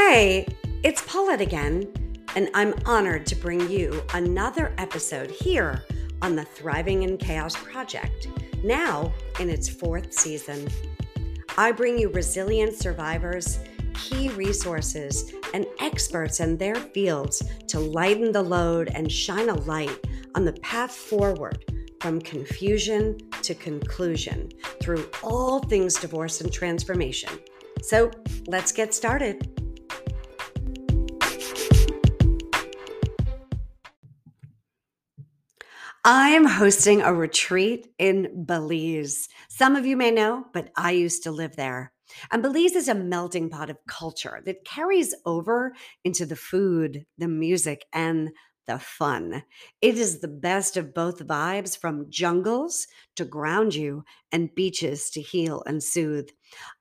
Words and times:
Hey, 0.00 0.46
it's 0.84 1.02
Paulette 1.02 1.40
again, 1.40 1.92
and 2.36 2.48
I'm 2.54 2.72
honored 2.86 3.26
to 3.26 3.34
bring 3.34 3.68
you 3.68 4.00
another 4.14 4.72
episode 4.78 5.28
here 5.28 5.82
on 6.22 6.36
the 6.36 6.44
Thriving 6.44 7.02
in 7.02 7.18
Chaos 7.18 7.56
Project, 7.56 8.28
now 8.62 9.12
in 9.40 9.50
its 9.50 9.68
fourth 9.68 10.12
season. 10.12 10.68
I 11.58 11.72
bring 11.72 11.98
you 11.98 12.10
resilient 12.10 12.74
survivors, 12.74 13.58
key 13.92 14.28
resources, 14.30 15.32
and 15.52 15.66
experts 15.80 16.38
in 16.38 16.56
their 16.56 16.76
fields 16.76 17.42
to 17.66 17.80
lighten 17.80 18.30
the 18.30 18.42
load 18.42 18.90
and 18.94 19.10
shine 19.10 19.48
a 19.48 19.54
light 19.62 19.98
on 20.36 20.44
the 20.44 20.54
path 20.54 20.94
forward 20.94 21.64
from 22.00 22.20
confusion 22.20 23.18
to 23.42 23.52
conclusion 23.52 24.48
through 24.80 25.06
all 25.24 25.58
things 25.58 25.96
divorce 25.96 26.40
and 26.40 26.52
transformation. 26.52 27.32
So 27.82 28.12
let's 28.46 28.70
get 28.70 28.94
started. 28.94 29.57
I 36.10 36.30
am 36.30 36.46
hosting 36.46 37.02
a 37.02 37.12
retreat 37.12 37.92
in 37.98 38.46
Belize. 38.46 39.28
Some 39.50 39.76
of 39.76 39.84
you 39.84 39.94
may 39.94 40.10
know, 40.10 40.46
but 40.54 40.70
I 40.74 40.92
used 40.92 41.22
to 41.24 41.30
live 41.30 41.56
there. 41.56 41.92
And 42.32 42.42
Belize 42.42 42.74
is 42.74 42.88
a 42.88 42.94
melting 42.94 43.50
pot 43.50 43.68
of 43.68 43.76
culture 43.86 44.40
that 44.46 44.64
carries 44.64 45.14
over 45.26 45.74
into 46.04 46.24
the 46.24 46.34
food, 46.34 47.04
the 47.18 47.28
music, 47.28 47.84
and 47.92 48.30
the 48.66 48.78
fun. 48.78 49.42
It 49.82 49.98
is 49.98 50.20
the 50.20 50.28
best 50.28 50.78
of 50.78 50.94
both 50.94 51.26
vibes 51.26 51.76
from 51.78 52.08
jungles 52.08 52.86
to 53.16 53.26
ground 53.26 53.74
you 53.74 54.02
and 54.32 54.54
beaches 54.54 55.10
to 55.10 55.20
heal 55.20 55.62
and 55.66 55.82
soothe. 55.82 56.30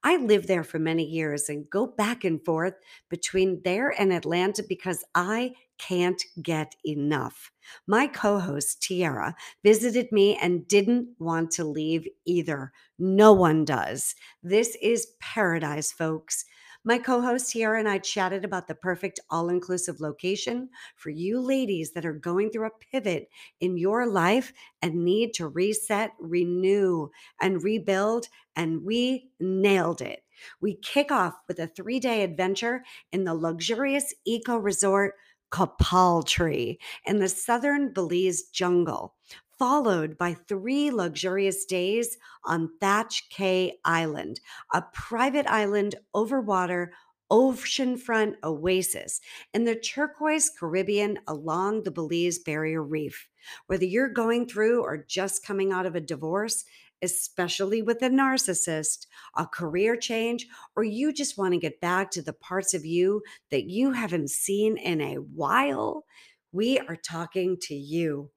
I 0.05 0.15
lived 0.15 0.47
there 0.47 0.63
for 0.63 0.79
many 0.79 1.03
years 1.03 1.49
and 1.49 1.69
go 1.69 1.85
back 1.85 2.23
and 2.23 2.43
forth 2.45 2.75
between 3.09 3.61
there 3.65 3.89
and 3.89 4.13
Atlanta 4.13 4.63
because 4.67 5.03
I 5.15 5.51
can't 5.77 6.21
get 6.41 6.75
enough. 6.85 7.51
My 7.87 8.07
co 8.07 8.39
host, 8.39 8.81
Tiara, 8.81 9.35
visited 9.63 10.11
me 10.11 10.35
and 10.37 10.67
didn't 10.67 11.09
want 11.19 11.51
to 11.51 11.63
leave 11.63 12.07
either. 12.25 12.71
No 12.99 13.33
one 13.33 13.65
does. 13.65 14.15
This 14.43 14.77
is 14.81 15.13
paradise, 15.19 15.91
folks. 15.91 16.45
My 16.83 16.97
co 16.99 17.21
host 17.21 17.51
Tiara 17.51 17.79
and 17.79 17.89
I 17.89 17.97
chatted 17.97 18.45
about 18.45 18.67
the 18.67 18.75
perfect 18.75 19.19
all 19.29 19.49
inclusive 19.49 19.99
location 19.99 20.69
for 20.95 21.09
you 21.09 21.39
ladies 21.41 21.91
that 21.91 22.05
are 22.05 22.13
going 22.13 22.49
through 22.49 22.67
a 22.67 22.91
pivot 22.91 23.29
in 23.59 23.77
your 23.77 24.05
life 24.07 24.53
and 24.81 25.03
need 25.03 25.33
to 25.35 25.47
reset, 25.49 26.11
renew, 26.19 27.09
and 27.41 27.63
rebuild. 27.63 28.27
And 28.55 28.83
we 28.83 29.29
nailed 29.39 30.01
it. 30.01 30.23
We 30.61 30.75
kick 30.75 31.11
off 31.11 31.35
with 31.47 31.59
a 31.59 31.67
three 31.67 31.99
day 31.99 32.23
adventure 32.23 32.83
in 33.11 33.23
the 33.23 33.33
luxurious 33.33 34.13
eco 34.25 34.57
resort 34.57 35.15
Copal 35.49 36.23
Tree 36.23 36.79
in 37.05 37.19
the 37.19 37.29
southern 37.29 37.93
Belize 37.93 38.43
jungle, 38.43 39.15
followed 39.57 40.17
by 40.17 40.33
three 40.33 40.91
luxurious 40.91 41.65
days 41.65 42.17
on 42.45 42.69
Thatch 42.79 43.29
Cay 43.29 43.79
Island, 43.85 44.39
a 44.73 44.83
private 44.93 45.47
island 45.47 45.95
over 46.13 46.41
water 46.41 46.91
oceanfront 47.31 48.35
oasis 48.43 49.19
in 49.53 49.65
the 49.65 49.75
turquoise 49.75 50.49
Caribbean 50.49 51.19
along 51.27 51.83
the 51.83 51.91
Belize 51.91 52.39
Barrier 52.39 52.81
Reef. 52.81 53.27
Whether 53.67 53.85
you're 53.85 54.09
going 54.09 54.47
through 54.47 54.81
or 54.83 55.05
just 55.07 55.45
coming 55.45 55.71
out 55.71 55.85
of 55.85 55.95
a 55.95 56.01
divorce, 56.01 56.63
especially 57.01 57.81
with 57.81 58.01
a 58.01 58.09
narcissist, 58.09 59.07
a 59.35 59.45
career 59.45 59.95
change, 59.95 60.47
or 60.75 60.83
you 60.83 61.13
just 61.13 61.37
want 61.37 61.53
to 61.53 61.59
get 61.59 61.81
back 61.81 62.11
to 62.11 62.21
the 62.21 62.33
parts 62.33 62.73
of 62.73 62.85
you 62.85 63.21
that 63.51 63.69
you 63.69 63.91
haven't 63.91 64.29
seen 64.29 64.77
in 64.77 65.01
a 65.01 65.15
while, 65.15 66.05
we 66.51 66.79
are 66.79 66.95
talking 66.95 67.57
to 67.61 67.75
you. 67.75 68.31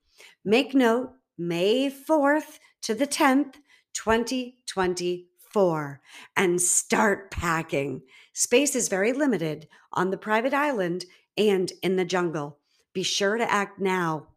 Make 0.45 0.75
note 0.75 1.13
May 1.39 1.91
4th 1.91 2.59
to 2.83 2.95
the 2.95 3.07
10th, 3.07 3.55
2024, 3.95 6.01
and 6.37 6.61
start 6.61 7.31
packing. 7.31 8.03
Space 8.33 8.75
is 8.75 8.89
very 8.89 9.13
limited 9.13 9.69
on 9.93 10.11
the 10.11 10.19
private 10.19 10.55
island 10.55 11.05
and 11.37 11.73
in 11.83 11.97
the 11.97 12.05
jungle. 12.05 12.59
Be 12.93 13.03
sure 13.03 13.37
to 13.37 13.51
act 13.51 13.81
now 13.81 14.29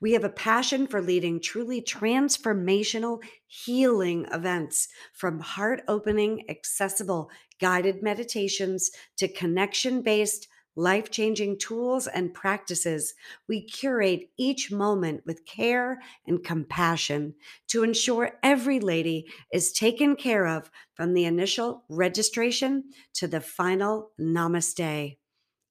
we 0.00 0.12
have 0.12 0.24
a 0.24 0.28
passion 0.28 0.86
for 0.86 1.00
leading 1.00 1.40
truly 1.40 1.80
transformational 1.80 3.22
healing 3.46 4.26
events 4.32 4.88
from 5.12 5.40
heart 5.40 5.82
opening, 5.88 6.44
accessible 6.48 7.30
guided 7.60 8.02
meditations 8.02 8.90
to 9.16 9.28
connection 9.28 10.02
based, 10.02 10.48
life 10.76 11.10
changing 11.10 11.58
tools 11.58 12.06
and 12.06 12.34
practices. 12.34 13.14
We 13.48 13.62
curate 13.62 14.30
each 14.36 14.70
moment 14.70 15.22
with 15.24 15.46
care 15.46 16.00
and 16.26 16.44
compassion 16.44 17.34
to 17.68 17.82
ensure 17.82 18.32
every 18.42 18.78
lady 18.78 19.26
is 19.52 19.72
taken 19.72 20.16
care 20.16 20.46
of 20.46 20.70
from 20.94 21.14
the 21.14 21.24
initial 21.24 21.84
registration 21.88 22.84
to 23.14 23.26
the 23.26 23.40
final 23.40 24.10
namaste. 24.20 25.16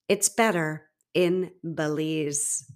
It's 0.10 0.30
better 0.30 0.90
in 1.14 1.52
Belize. 1.64 2.70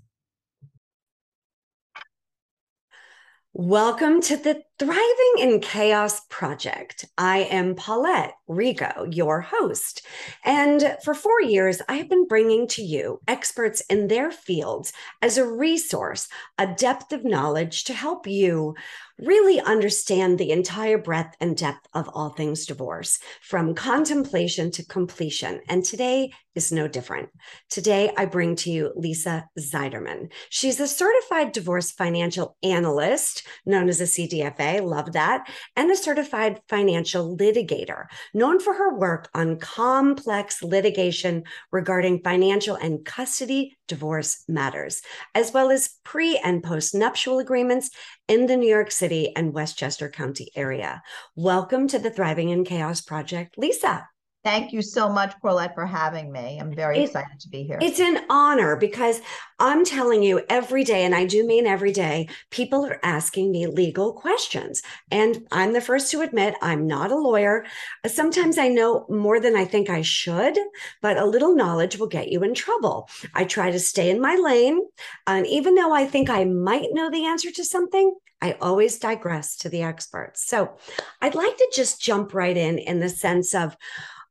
Welcome 3.62 4.22
to 4.22 4.38
the 4.38 4.64
Thriving 4.79 5.34
in 5.40 5.59
Chaos 5.59 6.22
Project. 6.29 7.03
I 7.17 7.40
am 7.40 7.75
Paulette 7.75 8.35
Rigo, 8.50 9.13
your 9.13 9.41
host. 9.41 10.07
And 10.45 10.95
for 11.03 11.13
four 11.13 11.41
years, 11.41 11.81
I 11.90 11.95
have 11.95 12.07
been 12.07 12.25
bringing 12.28 12.66
to 12.69 12.81
you 12.81 13.19
experts 13.28 13.81
in 13.89 14.07
their 14.07 14.31
fields 14.31 14.94
as 15.22 15.38
a 15.38 15.45
resource, 15.45 16.29
a 16.57 16.66
depth 16.66 17.12
of 17.12 17.25
knowledge 17.25 17.84
to 17.85 17.94
help 17.94 18.25
you 18.25 18.75
really 19.19 19.59
understand 19.59 20.38
the 20.38 20.51
entire 20.51 20.97
breadth 20.97 21.35
and 21.41 21.57
depth 21.57 21.88
of 21.94 22.09
all 22.13 22.29
things 22.29 22.66
divorce, 22.66 23.19
from 23.41 23.75
contemplation 23.75 24.72
to 24.72 24.85
completion. 24.85 25.59
And 25.68 25.84
today 25.84 26.31
is 26.56 26.72
no 26.72 26.88
different. 26.88 27.29
Today, 27.69 28.12
I 28.18 28.25
bring 28.25 28.56
to 28.57 28.72
you 28.72 28.94
Lisa 28.95 29.47
Zeiderman. 29.59 30.31
She's 30.50 30.79
a 30.79 30.88
certified 30.88 31.51
divorce 31.51 31.91
financial 31.91 32.57
analyst, 32.63 33.45
known 33.66 33.89
as 33.89 34.01
a 34.01 34.06
CDFA, 34.06 34.69
love 34.78 35.13
that, 35.13 35.50
and 35.75 35.90
a 35.90 35.96
certified 35.96 36.62
financial 36.69 37.35
litigator, 37.35 38.06
known 38.35 38.59
for 38.59 38.75
her 38.75 38.96
work 38.96 39.28
on 39.34 39.57
complex 39.57 40.62
litigation 40.62 41.46
regarding 41.72 42.22
financial 42.22 42.75
and 42.75 43.03
custody 43.03 43.80
divorce 43.88 44.44
matters, 44.47 45.02
as 45.34 45.52
well 45.52 45.72
as 45.72 45.96
pre 46.03 46.38
and 46.38 46.62
post 46.62 46.94
nuptial 46.94 47.40
agreements 47.40 47.90
in 48.28 48.46
the 48.46 48.56
New 48.56 48.69
York 48.69 48.91
City 48.91 49.35
and 49.35 49.52
Westchester 49.52 50.09
County 50.09 50.52
area. 50.56 51.01
Welcome 51.36 51.88
to 51.88 51.97
the 51.97 52.12
Thriving 52.12 52.50
in 52.50 52.63
Chaos 52.63 53.01
Project, 53.01 53.57
Lisa. 53.57 54.07
Thank 54.41 54.72
you 54.72 54.81
so 54.81 55.09
much, 55.09 55.35
Paulette, 55.41 55.75
for 55.75 55.85
having 55.85 56.31
me. 56.31 56.59
I'm 56.61 56.73
very 56.73 57.00
it, 57.00 57.03
excited 57.03 57.41
to 57.41 57.50
be 57.50 57.63
here. 57.63 57.77
It's 57.81 58.00
an 58.00 58.19
honor 58.29 58.77
because 58.77 59.19
I'm 59.59 59.83
telling 59.83 60.23
you 60.23 60.41
every 60.47 60.85
day, 60.85 61.03
and 61.03 61.13
I 61.13 61.25
do 61.25 61.45
mean 61.45 61.67
every 61.67 61.91
day, 61.91 62.29
people 62.50 62.85
are 62.85 63.01
asking 63.03 63.51
me 63.51 63.67
legal 63.67 64.13
questions. 64.13 64.81
And 65.11 65.45
I'm 65.51 65.73
the 65.73 65.81
first 65.81 66.09
to 66.11 66.22
admit 66.22 66.55
I'm 66.61 66.88
not 66.88 67.11
a 67.11 67.17
lawyer. 67.17 67.66
Sometimes 68.07 68.57
I 68.57 68.69
know 68.69 69.05
more 69.09 69.41
than 69.41 69.57
I 69.57 69.66
think 69.66 69.89
I 69.89 70.01
should, 70.03 70.57
but 71.01 71.17
a 71.17 71.25
little 71.25 71.53
knowledge 71.53 72.00
will 72.00 72.07
get 72.07 72.31
you 72.31 72.41
in 72.44 72.53
trouble. 72.53 73.09
I 73.35 73.44
try 73.44 73.71
to 73.71 73.79
stay 73.79 74.09
in 74.09 74.21
my 74.21 74.35
lane. 74.35 74.79
And 75.27 75.45
even 75.47 75.75
though 75.75 75.94
I 75.94 76.06
think 76.06 76.29
I 76.29 76.45
might 76.45 76.94
know 76.94 77.11
the 77.11 77.25
answer 77.25 77.51
to 77.51 77.66
something, 77.66 78.16
I 78.41 78.56
always 78.61 79.00
digress 79.00 79.57
to 79.57 79.69
the 79.69 79.81
experts. 79.81 80.47
So 80.47 80.77
I'd 81.21 81.35
like 81.35 81.57
to 81.57 81.71
just 81.75 82.01
jump 82.01 82.33
right 82.33 82.56
in 82.56 82.80
in 82.80 83.01
the 83.01 83.09
sense 83.09 83.53
of, 83.53 83.75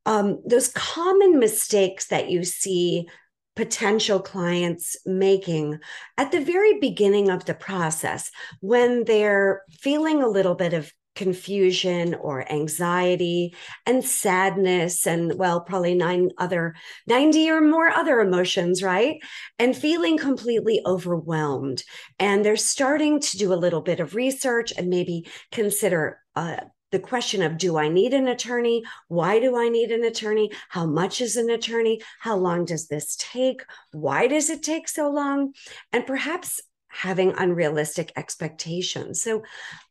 um, 0.09 0.41
those 0.47 0.69
common 0.69 1.39
mistakes 1.39 2.07
that 2.07 2.31
you 2.31 2.43
see 2.43 3.07
potential 3.55 4.21
clients 4.21 4.97
making 5.05 5.79
at 6.17 6.33
the 6.33 6.41
very 6.41 6.81
beginning 6.81 7.29
of 7.29 7.45
the 7.45 7.53
process 7.53 8.31
when 8.61 9.05
they're 9.05 9.63
feeling 9.71 10.23
a 10.23 10.29
little 10.29 10.55
bit 10.55 10.73
of 10.73 10.91
confusion 11.15 12.15
or 12.15 12.51
anxiety 12.51 13.55
and 13.85 14.03
sadness 14.03 15.07
and 15.07 15.35
well 15.35 15.61
probably 15.61 15.95
nine 15.95 16.31
other 16.39 16.75
90 17.07 17.51
or 17.51 17.61
more 17.61 17.89
other 17.89 18.21
emotions 18.21 18.83
right? 18.83 19.17
And 19.59 19.77
feeling 19.77 20.17
completely 20.17 20.81
overwhelmed. 20.87 21.83
And 22.19 22.45
they're 22.45 22.57
starting 22.57 23.21
to 23.21 23.37
do 23.37 23.53
a 23.53 23.63
little 23.63 23.83
bit 23.83 24.01
of 24.01 24.15
research 24.15 24.73
and 24.79 24.89
maybe 24.89 25.27
consider 25.51 26.21
uh, 26.35 26.61
the 26.91 26.99
question 26.99 27.43
of 27.43 27.59
do 27.59 27.77
I 27.77 27.89
need 27.89 28.15
an 28.15 28.29
attorney? 28.29 28.83
Why 29.09 29.41
do 29.41 29.57
I 29.57 29.69
need 29.69 29.91
an 29.91 30.05
attorney? 30.05 30.51
How 30.69 30.87
much 30.87 31.21
is 31.21 31.37
an 31.37 31.51
attorney? 31.51 32.01
How 32.21 32.37
long 32.37 32.65
does 32.65 32.89
this 32.89 33.17
take? 33.19 33.63
Why 33.93 34.27
does 34.27 34.51
it 34.51 34.63
take 34.63 34.89
so 34.89 35.11
long? 35.11 35.55
And 35.93 36.07
perhaps 36.07 36.61
having 36.89 37.35
unrealistic 37.37 38.13
expectations. 38.17 39.23
So 39.23 39.43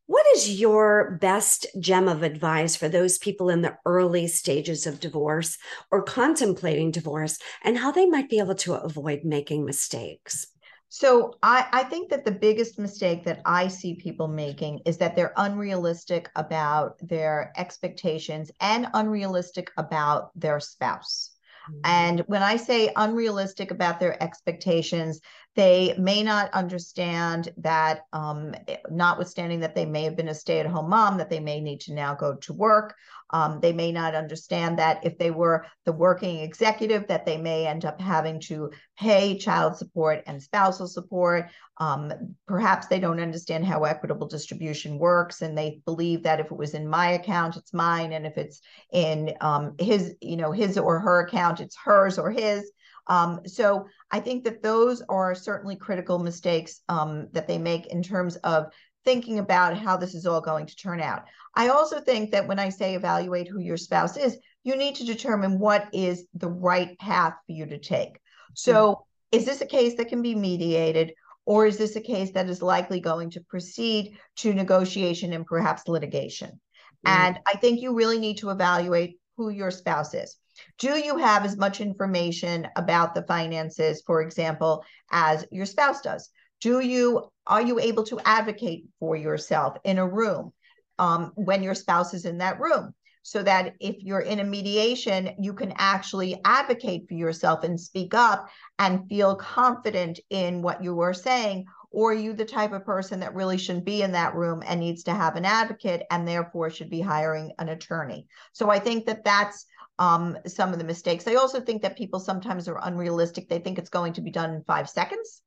what 0.07 0.25
is 0.35 0.59
your 0.59 1.17
best 1.21 1.67
gem 1.79 2.07
of 2.07 2.23
advice 2.23 2.75
for 2.75 2.89
those 2.89 3.17
people 3.17 3.49
in 3.49 3.61
the 3.61 3.77
early 3.85 4.27
stages 4.27 4.88
of 4.88 4.99
divorce 4.99 5.57
or 5.91 6.01
contemplating 6.01 6.91
divorce 6.91 7.38
and 7.63 7.77
how 7.77 7.91
they 7.91 8.07
might 8.07 8.29
be 8.29 8.39
able 8.39 8.55
to 8.55 8.73
avoid 8.73 9.23
making 9.23 9.65
mistakes? 9.65 10.47
So 10.89 11.33
I, 11.43 11.67
I 11.71 11.83
think 11.83 12.09
that 12.09 12.23
the 12.23 12.31
biggest 12.31 12.79
mistake 12.79 13.25
that 13.25 13.41
I 13.45 13.67
see 13.67 13.95
people 13.95 14.27
making 14.27 14.81
is 14.85 14.97
that 14.97 15.15
they're 15.15 15.33
unrealistic 15.35 16.29
about 16.35 16.95
their 17.05 17.51
expectations 17.57 18.51
and 18.61 18.87
unrealistic 18.93 19.69
about 19.77 20.31
their 20.39 20.59
spouse. 20.59 21.31
Mm-hmm. 21.69 21.79
And 21.83 22.19
when 22.27 22.41
I 22.41 22.55
say 22.55 22.91
unrealistic 22.95 23.71
about 23.71 23.99
their 23.99 24.21
expectations, 24.23 25.19
they 25.57 25.95
may 25.98 26.21
not 26.21 26.54
understand 26.54 27.51
that, 27.57 28.01
um, 28.13 28.54
notwithstanding 28.92 29.59
that 29.62 29.74
they 29.74 29.86
may 29.86 30.04
have 30.04 30.15
been 30.15 30.27
a 30.27 30.33
stay 30.36 30.59
at 30.59 30.68
home 30.68 30.88
mom, 30.88 31.18
that 31.18 31.31
they 31.31 31.39
may 31.39 31.59
need 31.59 31.81
to 31.81 31.95
now 31.95 32.13
go 32.13 32.36
to 32.36 32.54
work. 32.54 32.94
Um, 33.31 33.59
they 33.59 33.74
may 33.74 33.92
not 33.92 34.13
understand 34.13 34.77
that 34.77 35.04
if 35.04 35.18
they 35.18 35.31
were 35.31 35.65
the 35.86 35.92
working 35.92 36.38
executive, 36.38 37.07
that 37.07 37.25
they 37.25 37.38
may 37.38 37.65
end 37.65 37.86
up 37.86 38.00
having 38.00 38.39
to 38.42 38.69
pay 39.00 39.36
child 39.36 39.75
support 39.75 40.24
and 40.27 40.42
spousal 40.42 40.88
support. 40.88 41.50
Um, 41.80 42.13
perhaps 42.48 42.86
they 42.86 43.00
don't 43.00 43.19
understand 43.19 43.65
how 43.65 43.83
equitable 43.83 44.27
distribution 44.27 45.00
works, 45.00 45.42
and 45.42 45.57
they 45.57 45.81
believe 45.86 46.21
that 46.24 46.39
if 46.39 46.45
it 46.51 46.57
was 46.57 46.75
in 46.75 46.88
my 46.88 47.09
account, 47.13 47.57
it's 47.57 47.74
mine, 47.74 48.13
and 48.13 48.27
if 48.27 48.38
it's 48.38 48.62
in 48.94 49.33
um, 49.42 49.74
his, 49.80 50.13
you 50.21 50.38
know, 50.38 50.51
his 50.51 50.77
or 50.77 51.00
her 51.00 51.21
account, 51.21 51.62
it's 51.62 51.75
hers 51.75 52.19
or 52.19 52.30
his. 52.30 52.71
Um, 53.07 53.42
so 53.45 53.88
I 54.12 54.19
think 54.19 54.44
that 54.44 54.62
those 54.62 55.01
are 55.09 55.33
certainly 55.33 55.75
critical 55.75 56.19
mistakes 56.19 56.81
um, 56.89 57.27
that 57.31 57.48
they 57.48 57.57
make 57.57 57.88
in 57.88 58.04
terms 58.04 58.36
of 58.38 58.68
thinking 59.06 59.39
about 59.39 59.77
how 59.77 59.95
this 59.95 60.13
is 60.13 60.25
all 60.25 60.42
going 60.42 60.65
to 60.65 60.75
turn 60.75 61.00
out. 61.00 61.24
I 61.56 61.69
also 61.69 62.01
think 62.01 62.31
that 62.31 62.48
when 62.48 62.59
I 62.59 62.69
say 62.69 62.95
evaluate 62.95 63.48
who 63.48 63.59
your 63.59 63.77
spouse 63.77 64.18
is, 64.18 64.38
you 64.63 64.75
need 64.75 64.95
to 64.95 65.06
determine 65.06 65.59
what 65.59 65.88
is 65.94 66.25
the 66.33 66.50
right 66.50 66.98
path 67.00 67.33
for 67.45 67.54
you 67.54 67.65
to 67.68 67.77
take. 67.77 68.19
So, 68.54 68.74
mm-hmm. 68.74 69.38
is 69.38 69.45
this 69.45 69.62
a 69.62 69.65
case 69.65 69.95
that 69.95 70.09
can 70.09 70.21
be 70.21 70.36
mediated, 70.36 71.13
or 71.45 71.65
is 71.65 71.77
this 71.77 71.95
a 71.95 72.01
case 72.01 72.31
that 72.31 72.50
is 72.50 72.62
likely 72.62 73.00
going 73.00 73.30
to 73.31 73.42
proceed 73.42 74.18
to 74.38 74.54
negotiation 74.54 75.31
and 75.31 75.45
perhaps 75.45 75.88
litigation? 75.88 76.50
Mm-hmm. 76.50 77.21
And 77.21 77.39
I 77.48 77.54
think 77.54 77.81
you 77.81 77.95
really 77.95 78.19
need 78.19 78.39
to 78.39 78.50
evaluate 78.50 79.19
who 79.38 79.50
your 79.50 79.71
spouse 79.71 80.13
is. 80.13 80.36
Do 80.80 80.98
you 80.98 81.18
have 81.18 81.45
as 81.45 81.57
much 81.57 81.81
information 81.81 82.68
about 82.75 83.15
the 83.15 83.24
finances, 83.24 84.01
for 84.06 84.21
example, 84.21 84.83
as 85.12 85.45
your 85.51 85.65
spouse 85.65 86.01
does? 86.01 86.30
Do 86.62 86.80
you 86.80 87.30
are 87.45 87.62
you 87.62 87.80
able 87.80 88.04
to 88.06 88.19
advocate 88.25 88.86
for 89.00 89.15
yourself 89.15 89.77
in 89.83 89.98
a 89.98 90.07
room 90.07 90.51
um, 91.00 91.31
when 91.36 91.63
your 91.63 91.75
spouse 91.75 92.13
is 92.13 92.25
in 92.25 92.39
that 92.39 92.59
room? 92.59 92.94
So 93.24 93.44
that 93.44 93.74
if 93.81 93.98
you're 94.00 94.21
in 94.21 94.39
a 94.39 94.44
mediation, 94.45 95.36
you 95.38 95.54
can 95.54 95.74
actually 95.77 96.39
advocate 96.45 97.07
for 97.09 97.13
yourself 97.13 97.65
and 97.65 97.80
speak 97.80 98.13
up 98.13 98.48
and 98.80 99.07
feel 99.09 99.36
confident 99.36 100.19
in 100.30 100.62
what 100.62 100.81
you 100.81 101.00
are 101.01 101.13
saying. 101.13 101.65
Or 101.97 102.11
are 102.11 102.13
you 102.13 102.33
the 102.33 102.45
type 102.45 102.73
of 102.73 102.85
person 102.85 103.21
that 103.21 103.33
really 103.33 103.57
shouldn't 103.57 103.83
be 103.83 104.03
in 104.03 104.11
that 104.11 104.35
room 104.35 104.61
and 104.63 104.79
needs 104.79 105.01
to 105.05 105.15
have 105.15 105.35
an 105.35 105.45
advocate 105.45 106.03
and 106.11 106.27
therefore 106.27 106.69
should 106.69 106.91
be 106.91 107.01
hiring 107.01 107.53
an 107.57 107.69
attorney? 107.69 108.27
So 108.53 108.69
I 108.69 108.77
think 108.77 109.07
that 109.07 109.23
that's 109.23 109.65
um, 109.97 110.38
some 110.45 110.73
of 110.73 110.77
the 110.77 110.85
mistakes. 110.85 111.27
I 111.27 111.33
also 111.33 111.59
think 111.59 111.81
that 111.81 111.97
people 111.97 112.19
sometimes 112.19 112.67
are 112.67 112.79
unrealistic. 112.83 113.49
They 113.49 113.57
think 113.57 113.79
it's 113.79 113.89
going 113.89 114.13
to 114.13 114.21
be 114.21 114.29
done 114.29 114.53
in 114.53 114.63
five 114.65 114.88
seconds. 114.88 115.41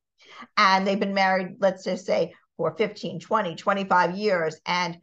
And 0.57 0.85
they've 0.85 0.99
been 0.99 1.15
married, 1.15 1.59
let's 1.61 1.85
just 1.85 2.05
say, 2.05 2.35
for 2.57 2.77
15, 2.77 3.21
20, 3.21 3.55
25 3.55 4.17
years. 4.17 4.61
And 4.67 4.99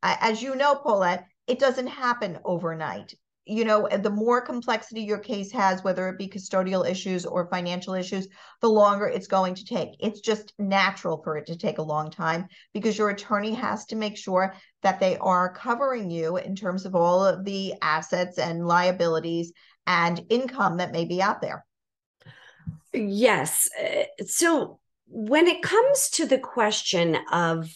as 0.00 0.44
you 0.44 0.54
know, 0.54 0.76
Paulette, 0.76 1.26
it 1.48 1.58
doesn't 1.58 1.88
happen 1.88 2.38
overnight 2.44 3.16
you 3.44 3.64
know, 3.64 3.88
the 3.88 4.10
more 4.10 4.40
complexity 4.40 5.02
your 5.02 5.18
case 5.18 5.50
has, 5.50 5.82
whether 5.82 6.08
it 6.08 6.18
be 6.18 6.28
custodial 6.28 6.88
issues 6.88 7.26
or 7.26 7.48
financial 7.48 7.94
issues, 7.94 8.28
the 8.60 8.68
longer 8.68 9.06
it's 9.06 9.26
going 9.26 9.54
to 9.56 9.64
take. 9.64 9.90
It's 9.98 10.20
just 10.20 10.52
natural 10.58 11.20
for 11.22 11.36
it 11.36 11.46
to 11.46 11.56
take 11.56 11.78
a 11.78 11.82
long 11.82 12.10
time 12.10 12.46
because 12.72 12.96
your 12.96 13.10
attorney 13.10 13.54
has 13.54 13.84
to 13.86 13.96
make 13.96 14.16
sure 14.16 14.54
that 14.82 15.00
they 15.00 15.16
are 15.18 15.52
covering 15.52 16.10
you 16.10 16.36
in 16.36 16.54
terms 16.54 16.84
of 16.84 16.94
all 16.94 17.24
of 17.24 17.44
the 17.44 17.74
assets 17.82 18.38
and 18.38 18.66
liabilities 18.66 19.52
and 19.86 20.20
income 20.28 20.76
that 20.76 20.92
may 20.92 21.04
be 21.04 21.20
out 21.20 21.40
there. 21.40 21.64
Yes. 22.92 23.68
Uh, 23.82 24.04
so 24.24 24.78
when 25.06 25.46
it 25.46 25.62
comes 25.62 26.10
to 26.10 26.26
the 26.26 26.38
question 26.38 27.18
of 27.32 27.68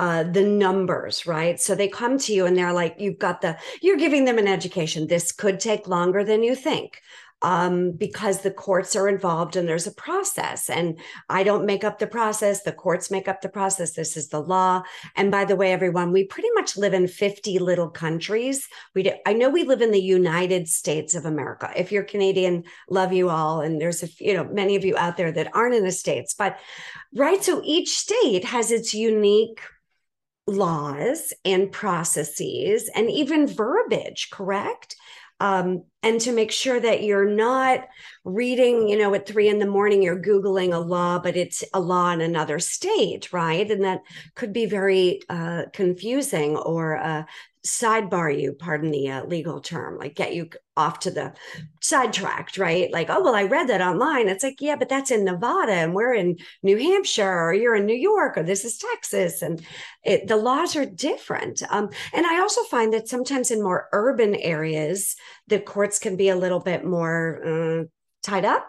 uh, 0.00 0.22
the 0.22 0.42
numbers, 0.42 1.26
right? 1.26 1.60
So 1.60 1.74
they 1.74 1.86
come 1.86 2.16
to 2.20 2.32
you 2.32 2.46
and 2.46 2.56
they're 2.56 2.72
like, 2.72 2.96
you've 2.98 3.18
got 3.18 3.42
the, 3.42 3.58
you're 3.82 3.98
giving 3.98 4.24
them 4.24 4.38
an 4.38 4.48
education. 4.48 5.06
This 5.06 5.30
could 5.30 5.60
take 5.60 5.86
longer 5.86 6.24
than 6.24 6.42
you 6.42 6.54
think 6.54 7.02
um, 7.42 7.92
because 7.92 8.40
the 8.40 8.50
courts 8.50 8.96
are 8.96 9.10
involved 9.10 9.56
and 9.56 9.68
there's 9.68 9.86
a 9.86 9.92
process. 9.92 10.70
And 10.70 10.98
I 11.28 11.42
don't 11.42 11.66
make 11.66 11.84
up 11.84 11.98
the 11.98 12.06
process. 12.06 12.62
The 12.62 12.72
courts 12.72 13.10
make 13.10 13.28
up 13.28 13.42
the 13.42 13.50
process. 13.50 13.92
This 13.92 14.16
is 14.16 14.28
the 14.28 14.40
law. 14.40 14.84
And 15.16 15.30
by 15.30 15.44
the 15.44 15.54
way, 15.54 15.70
everyone, 15.70 16.12
we 16.12 16.24
pretty 16.24 16.48
much 16.54 16.78
live 16.78 16.94
in 16.94 17.06
50 17.06 17.58
little 17.58 17.90
countries. 17.90 18.66
We 18.94 19.02
do, 19.02 19.12
I 19.26 19.34
know 19.34 19.50
we 19.50 19.64
live 19.64 19.82
in 19.82 19.90
the 19.90 20.00
United 20.00 20.66
States 20.66 21.14
of 21.14 21.26
America. 21.26 21.70
If 21.76 21.92
you're 21.92 22.04
Canadian, 22.04 22.64
love 22.88 23.12
you 23.12 23.28
all. 23.28 23.60
And 23.60 23.78
there's 23.78 24.02
a, 24.02 24.08
you 24.18 24.32
know, 24.32 24.44
many 24.44 24.76
of 24.76 24.84
you 24.86 24.96
out 24.96 25.18
there 25.18 25.32
that 25.32 25.54
aren't 25.54 25.74
in 25.74 25.84
the 25.84 25.92
States, 25.92 26.32
but 26.32 26.56
right. 27.14 27.44
So 27.44 27.60
each 27.66 27.90
state 27.98 28.46
has 28.46 28.70
its 28.70 28.94
unique 28.94 29.60
laws 30.50 31.32
and 31.44 31.72
processes 31.72 32.90
and 32.94 33.10
even 33.10 33.46
verbiage, 33.46 34.28
correct? 34.30 34.96
Um, 35.40 35.84
and 36.02 36.20
to 36.20 36.32
make 36.32 36.52
sure 36.52 36.78
that 36.78 37.02
you're 37.02 37.28
not 37.28 37.88
reading, 38.24 38.88
you 38.88 38.98
know, 38.98 39.14
at 39.14 39.26
three 39.26 39.48
in 39.48 39.58
the 39.58 39.66
morning, 39.66 40.02
you're 40.02 40.20
Googling 40.20 40.74
a 40.74 40.78
law, 40.78 41.18
but 41.18 41.34
it's 41.34 41.64
a 41.72 41.80
law 41.80 42.10
in 42.10 42.20
another 42.20 42.58
state, 42.58 43.32
right? 43.32 43.68
And 43.70 43.82
that 43.84 44.02
could 44.34 44.52
be 44.52 44.66
very 44.66 45.20
uh, 45.30 45.62
confusing 45.72 46.58
or 46.58 46.98
uh, 46.98 47.24
sidebar 47.66 48.40
you, 48.40 48.52
pardon 48.52 48.90
the 48.90 49.10
uh, 49.10 49.24
legal 49.24 49.60
term, 49.60 49.98
like 49.98 50.14
get 50.14 50.34
you 50.34 50.48
off 50.76 51.00
to 51.00 51.10
the 51.10 51.32
sidetracked, 51.82 52.56
right? 52.56 52.90
Like, 52.90 53.10
oh, 53.10 53.22
well, 53.22 53.34
I 53.34 53.44
read 53.44 53.68
that 53.68 53.82
online. 53.82 54.28
It's 54.28 54.42
like, 54.42 54.60
yeah, 54.60 54.76
but 54.76 54.88
that's 54.88 55.10
in 55.10 55.24
Nevada 55.24 55.72
and 55.72 55.94
we're 55.94 56.14
in 56.14 56.38
New 56.62 56.78
Hampshire 56.78 57.30
or 57.30 57.52
you're 57.52 57.76
in 57.76 57.84
New 57.84 57.96
York 57.96 58.38
or 58.38 58.42
this 58.42 58.64
is 58.64 58.78
Texas. 58.78 59.42
And 59.42 59.62
it, 60.04 60.26
the 60.26 60.36
laws 60.36 60.74
are 60.74 60.86
different. 60.86 61.62
Um, 61.68 61.90
and 62.14 62.26
I 62.26 62.40
also 62.40 62.62
find 62.64 62.92
that 62.94 63.08
sometimes 63.08 63.50
in 63.50 63.62
more 63.62 63.88
urban 63.92 64.34
areas, 64.34 65.16
the 65.46 65.60
courts 65.60 65.98
can 65.98 66.16
be 66.16 66.30
a 66.30 66.36
little 66.36 66.60
bit 66.60 66.84
more 66.84 67.80
uh, 67.82 67.84
tied 68.22 68.46
up. 68.46 68.66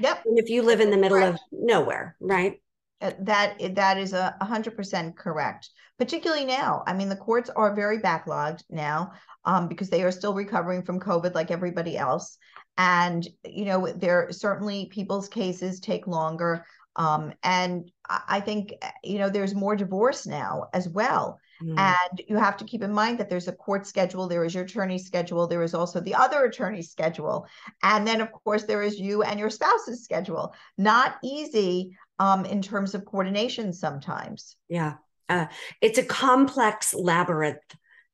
Yep. 0.00 0.24
And 0.26 0.38
if 0.38 0.48
you 0.48 0.62
live 0.62 0.80
in 0.80 0.90
the 0.90 0.96
middle 0.96 1.22
of 1.22 1.38
nowhere, 1.52 2.16
right? 2.18 2.60
Uh, 3.00 3.12
that 3.20 3.74
that 3.74 3.98
is 3.98 4.12
a 4.12 4.34
hundred 4.40 4.76
percent 4.76 5.16
correct. 5.16 5.70
Particularly 6.02 6.44
now, 6.44 6.82
I 6.84 6.94
mean, 6.94 7.08
the 7.08 7.14
courts 7.14 7.48
are 7.48 7.76
very 7.76 8.00
backlogged 8.00 8.64
now 8.68 9.12
um, 9.44 9.68
because 9.68 9.88
they 9.88 10.02
are 10.02 10.10
still 10.10 10.34
recovering 10.34 10.82
from 10.82 10.98
COVID, 10.98 11.32
like 11.32 11.52
everybody 11.52 11.96
else. 11.96 12.38
And 12.76 13.24
you 13.44 13.66
know, 13.66 13.86
there 13.86 14.26
certainly 14.32 14.86
people's 14.86 15.28
cases 15.28 15.78
take 15.78 16.08
longer. 16.08 16.66
Um, 16.96 17.34
and 17.44 17.88
I 18.10 18.40
think 18.40 18.74
you 19.04 19.20
know 19.20 19.28
there's 19.28 19.54
more 19.54 19.76
divorce 19.76 20.26
now 20.26 20.70
as 20.72 20.88
well. 20.88 21.38
Mm. 21.62 21.78
And 21.78 22.22
you 22.26 22.36
have 22.36 22.56
to 22.56 22.64
keep 22.64 22.82
in 22.82 22.92
mind 22.92 23.18
that 23.18 23.30
there's 23.30 23.46
a 23.46 23.52
court 23.52 23.86
schedule, 23.86 24.26
there 24.26 24.44
is 24.44 24.56
your 24.56 24.64
attorney 24.64 24.98
schedule, 24.98 25.46
there 25.46 25.62
is 25.62 25.72
also 25.72 26.00
the 26.00 26.16
other 26.16 26.46
attorney 26.46 26.82
schedule. 26.82 27.46
And 27.84 28.04
then, 28.04 28.20
of 28.20 28.32
course, 28.32 28.64
there 28.64 28.82
is 28.82 28.98
you 28.98 29.22
and 29.22 29.38
your 29.38 29.50
spouse's 29.50 30.02
schedule. 30.02 30.52
Not 30.76 31.18
easy 31.22 31.96
um, 32.18 32.44
in 32.44 32.60
terms 32.60 32.96
of 32.96 33.04
coordination 33.04 33.72
sometimes. 33.72 34.56
Yeah. 34.68 34.94
Uh, 35.28 35.46
it's 35.80 35.98
a 35.98 36.04
complex 36.04 36.94
labyrinth, 36.94 37.58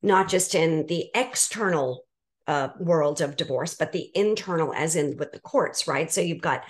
not 0.01 0.29
just 0.29 0.55
in 0.55 0.85
the 0.87 1.09
external 1.13 2.05
uh, 2.47 2.69
world 2.79 3.21
of 3.21 3.35
divorce, 3.37 3.75
but 3.75 3.91
the 3.91 4.09
internal, 4.15 4.73
as 4.73 4.95
in 4.95 5.17
with 5.17 5.31
the 5.31 5.39
courts, 5.39 5.87
right? 5.87 6.11
So 6.11 6.21
you've 6.21 6.41
got 6.41 6.63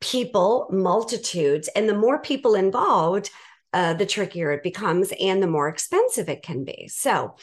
people, 0.00 0.68
multitudes, 0.70 1.68
and 1.76 1.88
the 1.88 1.94
more 1.94 2.20
people 2.20 2.54
involved, 2.54 3.30
uh, 3.72 3.94
the 3.94 4.06
trickier 4.06 4.52
it 4.52 4.62
becomes 4.62 5.12
and 5.20 5.42
the 5.42 5.46
more 5.46 5.68
expensive 5.68 6.28
it 6.28 6.42
can 6.42 6.64
be. 6.64 6.88
So. 6.88 7.36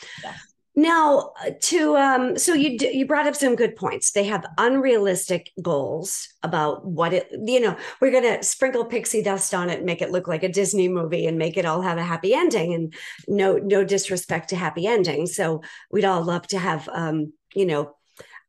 Now, 0.76 1.34
uh, 1.46 1.52
to 1.62 1.96
um, 1.98 2.38
so 2.38 2.56
you 2.56 2.78
you 2.92 3.06
brought 3.06 3.28
up 3.28 3.36
some 3.36 3.56
good 3.56 3.76
points. 3.76 4.12
They 4.12 4.24
have 4.24 4.46
unrealistic 4.58 5.52
goals 5.62 6.28
about 6.42 6.84
what 6.84 7.14
it. 7.14 7.28
You 7.32 7.60
know, 7.60 7.78
we're 8.02 8.12
gonna 8.12 8.42
sprinkle 8.42 8.86
pixie 8.86 9.22
dust 9.22 9.54
on 9.54 9.70
it, 9.70 9.86
make 9.86 10.02
it 10.02 10.12
look 10.12 10.28
like 10.28 10.42
a 10.42 10.50
Disney 10.50 10.88
movie, 10.88 11.28
and 11.28 11.38
make 11.38 11.58
it 11.58 11.66
all 11.66 11.82
have 11.82 12.00
a 12.00 12.04
happy 12.04 12.34
ending. 12.34 12.74
And 12.74 12.94
no 13.28 13.58
no 13.58 13.84
disrespect 13.84 14.50
to 14.50 14.56
happy 14.56 14.88
endings. 14.88 15.36
So 15.36 15.62
we'd 15.92 16.06
all 16.06 16.24
love 16.24 16.48
to 16.48 16.58
have 16.58 16.90
um, 16.92 17.34
you 17.54 17.68
know 17.68 17.96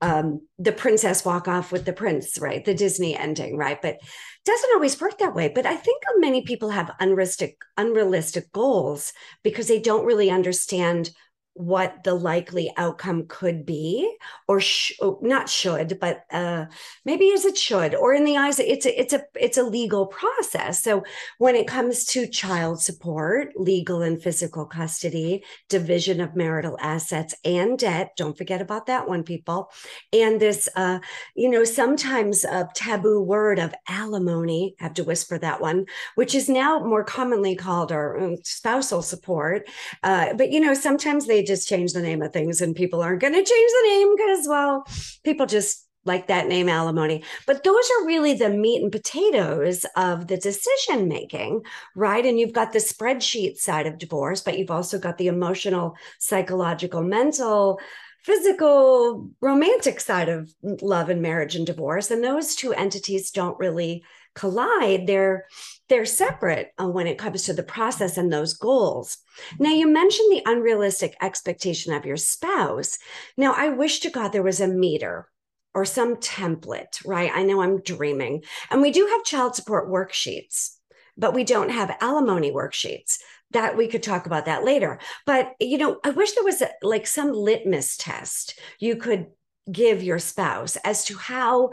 um, 0.00 0.46
the 0.58 0.72
princess 0.72 1.24
walk 1.24 1.48
off 1.48 1.72
with 1.72 1.84
the 1.84 1.92
prince, 1.92 2.38
right? 2.38 2.64
The 2.64 2.74
Disney 2.74 3.16
ending, 3.16 3.56
right? 3.56 3.80
But 3.80 3.98
doesn't 4.44 4.74
always 4.74 5.00
work 5.00 5.18
that 5.18 5.34
way. 5.34 5.48
But 5.48 5.66
I 5.66 5.76
think 5.76 6.02
many 6.18 6.42
people 6.42 6.70
have 6.70 6.94
unrealistic 7.00 7.56
unrealistic 7.76 8.52
goals 8.52 9.12
because 9.42 9.68
they 9.68 9.80
don't 9.80 10.06
really 10.06 10.30
understand 10.30 11.10
what 11.54 12.02
the 12.02 12.14
likely 12.14 12.72
outcome 12.76 13.26
could 13.28 13.64
be 13.64 14.12
or 14.48 14.60
sh- 14.60 14.92
oh, 15.00 15.18
not 15.22 15.48
should 15.48 15.98
but 16.00 16.24
uh, 16.32 16.66
maybe 17.04 17.32
as 17.32 17.44
it 17.44 17.56
should 17.56 17.94
or 17.94 18.12
in 18.12 18.24
the 18.24 18.36
eyes 18.36 18.58
it's 18.58 18.86
a, 18.86 19.00
it's 19.00 19.12
a 19.12 19.22
it's 19.36 19.58
a 19.58 19.62
legal 19.62 20.06
process. 20.06 20.82
So 20.82 21.04
when 21.38 21.54
it 21.54 21.66
comes 21.66 22.04
to 22.06 22.26
child 22.26 22.82
support 22.82 23.52
legal 23.56 24.02
and 24.02 24.20
physical 24.20 24.66
custody 24.66 25.44
division 25.68 26.20
of 26.20 26.34
marital 26.34 26.76
assets 26.80 27.34
and 27.44 27.78
debt 27.78 28.12
don't 28.16 28.36
forget 28.36 28.60
about 28.60 28.86
that 28.86 29.08
one 29.08 29.22
people 29.22 29.70
and 30.12 30.40
this 30.40 30.68
uh, 30.74 30.98
you 31.36 31.48
know 31.48 31.64
sometimes 31.64 32.44
a 32.44 32.68
taboo 32.74 33.20
word 33.20 33.58
of 33.58 33.74
alimony 33.88 34.74
I 34.80 34.84
have 34.84 34.94
to 34.94 35.04
whisper 35.04 35.38
that 35.38 35.60
one 35.60 35.86
which 36.16 36.34
is 36.34 36.48
now 36.48 36.80
more 36.80 37.04
commonly 37.04 37.54
called 37.54 37.92
our 37.92 38.18
um, 38.18 38.36
spousal 38.42 39.02
support 39.02 39.68
uh, 40.02 40.34
but 40.34 40.50
you 40.50 40.58
know 40.58 40.74
sometimes 40.74 41.26
they 41.26 41.43
just 41.44 41.68
change 41.68 41.92
the 41.92 42.02
name 42.02 42.22
of 42.22 42.32
things 42.32 42.60
and 42.60 42.74
people 42.76 43.02
aren't 43.02 43.20
going 43.20 43.32
to 43.32 43.38
change 43.38 43.48
the 43.72 43.88
name 43.88 44.16
because 44.16 44.48
well 44.48 44.84
people 45.24 45.46
just 45.46 45.86
like 46.06 46.26
that 46.26 46.48
name 46.48 46.68
alimony. 46.68 47.24
But 47.46 47.64
those 47.64 47.90
are 47.98 48.06
really 48.06 48.34
the 48.34 48.50
meat 48.50 48.82
and 48.82 48.92
potatoes 48.92 49.86
of 49.96 50.26
the 50.26 50.36
decision 50.36 51.08
making 51.08 51.62
right? 51.96 52.26
And 52.26 52.38
you've 52.38 52.52
got 52.52 52.72
the 52.72 52.78
spreadsheet 52.78 53.56
side 53.56 53.86
of 53.86 53.98
divorce 53.98 54.40
but 54.40 54.58
you've 54.58 54.70
also 54.70 54.98
got 54.98 55.18
the 55.18 55.28
emotional 55.28 55.96
psychological 56.18 57.02
mental 57.02 57.80
physical 58.24 59.28
romantic 59.42 60.00
side 60.00 60.30
of 60.30 60.50
mm, 60.64 60.80
love 60.82 61.10
and 61.10 61.20
marriage 61.20 61.54
and 61.54 61.66
divorce. 61.66 62.10
And 62.10 62.24
those 62.24 62.54
two 62.54 62.72
entities 62.72 63.30
don't 63.30 63.58
really 63.58 64.02
collide 64.34 65.06
they're 65.06 65.46
they're 65.88 66.06
separate 66.06 66.72
uh, 66.80 66.88
when 66.88 67.06
it 67.06 67.18
comes 67.18 67.42
to 67.42 67.52
the 67.52 67.62
process 67.62 68.16
and 68.16 68.32
those 68.32 68.54
goals. 68.54 69.18
Now 69.58 69.70
you 69.70 69.86
mentioned 69.86 70.32
the 70.32 70.42
unrealistic 70.50 71.16
expectation 71.20 71.92
of 71.92 72.06
your 72.06 72.16
spouse. 72.16 72.98
Now 73.36 73.54
i 73.56 73.68
wish 73.68 74.00
to 74.00 74.10
god 74.10 74.28
there 74.28 74.42
was 74.42 74.60
a 74.60 74.68
meter 74.68 75.28
or 75.74 75.84
some 75.84 76.16
template 76.16 77.04
right? 77.04 77.30
I 77.34 77.42
know 77.42 77.62
i'm 77.62 77.80
dreaming. 77.82 78.44
And 78.70 78.82
we 78.82 78.90
do 78.90 79.06
have 79.06 79.24
child 79.24 79.54
support 79.54 79.88
worksheets 79.88 80.76
but 81.16 81.34
we 81.34 81.44
don't 81.44 81.70
have 81.70 81.96
alimony 82.00 82.50
worksheets. 82.50 83.18
That 83.52 83.76
we 83.76 83.86
could 83.86 84.02
talk 84.02 84.26
about 84.26 84.46
that 84.46 84.64
later. 84.64 84.98
But 85.26 85.52
you 85.60 85.78
know 85.78 85.98
i 86.04 86.10
wish 86.10 86.32
there 86.32 86.44
was 86.44 86.60
a, 86.60 86.70
like 86.82 87.06
some 87.06 87.32
litmus 87.32 87.96
test 87.96 88.58
you 88.80 88.96
could 88.96 89.26
give 89.70 90.02
your 90.02 90.18
spouse 90.18 90.76
as 90.84 91.04
to 91.06 91.16
how 91.16 91.70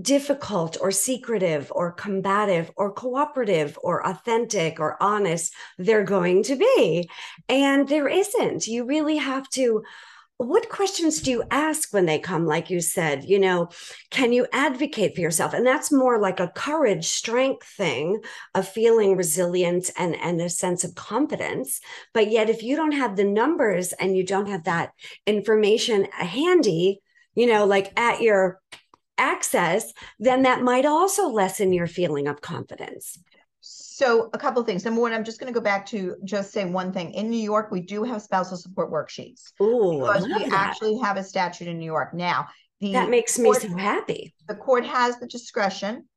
difficult 0.00 0.76
or 0.80 0.90
secretive 0.90 1.70
or 1.74 1.92
combative 1.92 2.70
or 2.76 2.92
cooperative 2.92 3.78
or 3.82 4.06
authentic 4.06 4.80
or 4.80 5.02
honest 5.02 5.52
they're 5.78 6.04
going 6.04 6.42
to 6.44 6.56
be. 6.56 7.08
And 7.48 7.88
there 7.88 8.08
isn't. 8.08 8.66
You 8.66 8.84
really 8.84 9.16
have 9.16 9.48
to. 9.50 9.82
What 10.36 10.68
questions 10.68 11.22
do 11.22 11.30
you 11.30 11.44
ask 11.52 11.94
when 11.94 12.06
they 12.06 12.18
come? 12.18 12.44
Like 12.44 12.68
you 12.68 12.80
said, 12.80 13.24
you 13.24 13.38
know, 13.38 13.68
can 14.10 14.32
you 14.32 14.48
advocate 14.52 15.14
for 15.14 15.20
yourself? 15.20 15.54
And 15.54 15.64
that's 15.64 15.92
more 15.92 16.18
like 16.18 16.40
a 16.40 16.48
courage, 16.48 17.06
strength 17.06 17.64
thing 17.64 18.20
of 18.52 18.66
feeling 18.66 19.16
resilient 19.16 19.90
and, 19.96 20.16
and 20.16 20.40
a 20.40 20.50
sense 20.50 20.82
of 20.82 20.96
confidence. 20.96 21.80
But 22.12 22.32
yet, 22.32 22.50
if 22.50 22.64
you 22.64 22.74
don't 22.74 22.92
have 22.92 23.14
the 23.14 23.24
numbers 23.24 23.92
and 23.92 24.16
you 24.16 24.24
don't 24.24 24.48
have 24.48 24.64
that 24.64 24.90
information 25.24 26.08
handy, 26.10 27.00
you 27.36 27.46
know, 27.46 27.64
like 27.64 27.92
at 27.98 28.20
your 28.20 28.60
access, 29.18 29.92
then 30.18 30.42
that 30.42 30.62
might 30.62 30.84
also 30.84 31.28
lessen 31.28 31.72
your 31.72 31.86
feeling 31.86 32.26
of 32.26 32.40
confidence. 32.40 33.18
So, 33.60 34.28
a 34.34 34.38
couple 34.38 34.60
of 34.60 34.66
things. 34.66 34.84
Number 34.84 35.00
one, 35.00 35.12
I'm 35.12 35.24
just 35.24 35.38
going 35.40 35.52
to 35.52 35.58
go 35.58 35.62
back 35.62 35.86
to 35.86 36.16
just 36.24 36.52
say 36.52 36.64
one 36.64 36.92
thing. 36.92 37.12
In 37.12 37.30
New 37.30 37.42
York, 37.42 37.70
we 37.70 37.80
do 37.80 38.02
have 38.02 38.20
spousal 38.22 38.56
support 38.56 38.90
worksheets. 38.90 39.52
Ooh, 39.62 40.00
because 40.00 40.24
we 40.24 40.32
that. 40.32 40.52
actually 40.52 40.98
have 40.98 41.16
a 41.16 41.24
statute 41.24 41.68
in 41.68 41.78
New 41.78 41.86
York 41.86 42.12
now. 42.12 42.48
The 42.80 42.92
that 42.92 43.08
makes 43.08 43.36
court, 43.36 43.62
me 43.62 43.68
so 43.70 43.76
happy. 43.76 44.34
The 44.48 44.56
court 44.56 44.84
has 44.84 45.18
the 45.18 45.26
discretion 45.26 46.08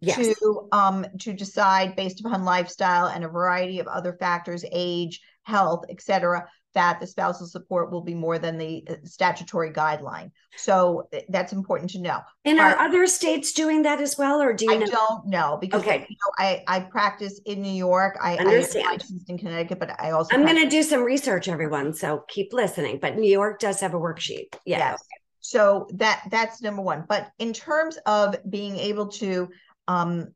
yes. 0.00 0.16
to 0.38 0.68
um 0.70 1.04
to 1.20 1.32
decide 1.32 1.96
based 1.96 2.20
upon 2.20 2.44
lifestyle 2.44 3.06
and 3.06 3.24
a 3.24 3.28
variety 3.28 3.80
of 3.80 3.88
other 3.88 4.14
factors, 4.14 4.64
age, 4.70 5.20
health, 5.42 5.84
etc 5.90 6.48
that 6.74 7.00
the 7.00 7.06
spousal 7.06 7.46
support 7.46 7.90
will 7.90 8.00
be 8.00 8.14
more 8.14 8.38
than 8.38 8.58
the 8.58 8.84
uh, 8.88 8.94
statutory 9.04 9.70
guideline. 9.70 10.30
So 10.56 11.08
uh, 11.14 11.20
that's 11.28 11.52
important 11.52 11.90
to 11.90 12.00
know. 12.00 12.20
And 12.44 12.58
are 12.58 12.78
other 12.78 13.06
states 13.06 13.52
doing 13.52 13.82
that 13.82 14.00
as 14.00 14.18
well, 14.18 14.42
or 14.42 14.52
do 14.52 14.66
you? 14.66 14.72
I 14.72 14.76
know? 14.76 14.86
don't 14.86 15.26
know 15.26 15.58
because 15.60 15.82
okay. 15.82 16.06
you 16.08 16.16
know, 16.16 16.32
I 16.38 16.64
I 16.66 16.80
practice 16.80 17.40
in 17.46 17.62
New 17.62 17.72
York. 17.72 18.16
I 18.20 18.36
understand. 18.36 19.02
I 19.02 19.32
in 19.32 19.38
Connecticut, 19.38 19.78
but 19.78 20.00
I 20.00 20.10
also 20.10 20.34
I'm 20.34 20.42
going 20.42 20.62
to 20.62 20.68
do 20.68 20.82
some 20.82 21.02
research, 21.02 21.48
everyone. 21.48 21.94
So 21.94 22.24
keep 22.28 22.52
listening. 22.52 22.98
But 23.00 23.16
New 23.16 23.30
York 23.30 23.60
does 23.60 23.80
have 23.80 23.94
a 23.94 23.98
worksheet. 23.98 24.54
Yes. 24.66 24.80
yes. 24.80 25.02
So 25.40 25.88
that 25.94 26.22
that's 26.30 26.62
number 26.62 26.82
one. 26.82 27.04
But 27.08 27.30
in 27.38 27.52
terms 27.52 27.98
of 28.06 28.36
being 28.48 28.78
able 28.78 29.08
to 29.08 29.48
um, 29.86 30.28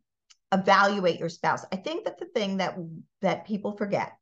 evaluate 0.53 1.19
your 1.19 1.29
spouse, 1.29 1.65
I 1.73 1.77
think 1.77 2.05
that 2.05 2.19
the 2.19 2.27
thing 2.27 2.59
that 2.59 2.77
that 3.23 3.47
people 3.47 3.77
forget 3.77 4.13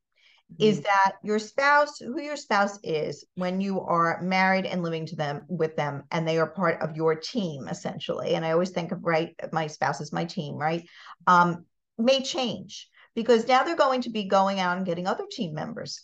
is 0.59 0.77
mm-hmm. 0.77 0.83
that 0.83 1.13
your 1.23 1.39
spouse, 1.39 1.99
who 1.99 2.21
your 2.21 2.37
spouse 2.37 2.79
is, 2.83 3.25
when 3.35 3.61
you 3.61 3.81
are 3.81 4.21
married 4.21 4.65
and 4.65 4.83
living 4.83 5.05
to 5.07 5.15
them 5.15 5.43
with 5.47 5.75
them, 5.75 6.03
and 6.11 6.27
they 6.27 6.37
are 6.37 6.47
part 6.47 6.81
of 6.81 6.95
your 6.95 7.15
team 7.15 7.67
essentially. 7.67 8.35
And 8.35 8.45
I 8.45 8.51
always 8.51 8.71
think 8.71 8.91
of 8.91 9.03
right, 9.03 9.35
my 9.51 9.67
spouse 9.67 10.01
is 10.01 10.13
my 10.13 10.25
team, 10.25 10.55
right? 10.55 10.87
Um, 11.27 11.65
may 11.97 12.21
change 12.21 12.89
because 13.15 13.47
now 13.47 13.63
they're 13.63 13.75
going 13.75 14.01
to 14.01 14.09
be 14.09 14.25
going 14.25 14.59
out 14.59 14.77
and 14.77 14.85
getting 14.85 15.07
other 15.07 15.25
team 15.29 15.53
members. 15.53 16.03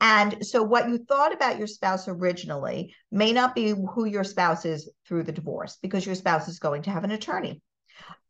And 0.00 0.44
so, 0.44 0.62
what 0.62 0.88
you 0.88 0.98
thought 0.98 1.32
about 1.32 1.58
your 1.58 1.68
spouse 1.68 2.08
originally 2.08 2.94
may 3.10 3.32
not 3.32 3.54
be 3.54 3.70
who 3.70 4.04
your 4.04 4.24
spouse 4.24 4.64
is 4.64 4.90
through 5.06 5.22
the 5.22 5.32
divorce, 5.32 5.78
because 5.80 6.04
your 6.04 6.16
spouse 6.16 6.48
is 6.48 6.58
going 6.58 6.82
to 6.82 6.90
have 6.90 7.04
an 7.04 7.12
attorney, 7.12 7.62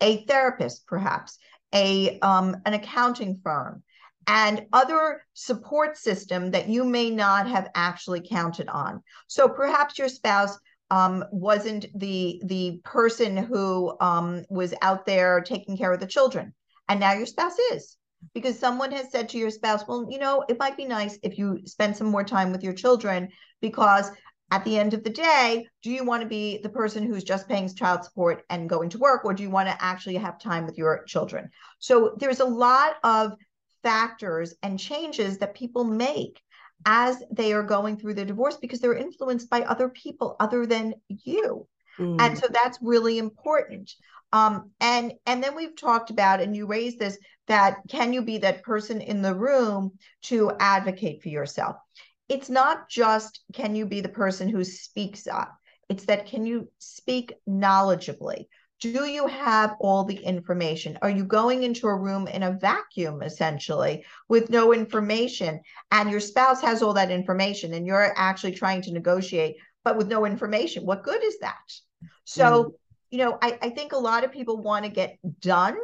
a 0.01 0.25
therapist, 0.27 0.87
perhaps, 0.87 1.39
a 1.75 2.19
um, 2.21 2.59
an 2.67 2.75
accounting 2.75 3.41
firm, 3.43 3.83
and 4.27 4.67
other 4.73 5.25
support 5.35 5.97
system 5.97 6.51
that 6.51 6.69
you 6.69 6.85
may 6.85 7.11
not 7.11 7.49
have 7.49 7.71
actually 7.75 8.21
counted 8.21 8.69
on. 8.69 9.03
So 9.27 9.49
perhaps 9.49 9.99
your 9.99 10.09
spouse 10.09 10.59
um, 10.91 11.25
wasn't 11.33 11.87
the 11.99 12.43
the 12.45 12.81
person 12.85 13.37
who 13.37 13.97
um, 14.01 14.45
was 14.51 14.75
out 14.83 15.07
there 15.07 15.41
taking 15.41 15.77
care 15.77 15.93
of 15.93 16.01
the 16.01 16.07
children, 16.07 16.53
and 16.89 17.01
now 17.01 17.13
your 17.13 17.27
spouse 17.27 17.59
is 17.73 17.97
because 18.35 18.59
someone 18.59 18.93
has 18.93 19.11
said 19.11 19.31
to 19.31 19.39
your 19.39 19.51
spouse, 19.51 19.85
"Well, 19.89 20.07
you 20.11 20.19
know, 20.19 20.45
it 20.49 20.59
might 20.59 20.77
be 20.77 20.85
nice 20.85 21.19
if 21.23 21.39
you 21.39 21.61
spend 21.65 21.97
some 21.97 22.09
more 22.09 22.25
time 22.25 22.53
with 22.53 22.63
your 22.63 22.75
children 22.75 23.29
because." 23.61 24.11
At 24.51 24.67
the 24.67 24.79
end 24.79 24.93
of 24.93 25.03
the 25.03 25.09
day, 25.09 25.67
do 25.83 25.91
you 25.91 26.05
want 26.05 26.23
to 26.23 26.29
be 26.29 26.61
the 26.63 26.69
person 26.69 27.05
who's 27.05 27.25
just 27.25 27.49
paying 27.49 27.75
child 27.75 28.05
support 28.05 28.43
and 28.51 28.69
going 28.69 28.91
to 28.91 28.99
work, 28.99 29.25
or 29.25 29.33
do 29.33 29.43
you 29.43 29.49
want 29.49 29.67
to 29.71 29.83
actually 29.83 30.17
have 30.17 30.39
time 30.39 30.67
with 30.67 30.77
your 30.77 31.05
children? 31.05 31.49
So 31.79 32.15
there's 32.19 32.41
a 32.41 32.45
lot 32.45 32.97
of 33.03 33.33
factors 33.83 34.55
and 34.63 34.79
changes 34.79 35.39
that 35.39 35.55
people 35.55 35.85
make 35.85 36.41
as 36.85 37.23
they 37.31 37.53
are 37.53 37.63
going 37.63 37.97
through 37.97 38.15
the 38.15 38.25
divorce 38.25 38.57
because 38.57 38.81
they're 38.81 38.95
influenced 38.95 39.49
by 39.49 39.63
other 39.63 39.89
people 39.89 40.37
other 40.41 40.67
than 40.67 40.95
you. 41.09 41.67
Mm. 41.99 42.21
And 42.21 42.39
so 42.39 42.49
that's 42.51 42.79
really 42.83 43.19
important. 43.19 43.93
Um, 44.33 44.71
and 44.81 45.13
and 45.27 45.45
then 45.45 45.55
we've 45.55 45.77
talked 45.77 46.11
about, 46.11 46.41
and 46.41 46.57
you 46.57 46.67
raised 46.67 46.99
this, 46.99 47.19
that 47.49 47.77
can 47.89 48.13
you 48.13 48.23
be 48.23 48.39
that 48.39 48.63
person 48.63 49.01
in 49.01 49.23
the 49.23 49.35
room 49.35 49.93
to 50.23 50.53
advocate 50.59 51.23
for 51.23 51.29
yourself? 51.29 51.77
It's 52.29 52.49
not 52.49 52.89
just 52.89 53.41
can 53.53 53.75
you 53.75 53.85
be 53.85 54.01
the 54.01 54.09
person 54.09 54.49
who 54.49 54.65
speaks 54.65 55.27
up. 55.27 55.55
It's 55.89 56.07
that 56.07 56.27
can 56.27 56.47
you 56.47 56.69
speak 56.79 57.35
knowledgeably? 57.47 58.47
Do 58.83 59.05
you 59.05 59.29
have 59.29 59.77
all 59.79 60.03
the 60.03 60.17
information? 60.17 60.99
Are 61.03 61.11
you 61.11 61.25
going 61.25 61.63
into 61.63 61.87
a 61.87 61.97
room 61.97 62.27
in 62.27 62.43
a 62.43 62.51
vacuum 62.51 63.23
essentially 63.23 64.05
with 64.29 64.51
no 64.51 64.75
information 64.75 65.61
and 65.93 66.11
your 66.11 66.19
spouse 66.19 66.61
has 66.63 66.83
all 66.83 66.93
that 66.95 67.13
information 67.13 67.75
and 67.75 67.87
you're 67.87 68.13
actually 68.17 68.53
trying 68.53 68.83
to 68.83 68.93
negotiate, 68.93 69.55
but 69.85 69.97
with 69.97 70.09
no 70.09 70.27
information? 70.27 70.85
What 70.85 71.05
good 71.05 71.23
is 71.23 71.39
that? 71.39 71.73
So, 72.25 72.65
mm. 72.65 72.73
you 73.11 73.19
know, 73.19 73.39
I, 73.41 73.57
I 73.63 73.71
think 73.71 73.93
a 73.93 73.99
lot 73.99 74.25
of 74.25 74.33
people 74.33 74.61
want 74.61 74.85
to 74.85 74.91
get 74.91 75.17
done. 75.39 75.77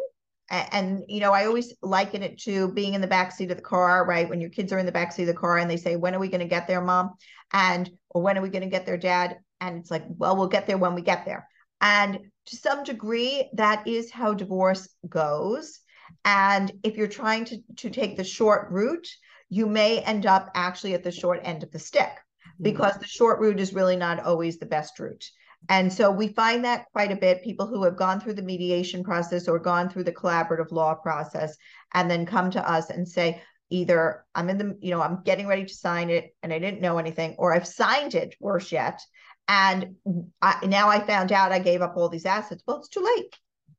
And, 0.51 1.05
you 1.07 1.21
know, 1.21 1.33
I 1.33 1.45
always 1.45 1.75
liken 1.83 2.25
it 2.25 2.41
to 2.41 2.73
being 2.73 2.95
in 2.95 3.01
the 3.01 3.07
back 3.07 3.31
seat 3.31 3.53
of 3.53 3.59
the 3.59 3.63
car, 3.63 4.07
right? 4.07 4.29
When 4.29 4.41
your 4.41 4.51
kids 4.51 4.73
are 4.73 4.79
in 4.79 4.87
the 4.87 4.93
back 4.93 5.13
seat 5.13 5.25
of 5.25 5.29
the 5.29 5.35
car 5.35 5.59
and 5.59 5.71
they 5.71 5.77
say, 5.77 5.95
When 5.95 6.15
are 6.17 6.19
we 6.19 6.29
going 6.29 6.41
to 6.41 6.47
get 6.47 6.67
there, 6.67 6.81
mom? 6.81 7.15
And, 7.53 7.89
or 8.09 8.23
when 8.23 8.37
are 8.37 8.43
we 8.43 8.49
going 8.49 8.63
to 8.63 8.71
get 8.71 8.87
there, 8.87 8.97
dad? 8.97 9.37
And 9.61 9.79
it's 9.79 9.91
like, 9.91 10.05
Well, 10.09 10.37
we'll 10.37 10.49
get 10.49 10.67
there 10.67 10.79
when 10.79 10.95
we 10.95 11.03
get 11.03 11.27
there. 11.27 11.47
And 11.83 12.19
to 12.49 12.57
some 12.57 12.83
degree, 12.85 13.49
that 13.55 13.87
is 13.87 14.11
how 14.11 14.35
divorce 14.35 14.89
goes. 15.09 15.81
And 16.25 16.73
if 16.83 16.97
you're 16.97 17.07
trying 17.07 17.45
to, 17.47 17.59
to 17.77 17.91
take 17.91 18.17
the 18.17 18.25
short 18.25 18.71
route, 18.71 19.09
you 19.51 19.67
may 19.67 20.01
end 20.01 20.27
up 20.27 20.51
actually 20.55 20.95
at 20.95 21.05
the 21.05 21.11
short 21.13 21.41
end 21.43 21.63
of 21.63 21.71
the 21.71 21.79
stick 21.79 22.11
hmm. 22.57 22.63
because 22.63 22.97
the 22.99 23.07
short 23.07 23.41
route 23.41 23.61
is 23.61 23.75
really 23.75 23.97
not 23.97 24.21
always 24.21 24.59
the 24.59 24.67
best 24.67 24.99
route. 24.99 25.25
And 25.69 25.93
so 25.93 26.11
we 26.11 26.29
find 26.29 26.65
that 26.65 26.87
quite 26.93 27.11
a 27.11 27.17
bit. 27.17 27.43
People 27.43 27.67
who 27.67 27.83
have 27.83 27.97
gone 27.97 28.21
through 28.21 28.35
the 28.35 28.43
mediation 28.43 29.03
process 29.03 29.49
or 29.49 29.59
gone 29.59 29.89
through 29.89 30.05
the 30.05 30.13
collaborative 30.13 30.71
law 30.71 30.95
process 30.95 31.57
and 31.95 32.11
then 32.11 32.27
come 32.27 32.51
to 32.53 32.71
us 32.71 32.91
and 32.91 33.09
say, 33.09 33.43
either 33.71 34.25
I'm 34.35 34.49
in 34.49 34.59
the, 34.59 34.79
you 34.81 34.91
know, 34.91 35.03
I'm 35.03 35.23
getting 35.25 35.47
ready 35.47 35.65
to 35.65 35.75
sign 35.75 36.11
it 36.11 36.35
and 36.43 36.53
I 36.53 36.59
didn't 36.59 36.81
know 36.81 36.99
anything, 36.99 37.35
or 37.39 37.53
I've 37.53 37.67
signed 37.67 38.15
it, 38.15 38.35
worse 38.41 38.73
yet. 38.73 39.01
And 39.49 39.97
I, 40.43 40.67
now 40.67 40.89
I 40.89 41.01
found 41.01 41.33
out 41.33 41.53
I 41.53 41.59
gave 41.59 41.81
up 41.83 41.97
all 41.97 42.09
these 42.09 42.27
assets. 42.27 42.63
Well, 42.67 42.79
it's 42.79 42.89
too 42.89 43.03
late. 43.03 43.35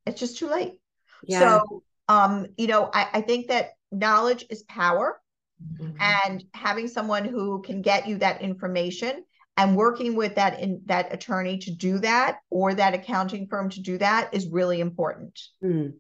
It's 0.06 0.20
just 0.20 0.38
too 0.38 0.50
late. 0.50 0.80
Yeah. 1.24 1.40
So, 1.40 1.84
um, 2.08 2.48
you 2.58 2.68
know, 2.68 2.90
I, 2.92 3.08
I 3.14 3.22
think 3.22 3.48
that 3.48 3.72
knowledge 3.92 4.46
is 4.50 4.64
power. 4.64 5.22
Mm-hmm. 5.62 5.98
And 6.00 6.44
having 6.54 6.88
someone 6.88 7.26
who 7.26 7.62
can 7.62 7.82
get 7.82 8.08
you 8.08 8.18
that 8.20 8.42
information 8.42 9.26
and 9.58 9.76
working 9.76 10.16
with 10.16 10.36
that 10.36 10.62
in 10.62 10.82
that 10.86 11.14
attorney 11.14 11.58
to 11.58 11.72
do 11.72 12.00
that 12.00 12.38
or 12.50 12.74
that 12.74 12.94
accounting 12.94 13.46
firm 13.48 13.70
to 13.72 13.82
do 13.82 13.98
that 13.98 14.34
is 14.34 14.48
really 14.48 14.80
important. 14.80 15.38
Mm. 15.62 15.96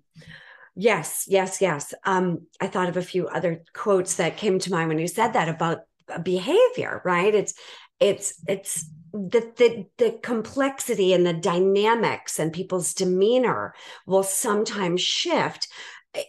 Yes, 0.76 1.26
yes, 1.28 1.60
yes. 1.60 1.94
Um, 2.06 2.48
I 2.62 2.68
thought 2.68 2.88
of 2.88 2.96
a 2.96 3.02
few 3.02 3.28
other 3.28 3.64
quotes 3.74 4.16
that 4.16 4.38
came 4.38 4.60
to 4.60 4.72
mind 4.72 4.88
when 4.88 4.98
you 4.98 5.10
said 5.10 5.34
that 5.34 5.50
about 5.50 5.80
behavior, 6.24 7.02
right? 7.04 7.36
It's 7.36 7.54
it's 8.00 8.42
it's 8.48 8.90
the, 9.13 9.51
the 9.58 9.86
the 9.98 10.20
complexity 10.24 11.13
and 11.13 11.25
the 11.25 11.34
dynamics 11.34 12.39
and 12.39 12.54
people's 12.54 12.94
demeanor 12.94 13.74
will 14.06 14.24
sometimes 14.24 15.01
shift. 15.01 15.68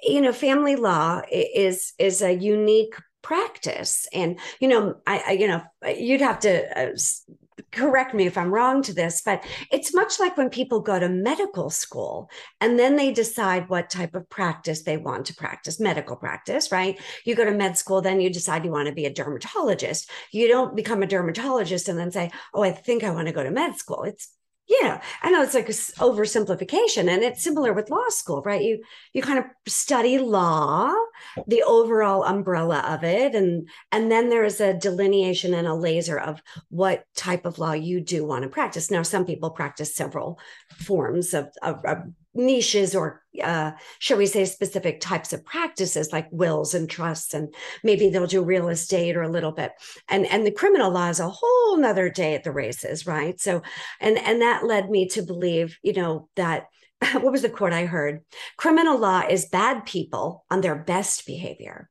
You 0.03 0.21
know 0.21 0.33
family 0.33 0.77
law 0.77 1.23
is 1.31 1.93
is 1.99 2.23
a 2.23 2.33
unique 2.33 2.95
practice. 3.23 4.07
And 4.13 4.39
you 4.61 4.69
know 4.69 4.97
I, 5.07 5.23
I, 5.29 5.33
you 5.33 5.49
know 5.49 5.63
you'd 5.97 6.21
have 6.21 6.41
to 6.41 6.79
uh, 6.79 6.97
correct 7.73 8.15
me 8.15 8.27
if 8.27 8.37
i'm 8.37 8.53
wrong 8.53 8.83
to 8.83 8.93
this 8.93 9.23
but 9.25 9.45
it's 9.71 9.95
much 9.95 10.19
like 10.19 10.37
when 10.37 10.51
people 10.51 10.81
go 10.81 10.99
to 10.99 11.09
medical 11.09 11.71
school 11.71 12.31
and 12.61 12.79
then 12.79 12.97
they 12.97 13.13
decide 13.13 13.69
what 13.69 13.91
type 13.91 14.15
of 14.15 14.29
practice 14.29 14.83
they 14.83 14.97
want 14.97 15.27
to 15.27 15.35
practice 15.35 15.81
medical 15.81 16.17
practice 16.17 16.71
right? 16.73 16.99
You 17.25 17.35
go 17.35 17.45
to 17.45 17.53
med 17.53 17.77
school 17.77 18.01
then 18.01 18.21
you 18.21 18.31
decide 18.31 18.65
you 18.65 18.71
want 18.71 18.89
to 18.89 18.95
be 18.95 19.07
a 19.07 19.13
dermatologist. 19.13 20.11
You 20.33 20.49
don't 20.49 20.77
become 20.77 21.03
a 21.03 21.07
dermatologist 21.07 21.89
and 21.89 21.99
then 21.99 22.11
say 22.11 22.31
oh 22.55 22.63
i 22.63 22.71
think 22.71 23.05
i 23.05 23.11
want 23.11 23.29
to 23.29 23.35
go 23.35 23.43
to 23.43 23.51
med 23.51 23.77
school. 23.77 24.05
It's 24.05 24.29
yeah, 24.71 25.03
I 25.23 25.31
know 25.31 25.43
it's 25.43 25.55
like 25.55 25.67
oversimplification, 25.67 27.11
and 27.11 27.25
it's 27.25 27.43
similar 27.43 27.73
with 27.73 27.91
law 27.91 28.09
school, 28.09 28.41
right? 28.43 28.63
You 28.63 28.83
you 29.13 29.21
kind 29.21 29.41
of 29.41 29.47
study 29.67 30.19
law, 30.19 30.95
the 31.49 31.65
overall 31.65 32.23
umbrella 32.23 32.79
of 32.89 33.03
it, 33.03 33.35
and 33.35 33.69
and 33.91 34.13
then 34.13 34.29
there 34.29 34.45
is 34.45 34.61
a 34.61 34.75
delineation 34.75 35.55
and 35.55 35.67
a 35.67 35.75
laser 35.75 36.19
of 36.21 36.41
what 36.69 37.05
type 37.17 37.47
of 37.47 37.59
law 37.59 37.73
you 37.73 38.01
do 38.01 38.25
want 38.25 38.45
to 38.45 38.49
practice. 38.49 38.93
Now, 38.93 39.03
some 39.03 39.27
people 39.27 39.51
practice 39.51 39.95
several 39.97 40.39
forms 40.77 41.35
of, 41.35 41.49
of, 41.63 41.85
of 41.85 41.99
niches 42.35 42.95
or 42.95 43.23
uh, 43.43 43.73
shall 43.99 44.19
we 44.19 44.27
say 44.27 44.45
specific 44.45 45.01
types 45.01 45.33
of 45.33 45.45
practices 45.45 46.13
like 46.13 46.29
wills 46.31 46.75
and 46.75 46.89
trusts 46.89 47.35
and 47.35 47.53
maybe 47.83 48.09
they'll 48.09 48.27
do 48.27 48.43
real 48.43 48.69
estate 48.69 49.17
or 49.17 49.23
a 49.23 49.29
little 49.31 49.53
bit. 49.53 49.73
And 50.09 50.27
and 50.27 50.47
the 50.47 50.53
criminal 50.53 50.91
law 50.91 51.09
is 51.09 51.21
a 51.21 51.29
whole 51.29 51.77
nother 51.77 52.09
day 52.09 52.35
at 52.35 52.45
the 52.45 52.53
races 52.53 53.07
right? 53.07 53.41
So 53.41 53.63
and 54.01 54.19
and 54.19 54.43
that 54.43 54.65
led 54.65 54.91
me 54.91 55.09
to 55.09 55.23
believe 55.23 55.79
you 55.83 55.93
know 55.93 56.29
that 56.37 56.67
what 57.13 57.33
was 57.33 57.43
the 57.43 57.51
quote 57.51 57.73
i 57.73 57.87
heard? 57.87 58.21
Criminal 58.57 58.99
law 58.99 59.23
is 59.29 59.47
bad 59.47 59.87
people 59.87 60.45
on 60.51 60.61
their 60.61 60.77
best 60.77 61.27
behavior 61.27 61.90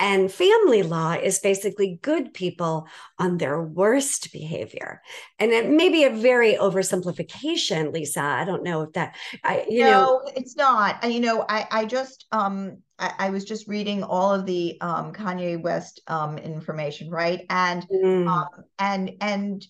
and 0.00 0.30
family 0.30 0.82
law 0.82 1.12
is 1.12 1.38
basically 1.38 1.98
good 2.02 2.32
people 2.32 2.86
on 3.18 3.38
their 3.38 3.60
worst 3.60 4.32
behavior. 4.32 5.02
And 5.38 5.50
it 5.50 5.68
may 5.68 5.88
be 5.88 6.04
a 6.04 6.10
very 6.10 6.54
oversimplification, 6.54 7.92
Lisa. 7.92 8.20
I 8.20 8.44
don't 8.44 8.62
know 8.62 8.82
if 8.82 8.92
that, 8.92 9.16
I, 9.42 9.66
you 9.68 9.84
no, 9.84 9.90
know. 9.90 10.22
it's 10.36 10.56
not. 10.56 11.10
You 11.10 11.20
know, 11.20 11.44
I, 11.48 11.66
I 11.70 11.84
just, 11.84 12.26
um, 12.32 12.78
I, 12.98 13.12
I 13.18 13.30
was 13.30 13.44
just 13.44 13.68
reading 13.68 14.02
all 14.02 14.32
of 14.32 14.46
the 14.46 14.80
um, 14.80 15.12
Kanye 15.12 15.60
West 15.60 16.00
um, 16.06 16.38
information, 16.38 17.10
right? 17.10 17.44
And, 17.50 17.86
mm. 17.88 18.28
um, 18.28 18.64
and, 18.78 19.12
and 19.20 19.66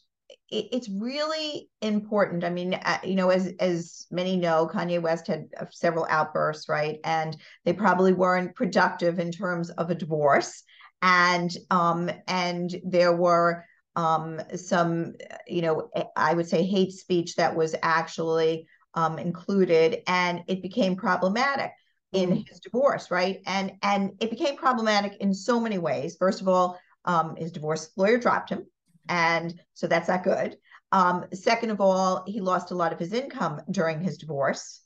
it's 0.51 0.89
really 0.89 1.69
important. 1.83 2.43
I 2.43 2.51
mean, 2.51 2.75
uh, 2.75 2.99
you 3.05 3.15
know, 3.15 3.31
as 3.31 3.53
as 3.61 4.07
many 4.11 4.37
know, 4.37 4.69
Kanye 4.73 5.01
West 5.01 5.27
had 5.27 5.49
uh, 5.61 5.67
several 5.71 6.07
outbursts, 6.09 6.69
right? 6.69 6.99
And 7.05 7.37
they 7.65 7.73
probably 7.73 8.15
weren't 8.15 8.55
productive 8.55 9.19
in 9.19 9.31
terms 9.31 9.71
of 9.71 9.91
a 9.91 9.95
divorce. 9.95 10.63
And 11.03 11.51
um, 11.71 12.11
and 12.27 12.75
there 12.83 13.15
were 13.15 13.65
um, 13.95 14.41
some, 14.57 15.15
you 15.47 15.63
know, 15.63 15.91
I 16.17 16.33
would 16.35 16.49
say 16.49 16.63
hate 16.65 16.93
speech 16.93 17.37
that 17.37 17.55
was 17.55 17.75
actually 17.83 18.67
um, 18.95 19.19
included, 19.19 20.03
and 20.07 20.43
it 20.47 20.63
became 20.63 20.97
problematic 20.97 21.73
in 22.13 22.31
mm. 22.31 22.49
his 22.49 22.61
divorce, 22.61 23.11
right? 23.11 23.41
And 23.47 23.73
and 23.83 24.13
it 24.21 24.31
became 24.31 24.57
problematic 24.57 25.17
in 25.21 25.35
so 25.35 25.61
many 25.61 25.79
ways. 25.79 26.17
First 26.17 26.41
of 26.41 26.49
all, 26.49 26.79
um, 27.05 27.37
his 27.37 27.53
divorce 27.53 27.91
lawyer 27.97 28.19
dropped 28.19 28.51
him, 28.51 28.67
and 29.09 29.61
so 29.75 29.87
that's 29.87 30.09
not 30.09 30.25
good. 30.25 30.57
Um, 30.93 31.27
second 31.35 31.71
of 31.71 31.81
all, 31.81 32.25
he 32.27 32.41
lost 32.41 32.71
a 32.71 32.75
lot 32.75 32.93
of 32.93 32.99
his 32.99 33.13
income 33.13 33.61
during 33.71 34.01
his 34.01 34.19
divorce. 34.19 34.81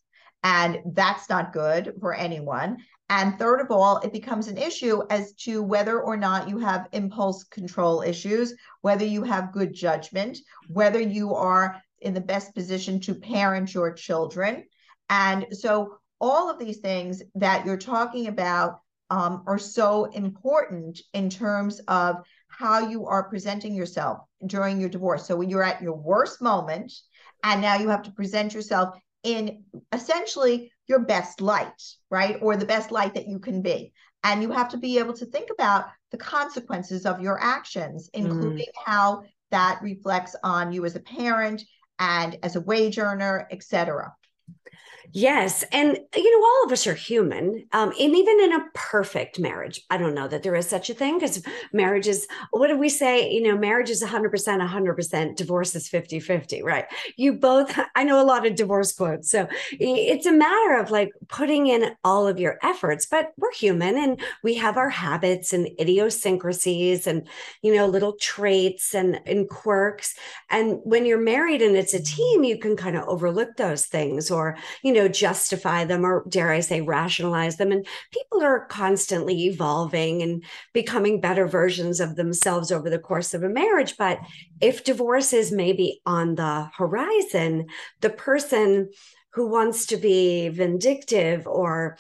And 0.44 0.80
that's 0.94 1.28
not 1.28 1.52
good 1.52 1.94
for 2.00 2.14
anyone. 2.14 2.78
And 3.08 3.38
third 3.38 3.60
of 3.60 3.70
all, 3.70 3.98
it 3.98 4.12
becomes 4.12 4.48
an 4.48 4.56
issue 4.56 5.02
as 5.10 5.34
to 5.34 5.62
whether 5.62 6.00
or 6.00 6.16
not 6.16 6.48
you 6.48 6.58
have 6.58 6.88
impulse 6.92 7.44
control 7.44 8.00
issues, 8.02 8.54
whether 8.80 9.04
you 9.04 9.22
have 9.22 9.52
good 9.52 9.74
judgment, 9.74 10.38
whether 10.68 11.00
you 11.00 11.34
are 11.34 11.80
in 12.00 12.14
the 12.14 12.20
best 12.20 12.54
position 12.54 12.98
to 13.00 13.14
parent 13.14 13.74
your 13.74 13.92
children. 13.92 14.64
And 15.10 15.46
so, 15.50 15.98
all 16.20 16.48
of 16.48 16.58
these 16.58 16.78
things 16.78 17.20
that 17.34 17.66
you're 17.66 17.76
talking 17.76 18.28
about 18.28 18.78
um, 19.10 19.42
are 19.46 19.58
so 19.58 20.04
important 20.04 21.00
in 21.12 21.28
terms 21.28 21.80
of 21.88 22.16
how 22.58 22.88
you 22.88 23.06
are 23.06 23.28
presenting 23.28 23.74
yourself 23.74 24.18
during 24.46 24.80
your 24.80 24.90
divorce. 24.90 25.26
So 25.26 25.36
when 25.36 25.50
you're 25.50 25.62
at 25.62 25.82
your 25.82 25.94
worst 25.94 26.40
moment, 26.40 26.92
and 27.42 27.60
now 27.60 27.76
you 27.76 27.88
have 27.88 28.02
to 28.02 28.12
present 28.12 28.54
yourself 28.54 28.96
in 29.22 29.64
essentially 29.92 30.72
your 30.86 31.00
best 31.00 31.40
light, 31.40 31.82
right? 32.10 32.38
Or 32.42 32.56
the 32.56 32.66
best 32.66 32.90
light 32.90 33.14
that 33.14 33.28
you 33.28 33.38
can 33.38 33.62
be. 33.62 33.92
And 34.24 34.42
you 34.42 34.50
have 34.52 34.68
to 34.70 34.76
be 34.76 34.98
able 34.98 35.14
to 35.14 35.26
think 35.26 35.48
about 35.50 35.86
the 36.10 36.18
consequences 36.18 37.06
of 37.06 37.20
your 37.20 37.42
actions, 37.42 38.10
including 38.12 38.66
mm. 38.66 38.84
how 38.84 39.22
that 39.50 39.80
reflects 39.82 40.36
on 40.44 40.72
you 40.72 40.84
as 40.84 40.94
a 40.94 41.00
parent 41.00 41.62
and 41.98 42.38
as 42.42 42.56
a 42.56 42.60
wage 42.60 42.98
earner, 42.98 43.48
et 43.50 43.62
cetera. 43.62 44.14
Yes. 45.14 45.62
And, 45.72 45.98
you 46.16 46.40
know, 46.40 46.46
all 46.46 46.64
of 46.64 46.72
us 46.72 46.86
are 46.86 46.94
human. 46.94 47.66
Um, 47.72 47.90
and 48.00 48.16
even 48.16 48.40
in 48.40 48.52
a 48.54 48.64
perfect 48.72 49.38
marriage, 49.38 49.82
I 49.90 49.98
don't 49.98 50.14
know 50.14 50.26
that 50.28 50.42
there 50.42 50.54
is 50.54 50.66
such 50.66 50.88
a 50.88 50.94
thing 50.94 51.18
because 51.18 51.42
marriage 51.72 52.08
is, 52.08 52.26
what 52.50 52.68
do 52.68 52.78
we 52.78 52.88
say? 52.88 53.30
You 53.30 53.42
know, 53.42 53.58
marriage 53.58 53.90
is 53.90 54.02
100%, 54.02 54.30
100%, 54.30 55.36
divorce 55.36 55.74
is 55.74 55.88
50 55.88 56.18
50, 56.18 56.62
right? 56.62 56.86
You 57.16 57.34
both, 57.34 57.78
I 57.94 58.04
know 58.04 58.22
a 58.22 58.24
lot 58.24 58.46
of 58.46 58.54
divorce 58.54 58.92
quotes. 58.92 59.30
So 59.30 59.48
it's 59.72 60.24
a 60.24 60.32
matter 60.32 60.80
of 60.80 60.90
like 60.90 61.10
putting 61.28 61.66
in 61.66 61.94
all 62.04 62.26
of 62.26 62.40
your 62.40 62.58
efforts, 62.62 63.04
but 63.04 63.32
we're 63.36 63.52
human 63.52 63.98
and 63.98 64.18
we 64.42 64.54
have 64.54 64.78
our 64.78 64.90
habits 64.90 65.52
and 65.52 65.68
idiosyncrasies 65.78 67.06
and, 67.06 67.28
you 67.60 67.74
know, 67.74 67.86
little 67.86 68.14
traits 68.14 68.94
and, 68.94 69.20
and 69.26 69.46
quirks. 69.50 70.14
And 70.48 70.78
when 70.84 71.04
you're 71.04 71.20
married 71.20 71.60
and 71.60 71.76
it's 71.76 71.92
a 71.92 72.02
team, 72.02 72.44
you 72.44 72.58
can 72.58 72.76
kind 72.76 72.96
of 72.96 73.06
overlook 73.08 73.56
those 73.56 73.84
things 73.84 74.30
or, 74.30 74.41
you 74.82 74.92
know, 74.92 75.02
know 75.02 75.08
justify 75.08 75.84
them 75.84 76.04
or 76.04 76.24
dare 76.28 76.50
i 76.50 76.60
say 76.60 76.80
rationalize 76.80 77.56
them. 77.56 77.72
And 77.72 77.86
people 78.12 78.42
are 78.42 78.66
constantly 78.66 79.46
evolving 79.46 80.22
and 80.22 80.44
becoming 80.72 81.20
better 81.20 81.46
versions 81.46 82.00
of 82.00 82.16
themselves 82.16 82.70
over 82.70 82.88
the 82.88 82.98
course 82.98 83.34
of 83.34 83.42
a 83.42 83.48
marriage. 83.48 83.96
But 83.96 84.18
if 84.60 84.84
divorce 84.84 85.32
is 85.32 85.52
maybe 85.52 86.00
on 86.06 86.34
the 86.36 86.70
horizon 86.76 87.66
the 88.00 88.10
person 88.10 88.90
who 89.34 89.48
wants 89.48 89.86
to 89.86 89.96
be 89.96 90.48
vindictive 90.50 91.46
or 91.46 91.96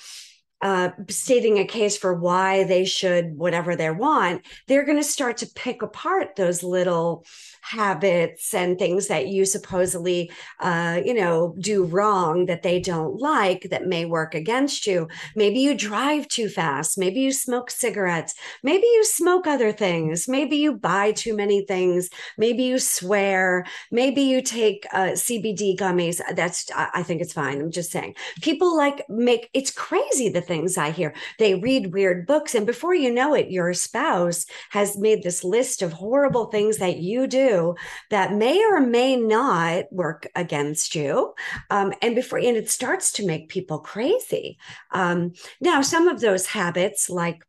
uh, 0.62 0.90
stating 1.08 1.58
a 1.58 1.66
case 1.66 1.96
for 1.96 2.14
why 2.14 2.64
they 2.64 2.84
should 2.84 3.36
whatever 3.36 3.74
they 3.74 3.90
want, 3.90 4.42
they're 4.68 4.84
going 4.84 4.98
to 4.98 5.04
start 5.04 5.36
to 5.38 5.46
pick 5.54 5.82
apart 5.82 6.36
those 6.36 6.62
little 6.62 7.24
habits 7.62 8.52
and 8.54 8.78
things 8.78 9.06
that 9.06 9.28
you 9.28 9.44
supposedly, 9.44 10.30
uh, 10.60 11.00
you 11.04 11.14
know, 11.14 11.54
do 11.58 11.84
wrong 11.84 12.46
that 12.46 12.62
they 12.62 12.80
don't 12.80 13.20
like 13.20 13.68
that 13.70 13.86
may 13.86 14.04
work 14.04 14.34
against 14.34 14.86
you. 14.86 15.08
Maybe 15.36 15.60
you 15.60 15.76
drive 15.76 16.28
too 16.28 16.48
fast. 16.48 16.98
Maybe 16.98 17.20
you 17.20 17.32
smoke 17.32 17.70
cigarettes. 17.70 18.34
Maybe 18.62 18.86
you 18.86 19.04
smoke 19.04 19.46
other 19.46 19.72
things. 19.72 20.28
Maybe 20.28 20.56
you 20.56 20.74
buy 20.74 21.12
too 21.12 21.36
many 21.36 21.64
things. 21.64 22.10
Maybe 22.36 22.64
you 22.64 22.78
swear. 22.78 23.64
Maybe 23.90 24.22
you 24.22 24.42
take 24.42 24.86
uh, 24.92 25.12
CBD 25.12 25.76
gummies. 25.76 26.20
That's, 26.34 26.66
I 26.74 27.02
think 27.02 27.20
it's 27.20 27.32
fine. 27.32 27.60
I'm 27.60 27.70
just 27.70 27.90
saying. 27.90 28.16
People 28.42 28.76
like 28.76 29.04
make 29.08 29.48
it's 29.54 29.70
crazy 29.70 30.28
the 30.28 30.42
things 30.52 30.76
I 30.76 30.90
hear. 30.90 31.14
They 31.38 31.54
read 31.54 31.94
weird 31.94 32.26
books, 32.26 32.54
and 32.54 32.66
before 32.66 32.94
you 32.94 33.10
know 33.10 33.32
it, 33.32 33.50
your 33.50 33.72
spouse 33.72 34.44
has 34.70 34.98
made 34.98 35.22
this 35.22 35.42
list 35.42 35.80
of 35.80 35.94
horrible 35.94 36.46
things 36.46 36.76
that 36.76 36.98
you 36.98 37.26
do 37.26 37.74
that 38.10 38.34
may 38.34 38.62
or 38.62 38.80
may 38.80 39.16
not 39.16 39.90
work 39.90 40.28
against 40.34 40.94
you. 40.94 41.32
Um, 41.70 41.94
and 42.02 42.14
before, 42.14 42.38
and 42.38 42.56
it 42.56 42.68
starts 42.68 43.12
to 43.12 43.26
make 43.26 43.48
people 43.48 43.78
crazy. 43.78 44.58
Um, 44.90 45.32
now, 45.62 45.80
some 45.80 46.06
of 46.06 46.20
those 46.20 46.44
habits, 46.46 47.08
like, 47.08 47.42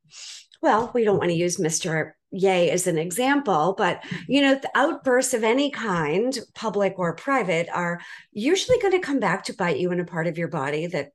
well, 0.61 0.89
we 0.93 1.03
don't 1.03 1.17
want 1.17 1.31
to 1.31 1.35
use 1.35 1.57
Mr. 1.57 2.13
Ye 2.31 2.69
as 2.69 2.87
an 2.87 2.97
example, 2.97 3.75
but 3.77 4.01
you 4.29 4.41
know, 4.41 4.59
outbursts 4.75 5.33
of 5.33 5.43
any 5.43 5.69
kind, 5.69 6.39
public 6.55 6.95
or 6.97 7.15
private, 7.15 7.67
are 7.73 7.99
usually 8.31 8.79
going 8.79 8.93
to 8.93 9.05
come 9.05 9.19
back 9.19 9.43
to 9.43 9.53
bite 9.53 9.77
you 9.77 9.91
in 9.91 9.99
a 9.99 10.05
part 10.05 10.25
of 10.25 10.37
your 10.37 10.47
body 10.47 10.87
that 10.87 11.11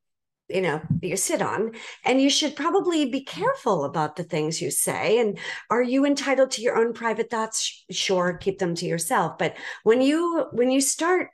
you 0.49 0.61
know 0.61 0.81
you 1.03 1.17
sit 1.17 1.43
on 1.43 1.73
and 2.05 2.21
you 2.21 2.31
should 2.31 2.57
probably 2.57 3.07
be 3.07 3.23
careful 3.23 3.85
about 3.85 4.17
the 4.17 4.25
things 4.25 4.63
you 4.63 4.71
say 4.71 5.19
and 5.19 5.39
are 5.71 5.83
you 5.83 6.05
entitled 6.05 6.51
to 6.51 6.63
your 6.63 6.77
own 6.77 6.93
private 6.93 7.31
thoughts? 7.31 7.85
Sure 7.91 8.35
keep 8.35 8.59
them 8.59 8.75
to 8.75 8.87
yourself 8.87 9.39
but 9.39 9.57
when 9.83 10.01
you 10.01 10.47
when 10.53 10.71
you 10.71 10.81
start 10.81 11.31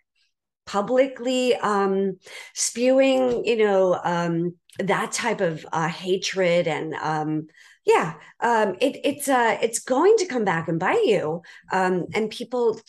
publicly 0.66 1.54
um 1.56 2.18
spewing 2.54 3.44
you 3.44 3.56
know 3.56 4.00
um 4.02 4.54
that 4.78 5.12
type 5.12 5.40
of 5.40 5.64
uh 5.72 5.88
hatred 5.88 6.66
and 6.66 6.94
um 6.94 7.46
yeah 7.84 8.14
um 8.40 8.74
it, 8.80 8.98
it's 9.04 9.28
uh 9.28 9.58
it's 9.60 9.78
going 9.78 10.16
to 10.16 10.26
come 10.26 10.44
back 10.44 10.68
and 10.68 10.80
bite 10.80 11.04
you 11.04 11.42
um 11.70 12.06
and 12.14 12.30
people 12.30 12.80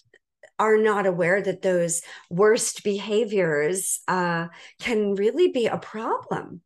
are 0.58 0.78
not 0.78 1.06
aware 1.06 1.42
that 1.42 1.62
those 1.62 2.02
worst 2.30 2.84
behaviors 2.84 4.00
uh, 4.08 4.48
can 4.80 5.16
really 5.16 5.50
be 5.50 5.68
a 5.68 5.78
problem. 5.78 6.62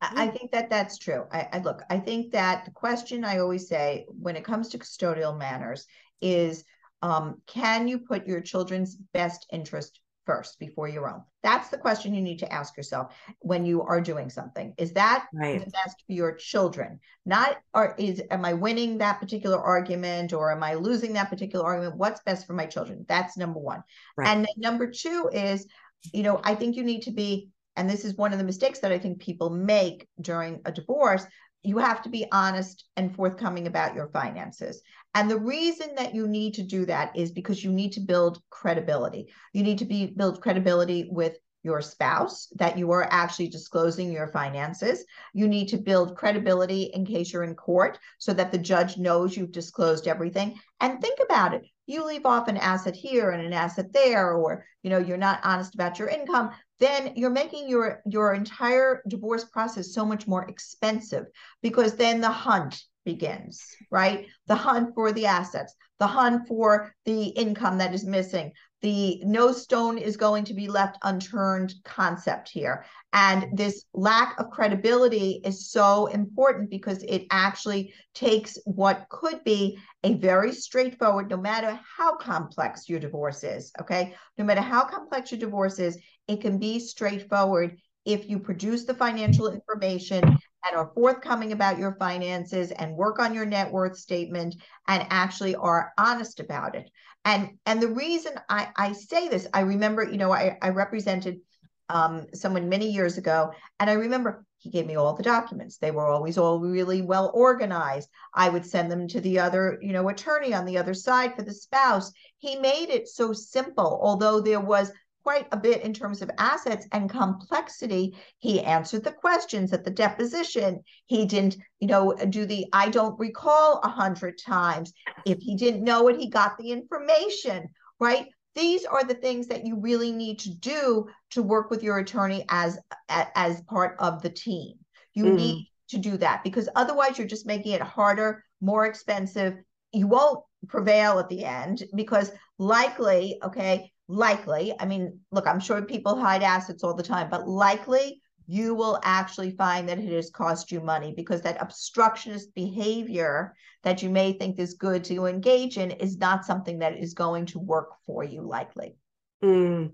I 0.00 0.28
think 0.28 0.52
that 0.52 0.70
that's 0.70 0.98
true. 0.98 1.24
I, 1.32 1.48
I, 1.54 1.58
look. 1.58 1.82
I 1.90 1.98
think 1.98 2.32
that 2.32 2.64
the 2.64 2.70
question 2.70 3.24
I 3.24 3.38
always 3.38 3.68
say 3.68 4.06
when 4.08 4.36
it 4.36 4.44
comes 4.44 4.68
to 4.68 4.78
custodial 4.78 5.36
manners 5.36 5.86
is, 6.20 6.64
um, 7.02 7.40
can 7.46 7.88
you 7.88 7.98
put 7.98 8.26
your 8.26 8.40
children's 8.40 8.94
best 8.94 9.46
interest 9.50 10.00
first 10.26 10.58
before 10.58 10.88
your 10.88 11.08
own? 11.08 11.22
That's 11.42 11.68
the 11.68 11.78
question 11.78 12.14
you 12.14 12.20
need 12.20 12.40
to 12.40 12.52
ask 12.52 12.76
yourself 12.76 13.14
when 13.38 13.64
you 13.64 13.82
are 13.82 14.00
doing 14.00 14.28
something. 14.28 14.74
Is 14.76 14.92
that 14.92 15.26
right. 15.32 15.64
the 15.64 15.70
best 15.70 16.02
for 16.06 16.12
your 16.12 16.32
children? 16.32 17.00
Not 17.24 17.58
or 17.72 17.94
is 17.98 18.20
am 18.30 18.44
I 18.44 18.52
winning 18.52 18.98
that 18.98 19.20
particular 19.20 19.58
argument 19.58 20.32
or 20.32 20.52
am 20.52 20.62
I 20.62 20.74
losing 20.74 21.12
that 21.14 21.30
particular 21.30 21.64
argument? 21.64 21.96
What's 21.96 22.20
best 22.22 22.46
for 22.46 22.52
my 22.52 22.66
children? 22.66 23.06
That's 23.08 23.36
number 23.36 23.60
one. 23.60 23.82
Right. 24.16 24.28
And 24.28 24.46
number 24.56 24.90
two 24.90 25.30
is, 25.32 25.66
you 26.12 26.22
know, 26.22 26.40
I 26.44 26.54
think 26.54 26.76
you 26.76 26.84
need 26.84 27.02
to 27.02 27.12
be, 27.12 27.48
and 27.76 27.88
this 27.88 28.04
is 28.04 28.16
one 28.16 28.32
of 28.32 28.38
the 28.38 28.44
mistakes 28.44 28.80
that 28.80 28.92
I 28.92 28.98
think 28.98 29.20
people 29.20 29.50
make 29.50 30.08
during 30.20 30.60
a 30.64 30.72
divorce, 30.72 31.26
you 31.66 31.78
have 31.78 32.00
to 32.02 32.08
be 32.08 32.26
honest 32.30 32.84
and 32.96 33.14
forthcoming 33.14 33.66
about 33.66 33.94
your 33.94 34.08
finances. 34.08 34.82
And 35.14 35.28
the 35.28 35.38
reason 35.38 35.96
that 35.96 36.14
you 36.14 36.28
need 36.28 36.54
to 36.54 36.62
do 36.62 36.86
that 36.86 37.16
is 37.16 37.32
because 37.32 37.64
you 37.64 37.72
need 37.72 37.92
to 37.92 38.00
build 38.00 38.40
credibility. 38.50 39.32
You 39.52 39.64
need 39.64 39.78
to 39.78 39.84
be 39.84 40.06
build 40.06 40.40
credibility 40.40 41.08
with 41.10 41.36
your 41.64 41.82
spouse 41.82 42.46
that 42.54 42.78
you 42.78 42.92
are 42.92 43.08
actually 43.10 43.48
disclosing 43.48 44.12
your 44.12 44.28
finances. 44.28 45.04
You 45.34 45.48
need 45.48 45.66
to 45.70 45.76
build 45.76 46.16
credibility 46.16 46.84
in 46.94 47.04
case 47.04 47.32
you're 47.32 47.42
in 47.42 47.56
court 47.56 47.98
so 48.18 48.32
that 48.34 48.52
the 48.52 48.58
judge 48.58 48.96
knows 48.96 49.36
you've 49.36 49.50
disclosed 49.50 50.06
everything. 50.06 50.60
And 50.80 51.00
think 51.00 51.18
about 51.20 51.52
it. 51.52 51.62
You 51.86 52.04
leave 52.04 52.26
off 52.26 52.46
an 52.46 52.58
asset 52.58 52.94
here 52.94 53.30
and 53.30 53.44
an 53.44 53.52
asset 53.52 53.92
there 53.92 54.34
or 54.34 54.64
you 54.84 54.90
know 54.90 54.98
you're 54.98 55.16
not 55.16 55.40
honest 55.42 55.74
about 55.74 55.98
your 55.98 56.08
income 56.08 56.50
then 56.78 57.12
you're 57.16 57.30
making 57.30 57.68
your 57.68 58.02
your 58.06 58.34
entire 58.34 59.02
divorce 59.08 59.44
process 59.44 59.94
so 59.94 60.04
much 60.04 60.26
more 60.26 60.48
expensive 60.48 61.26
because 61.62 61.94
then 61.96 62.20
the 62.20 62.30
hunt 62.30 62.82
begins 63.04 63.64
right? 63.90 64.26
The 64.48 64.56
hunt 64.56 64.94
for 64.94 65.12
the 65.12 65.26
assets 65.26 65.74
the 65.98 66.06
hunt 66.06 66.46
for 66.48 66.94
the 67.04 67.28
income 67.28 67.78
that 67.78 67.94
is 67.94 68.04
missing 68.04 68.52
the 68.86 69.20
no 69.24 69.50
stone 69.50 69.98
is 69.98 70.16
going 70.16 70.44
to 70.44 70.54
be 70.54 70.68
left 70.68 70.96
unturned 71.02 71.74
concept 71.82 72.48
here. 72.48 72.84
And 73.12 73.58
this 73.58 73.84
lack 73.92 74.38
of 74.38 74.50
credibility 74.50 75.40
is 75.44 75.72
so 75.72 76.06
important 76.06 76.70
because 76.70 77.02
it 77.02 77.26
actually 77.32 77.92
takes 78.14 78.56
what 78.64 79.08
could 79.08 79.42
be 79.42 79.76
a 80.04 80.14
very 80.14 80.52
straightforward 80.52 81.28
no 81.28 81.36
matter 81.36 81.80
how 81.96 82.14
complex 82.14 82.88
your 82.88 83.00
divorce 83.00 83.42
is 83.42 83.72
okay? 83.80 84.14
No 84.38 84.44
matter 84.44 84.60
how 84.60 84.84
complex 84.84 85.32
your 85.32 85.40
divorce 85.40 85.80
is 85.80 85.98
it 86.28 86.40
can 86.40 86.56
be 86.56 86.78
straightforward 86.78 87.78
if 88.04 88.28
you 88.28 88.38
produce 88.38 88.84
the 88.84 88.94
financial 88.94 89.48
information 89.48 90.38
and 90.66 90.76
are 90.76 90.90
forthcoming 90.94 91.52
about 91.52 91.78
your 91.78 91.96
finances 91.98 92.70
and 92.72 92.96
work 92.96 93.18
on 93.18 93.34
your 93.34 93.46
net 93.46 93.70
worth 93.70 93.96
statement 93.96 94.56
and 94.88 95.06
actually 95.10 95.54
are 95.54 95.92
honest 95.98 96.40
about 96.40 96.74
it. 96.74 96.90
And 97.24 97.58
and 97.66 97.82
the 97.82 97.88
reason 97.88 98.32
I, 98.48 98.68
I 98.76 98.92
say 98.92 99.28
this, 99.28 99.46
I 99.52 99.60
remember, 99.60 100.04
you 100.04 100.16
know, 100.16 100.32
I, 100.32 100.56
I 100.62 100.70
represented 100.70 101.40
um, 101.88 102.26
someone 102.34 102.68
many 102.68 102.90
years 102.90 103.18
ago, 103.18 103.52
and 103.78 103.88
I 103.90 103.94
remember 103.94 104.44
he 104.58 104.70
gave 104.70 104.86
me 104.86 104.96
all 104.96 105.14
the 105.14 105.22
documents. 105.22 105.78
They 105.78 105.90
were 105.90 106.06
always 106.06 106.38
all 106.38 106.58
really 106.58 107.02
well 107.02 107.30
organized. 107.34 108.08
I 108.34 108.48
would 108.48 108.66
send 108.66 108.90
them 108.90 109.06
to 109.08 109.20
the 109.20 109.38
other, 109.38 109.78
you 109.80 109.92
know, 109.92 110.08
attorney 110.08 110.54
on 110.54 110.64
the 110.64 110.78
other 110.78 110.94
side 110.94 111.36
for 111.36 111.42
the 111.42 111.54
spouse. 111.54 112.12
He 112.38 112.56
made 112.56 112.90
it 112.90 113.08
so 113.08 113.32
simple, 113.32 114.00
although 114.02 114.40
there 114.40 114.60
was 114.60 114.90
quite 115.26 115.48
a 115.50 115.56
bit 115.56 115.82
in 115.82 115.92
terms 115.92 116.22
of 116.22 116.30
assets 116.38 116.86
and 116.92 117.10
complexity. 117.10 118.16
He 118.38 118.60
answered 118.60 119.02
the 119.02 119.10
questions 119.10 119.72
at 119.72 119.82
the 119.82 119.90
deposition. 119.90 120.84
He 121.06 121.26
didn't, 121.26 121.56
you 121.80 121.88
know, 121.88 122.14
do 122.30 122.46
the 122.46 122.66
I 122.72 122.90
don't 122.90 123.18
recall 123.18 123.80
a 123.82 123.88
hundred 123.88 124.38
times. 124.38 124.92
If 125.24 125.38
he 125.40 125.56
didn't 125.56 125.82
know 125.82 126.06
it, 126.06 126.20
he 126.20 126.30
got 126.30 126.56
the 126.56 126.70
information, 126.70 127.68
right? 127.98 128.28
These 128.54 128.84
are 128.84 129.02
the 129.02 129.14
things 129.14 129.48
that 129.48 129.66
you 129.66 129.80
really 129.80 130.12
need 130.12 130.38
to 130.40 130.54
do 130.54 131.08
to 131.30 131.42
work 131.42 131.70
with 131.70 131.82
your 131.82 131.98
attorney 131.98 132.44
as 132.48 132.78
as 133.08 133.62
part 133.62 133.96
of 133.98 134.22
the 134.22 134.30
team. 134.30 134.74
You 135.14 135.24
mm. 135.24 135.34
need 135.34 135.72
to 135.88 135.98
do 135.98 136.16
that 136.18 136.44
because 136.44 136.68
otherwise 136.76 137.18
you're 137.18 137.26
just 137.26 137.46
making 137.46 137.72
it 137.72 137.82
harder, 137.82 138.44
more 138.60 138.86
expensive. 138.86 139.54
You 139.92 140.06
won't 140.06 140.44
prevail 140.68 141.18
at 141.18 141.28
the 141.28 141.44
end 141.44 141.82
because 141.96 142.30
likely, 142.58 143.40
okay, 143.42 143.90
likely, 144.08 144.74
I 144.78 144.86
mean, 144.86 145.20
look, 145.32 145.46
I'm 145.46 145.60
sure 145.60 145.82
people 145.82 146.18
hide 146.18 146.42
assets 146.42 146.84
all 146.84 146.94
the 146.94 147.02
time, 147.02 147.28
but 147.30 147.48
likely 147.48 148.22
you 148.46 148.74
will 148.74 149.00
actually 149.02 149.50
find 149.50 149.88
that 149.88 149.98
it 149.98 150.12
has 150.12 150.30
cost 150.30 150.70
you 150.70 150.80
money 150.80 151.12
because 151.16 151.42
that 151.42 151.60
obstructionist 151.60 152.54
behavior 152.54 153.54
that 153.82 154.02
you 154.02 154.10
may 154.10 154.32
think 154.32 154.58
is 154.58 154.74
good 154.74 155.02
to 155.04 155.26
engage 155.26 155.78
in 155.78 155.90
is 155.90 156.18
not 156.18 156.44
something 156.44 156.78
that 156.78 156.96
is 156.96 157.14
going 157.14 157.46
to 157.46 157.58
work 157.58 157.90
for 158.06 158.22
you 158.22 158.42
likely. 158.42 158.96
Mm, 159.42 159.92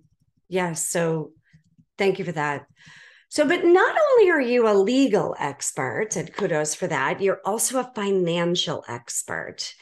yes. 0.49 0.87
So 0.87 1.33
thank 1.97 2.19
you 2.19 2.25
for 2.25 2.33
that. 2.33 2.67
So, 3.31 3.49
but 3.49 3.65
not 3.65 3.97
only 4.11 4.31
are 4.31 4.43
you 4.43 4.69
a 4.69 4.77
legal 4.77 5.35
expert, 5.39 6.17
and 6.17 6.31
kudos 6.31 6.75
for 6.75 6.87
that, 6.89 7.23
you're 7.23 7.41
also 7.47 7.81
a 7.81 7.91
financial 7.95 8.85
expert. 8.89 9.73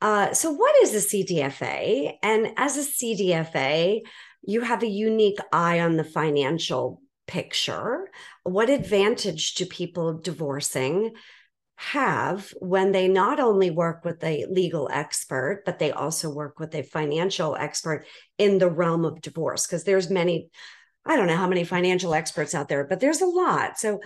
Uh, 0.00 0.32
so, 0.32 0.50
what 0.50 0.74
is 0.82 0.94
a 0.94 1.06
CDFA? 1.06 2.14
And 2.22 2.48
as 2.56 2.76
a 2.76 2.80
CDFA, 2.80 4.00
you 4.42 4.62
have 4.62 4.82
a 4.82 4.88
unique 4.88 5.38
eye 5.52 5.80
on 5.80 5.96
the 5.96 6.04
financial 6.04 7.02
picture. 7.26 8.08
What 8.42 8.70
advantage 8.70 9.54
do 9.54 9.66
people 9.66 10.14
divorcing 10.18 11.12
have 11.76 12.52
when 12.60 12.92
they 12.92 13.08
not 13.08 13.40
only 13.40 13.70
work 13.70 14.04
with 14.04 14.22
a 14.24 14.46
legal 14.50 14.88
expert, 14.90 15.62
but 15.66 15.78
they 15.78 15.92
also 15.92 16.30
work 16.30 16.58
with 16.58 16.74
a 16.74 16.82
financial 16.82 17.56
expert 17.56 18.06
in 18.38 18.58
the 18.58 18.70
realm 18.70 19.04
of 19.04 19.20
divorce? 19.20 19.66
Because 19.66 19.84
there's 19.84 20.08
many, 20.08 20.48
I 21.04 21.16
don't 21.16 21.26
know 21.26 21.36
how 21.36 21.48
many 21.48 21.64
financial 21.64 22.14
experts 22.14 22.54
out 22.54 22.68
there, 22.68 22.84
but 22.84 23.00
there's 23.00 23.20
a 23.20 23.26
lot. 23.26 23.78
So, 23.78 24.00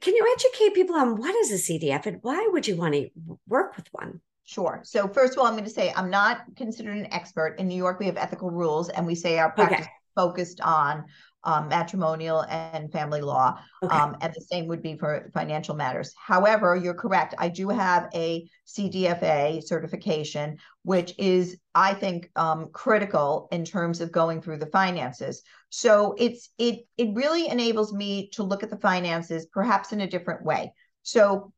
can 0.00 0.14
you 0.14 0.36
educate 0.36 0.74
people 0.74 0.96
on 0.96 1.16
what 1.16 1.34
is 1.36 1.50
a 1.50 1.72
CDF 1.72 2.06
and 2.06 2.18
why 2.22 2.48
would 2.50 2.66
you 2.66 2.76
want 2.76 2.94
to 2.94 3.08
work 3.46 3.76
with 3.76 3.88
one? 3.92 4.20
Sure. 4.44 4.80
So 4.84 5.08
first 5.08 5.34
of 5.34 5.38
all, 5.38 5.46
I'm 5.46 5.52
going 5.52 5.64
to 5.64 5.70
say 5.70 5.92
I'm 5.96 6.10
not 6.10 6.42
considered 6.56 6.96
an 6.96 7.12
expert. 7.12 7.56
In 7.58 7.68
New 7.68 7.76
York, 7.76 8.00
we 8.00 8.06
have 8.06 8.16
ethical 8.16 8.50
rules, 8.50 8.88
and 8.88 9.06
we 9.06 9.14
say 9.14 9.38
our 9.38 9.52
practice 9.52 9.86
okay. 9.86 9.90
focused 10.14 10.60
on 10.60 11.04
um, 11.44 11.68
matrimonial 11.68 12.44
and 12.48 12.90
family 12.92 13.20
law. 13.20 13.58
Okay. 13.82 13.94
Um, 13.94 14.16
and 14.20 14.32
the 14.32 14.40
same 14.40 14.66
would 14.68 14.82
be 14.82 14.96
for 14.96 15.30
financial 15.34 15.74
matters. 15.74 16.14
However, 16.16 16.76
you're 16.76 16.94
correct. 16.94 17.34
I 17.38 17.48
do 17.48 17.68
have 17.68 18.08
a 18.14 18.48
CDFA 18.66 19.62
certification, 19.62 20.58
which 20.82 21.14
is, 21.18 21.58
I 21.74 21.94
think, 21.94 22.30
um, 22.36 22.68
critical 22.72 23.48
in 23.52 23.64
terms 23.64 24.00
of 24.00 24.12
going 24.12 24.40
through 24.40 24.58
the 24.58 24.66
finances. 24.66 25.42
So 25.70 26.14
it's 26.18 26.50
it 26.58 26.86
it 26.96 27.14
really 27.14 27.48
enables 27.48 27.92
me 27.92 28.28
to 28.30 28.42
look 28.42 28.62
at 28.62 28.70
the 28.70 28.76
finances 28.76 29.46
perhaps 29.46 29.92
in 29.92 30.00
a 30.00 30.06
different 30.06 30.44
way. 30.44 30.72
So 31.02 31.52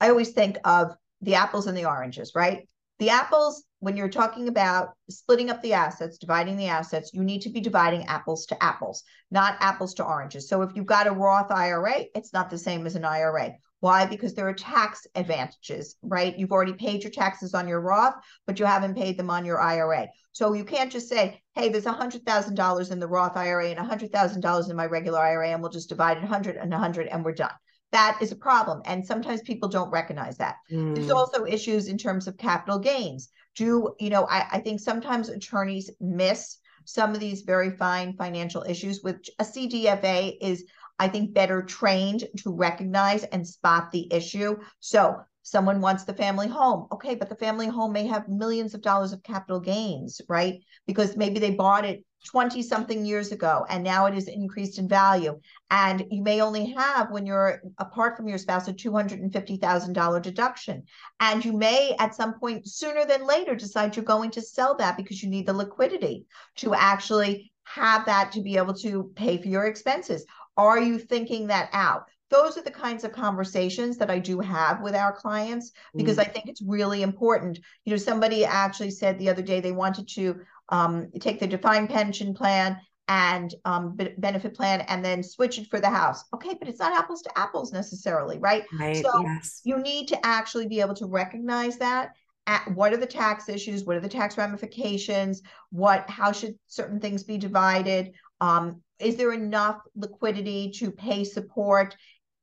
I 0.00 0.08
always 0.08 0.30
think 0.30 0.58
of 0.64 0.96
the 1.22 1.36
apples 1.36 1.66
and 1.66 1.76
the 1.76 1.86
oranges, 1.86 2.32
right? 2.34 2.68
The 2.98 3.10
apples, 3.10 3.64
when 3.80 3.96
you're 3.96 4.08
talking 4.08 4.48
about 4.48 4.90
splitting 5.10 5.50
up 5.50 5.62
the 5.62 5.72
assets, 5.72 6.18
dividing 6.18 6.56
the 6.56 6.68
assets, 6.68 7.12
you 7.12 7.24
need 7.24 7.42
to 7.42 7.50
be 7.50 7.60
dividing 7.60 8.04
apples 8.06 8.46
to 8.46 8.62
apples, 8.62 9.02
not 9.30 9.56
apples 9.60 9.94
to 9.94 10.04
oranges. 10.04 10.48
So 10.48 10.62
if 10.62 10.70
you've 10.74 10.86
got 10.86 11.06
a 11.06 11.12
Roth 11.12 11.50
IRA, 11.50 12.04
it's 12.14 12.32
not 12.32 12.50
the 12.50 12.58
same 12.58 12.86
as 12.86 12.94
an 12.94 13.04
IRA. 13.04 13.54
Why? 13.80 14.06
Because 14.06 14.34
there 14.34 14.46
are 14.48 14.54
tax 14.54 15.04
advantages, 15.16 15.96
right? 16.02 16.38
You've 16.38 16.52
already 16.52 16.74
paid 16.74 17.02
your 17.02 17.10
taxes 17.10 17.54
on 17.54 17.66
your 17.66 17.80
Roth, 17.80 18.14
but 18.46 18.60
you 18.60 18.66
haven't 18.66 18.94
paid 18.94 19.16
them 19.16 19.30
on 19.30 19.44
your 19.44 19.60
IRA. 19.60 20.06
So 20.30 20.52
you 20.52 20.64
can't 20.64 20.92
just 20.92 21.08
say, 21.08 21.42
hey, 21.56 21.68
there's 21.68 21.84
$100,000 21.84 22.92
in 22.92 23.00
the 23.00 23.08
Roth 23.08 23.36
IRA 23.36 23.70
and 23.70 23.90
$100,000 23.90 24.70
in 24.70 24.76
my 24.76 24.86
regular 24.86 25.18
IRA, 25.18 25.48
and 25.48 25.60
we'll 25.60 25.72
just 25.72 25.88
divide 25.88 26.18
it 26.18 26.20
100 26.20 26.56
and 26.56 26.70
100 26.70 27.08
and 27.08 27.24
we're 27.24 27.32
done. 27.32 27.50
That 27.92 28.18
is 28.20 28.32
a 28.32 28.36
problem. 28.36 28.82
And 28.84 29.06
sometimes 29.06 29.42
people 29.42 29.68
don't 29.68 29.90
recognize 29.90 30.38
that. 30.38 30.56
Mm. 30.70 30.94
There's 30.94 31.10
also 31.10 31.44
issues 31.44 31.88
in 31.88 31.98
terms 31.98 32.26
of 32.26 32.36
capital 32.36 32.78
gains. 32.78 33.28
Do, 33.54 33.94
you 34.00 34.10
know, 34.10 34.26
I, 34.28 34.46
I 34.52 34.58
think 34.60 34.80
sometimes 34.80 35.28
attorneys 35.28 35.90
miss 36.00 36.58
some 36.84 37.12
of 37.12 37.20
these 37.20 37.42
very 37.42 37.70
fine 37.70 38.14
financial 38.16 38.64
issues, 38.66 39.02
which 39.02 39.30
a 39.38 39.44
CDFA 39.44 40.36
is 40.40 40.64
I 40.98 41.08
think, 41.08 41.34
better 41.34 41.62
trained 41.62 42.28
to 42.38 42.54
recognize 42.54 43.24
and 43.24 43.46
spot 43.46 43.90
the 43.90 44.06
issue. 44.12 44.56
So 44.78 45.20
someone 45.52 45.82
wants 45.82 46.04
the 46.04 46.14
family 46.14 46.48
home. 46.48 46.88
Okay, 46.90 47.14
but 47.14 47.28
the 47.28 47.36
family 47.36 47.68
home 47.68 47.92
may 47.92 48.06
have 48.06 48.26
millions 48.26 48.72
of 48.72 48.80
dollars 48.80 49.12
of 49.12 49.22
capital 49.22 49.60
gains, 49.60 50.20
right? 50.26 50.60
Because 50.86 51.14
maybe 51.14 51.38
they 51.38 51.50
bought 51.50 51.84
it 51.84 52.02
20 52.24 52.62
something 52.62 53.04
years 53.04 53.32
ago 53.32 53.66
and 53.68 53.84
now 53.84 54.06
it 54.06 54.16
is 54.16 54.28
increased 54.28 54.78
in 54.78 54.88
value. 54.88 55.38
And 55.70 56.06
you 56.10 56.22
may 56.22 56.40
only 56.40 56.72
have, 56.72 57.10
when 57.10 57.26
you're 57.26 57.60
apart 57.76 58.16
from 58.16 58.28
your 58.28 58.38
spouse, 58.38 58.66
a 58.66 58.72
$250,000 58.72 60.22
deduction. 60.22 60.84
And 61.20 61.44
you 61.44 61.52
may, 61.52 61.94
at 61.98 62.14
some 62.14 62.38
point 62.40 62.66
sooner 62.66 63.04
than 63.04 63.26
later, 63.26 63.54
decide 63.54 63.94
you're 63.94 64.04
going 64.06 64.30
to 64.30 64.42
sell 64.42 64.74
that 64.76 64.96
because 64.96 65.22
you 65.22 65.28
need 65.28 65.46
the 65.46 65.52
liquidity 65.52 66.24
to 66.56 66.74
actually 66.74 67.52
have 67.64 68.06
that 68.06 68.32
to 68.32 68.40
be 68.40 68.56
able 68.56 68.74
to 68.74 69.12
pay 69.16 69.36
for 69.36 69.48
your 69.48 69.66
expenses. 69.66 70.24
Are 70.56 70.80
you 70.80 70.98
thinking 70.98 71.48
that 71.48 71.68
out? 71.74 72.04
Those 72.32 72.56
are 72.56 72.62
the 72.62 72.70
kinds 72.70 73.04
of 73.04 73.12
conversations 73.12 73.98
that 73.98 74.10
I 74.10 74.18
do 74.18 74.40
have 74.40 74.80
with 74.80 74.94
our 74.94 75.12
clients 75.12 75.72
because 75.94 76.16
mm. 76.16 76.22
I 76.22 76.24
think 76.24 76.48
it's 76.48 76.62
really 76.62 77.02
important. 77.02 77.60
You 77.84 77.92
know, 77.92 77.98
somebody 77.98 78.44
actually 78.44 78.90
said 78.90 79.18
the 79.18 79.28
other 79.28 79.42
day 79.42 79.60
they 79.60 79.72
wanted 79.72 80.08
to 80.14 80.40
um, 80.70 81.10
take 81.20 81.38
the 81.38 81.46
defined 81.46 81.90
pension 81.90 82.32
plan 82.34 82.78
and 83.08 83.54
um, 83.66 83.98
benefit 84.16 84.54
plan 84.54 84.80
and 84.82 85.04
then 85.04 85.22
switch 85.22 85.58
it 85.58 85.68
for 85.68 85.80
the 85.80 85.90
house. 85.90 86.24
Okay, 86.34 86.54
but 86.58 86.68
it's 86.68 86.78
not 86.78 86.98
apples 86.98 87.20
to 87.22 87.38
apples 87.38 87.72
necessarily, 87.72 88.38
right? 88.38 88.64
Right. 88.78 89.02
So 89.02 89.22
yes. 89.22 89.60
you 89.64 89.78
need 89.78 90.08
to 90.08 90.26
actually 90.26 90.66
be 90.68 90.80
able 90.80 90.94
to 90.94 91.06
recognize 91.06 91.76
that. 91.78 92.12
At 92.48 92.74
what 92.74 92.92
are 92.92 92.96
the 92.96 93.06
tax 93.06 93.48
issues? 93.48 93.84
What 93.84 93.96
are 93.96 94.00
the 94.00 94.08
tax 94.08 94.36
ramifications? 94.36 95.42
What? 95.70 96.08
How 96.10 96.32
should 96.32 96.58
certain 96.66 96.98
things 96.98 97.22
be 97.22 97.38
divided? 97.38 98.14
Um, 98.40 98.82
is 98.98 99.16
there 99.16 99.32
enough 99.32 99.80
liquidity 99.94 100.72
to 100.76 100.90
pay 100.90 101.22
support? 101.22 101.94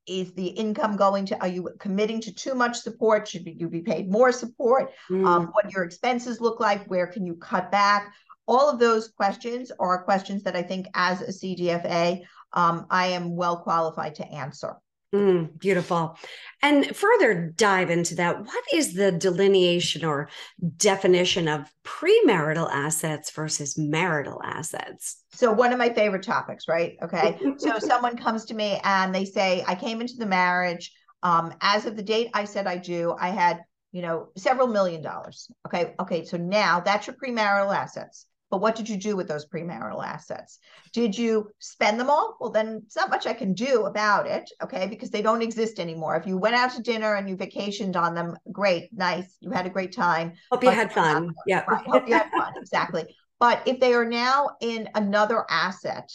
Is 0.10 0.34
the 0.34 0.48
income 0.48 0.98
going 0.98 1.28
to, 1.28 1.40
are 1.40 1.48
you 1.48 1.70
committing 1.80 2.20
to 2.22 2.34
too 2.34 2.56
much 2.56 2.80
support? 2.80 3.28
Should 3.28 3.46
you 3.46 3.70
be 3.70 3.82
paid 3.82 4.10
more 4.10 4.32
support? 4.32 4.92
Mm. 5.10 5.26
Um, 5.26 5.46
what 5.52 5.72
your 5.72 5.84
expenses 5.84 6.42
look 6.42 6.60
like? 6.60 6.88
Where 6.88 7.06
can 7.06 7.28
you 7.28 7.36
cut 7.36 7.72
back? 7.72 8.12
All 8.48 8.68
of 8.68 8.80
those 8.80 9.10
questions 9.10 9.72
are 9.80 10.04
questions 10.04 10.42
that 10.44 10.56
I 10.56 10.64
think 10.64 10.88
as 10.96 11.22
a 11.22 11.28
CDFA, 11.28 12.22
um, 12.54 12.88
I 12.90 13.08
am 13.08 13.36
well 13.36 13.58
qualified 13.58 14.16
to 14.16 14.28
answer. 14.28 14.78
Mm, 15.14 15.58
beautiful. 15.58 16.18
And 16.62 16.96
further 16.96 17.52
dive 17.56 17.90
into 17.90 18.16
that, 18.16 18.46
what 18.46 18.64
is 18.72 18.94
the 18.94 19.12
delineation 19.12 20.06
or 20.06 20.30
definition 20.78 21.48
of 21.48 21.72
premarital 21.84 22.70
assets 22.72 23.32
versus 23.32 23.76
marital 23.76 24.40
assets? 24.44 25.24
So, 25.34 25.52
one 25.52 25.74
of 25.74 25.80
my 25.80 25.92
favorite 25.92 26.24
topics, 26.24 26.68
right? 26.68 26.96
Okay. 27.02 27.40
so, 27.58 27.80
someone 27.80 28.18
comes 28.18 28.46
to 28.46 28.54
me 28.54 28.80
and 28.84 29.14
they 29.14 29.26
say, 29.26 29.64
I 29.68 29.74
came 29.74 30.00
into 30.00 30.16
the 30.18 30.28
marriage. 30.28 30.92
Um, 31.24 31.54
as 31.60 31.86
of 31.86 31.96
the 31.96 32.04
date 32.04 32.30
I 32.34 32.46
said 32.46 32.68
I 32.68 32.78
do, 32.78 33.16
I 33.20 33.30
had, 33.30 33.62
you 33.92 34.04
know, 34.04 34.28
several 34.38 34.68
million 34.68 35.02
dollars. 35.02 35.50
Okay. 35.66 35.96
Okay. 36.00 36.24
So 36.24 36.38
now 36.38 36.80
that's 36.80 37.08
your 37.08 37.16
premarital 37.16 37.76
assets. 37.76 38.26
But 38.50 38.62
what 38.62 38.76
did 38.76 38.90
you 38.90 38.98
do 38.98 39.16
with 39.16 39.28
those 39.28 39.48
premarital 39.48 40.04
assets? 40.04 40.60
Did 40.94 41.18
you 41.18 41.52
spend 41.60 42.00
them 42.00 42.10
all? 42.10 42.38
Well, 42.40 42.50
then 42.50 42.82
it's 42.86 42.96
not 42.96 43.10
much 43.10 43.28
I 43.28 43.34
can 43.34 43.54
do 43.54 43.86
about 43.86 44.26
it, 44.26 44.50
okay, 44.64 44.88
because 44.88 45.12
they 45.12 45.22
don't 45.22 45.42
exist 45.42 45.80
anymore. 45.80 46.16
If 46.16 46.26
you 46.26 46.38
went 46.38 46.56
out 46.56 46.72
to 46.72 46.82
dinner 46.82 47.16
and 47.16 47.30
you 47.30 47.38
vacationed 47.38 47.96
on 47.96 48.16
them, 48.16 48.36
great, 48.52 48.90
nice, 48.92 49.38
you 49.40 49.52
had 49.52 49.66
a 49.66 49.70
great 49.70 49.94
time. 49.94 50.34
Hope 50.52 50.64
you 50.64 50.72
had 50.72 50.92
fun. 50.92 51.34
Yeah. 51.48 51.64
Right, 51.68 51.86
hope 51.86 52.08
you 52.08 52.14
had 52.14 52.30
fun, 52.32 52.54
exactly. 52.58 53.16
But 53.40 53.62
if 53.66 53.80
they 53.80 53.94
are 53.94 54.06
now 54.06 54.50
in 54.62 54.90
another 54.96 55.46
asset, 55.50 56.12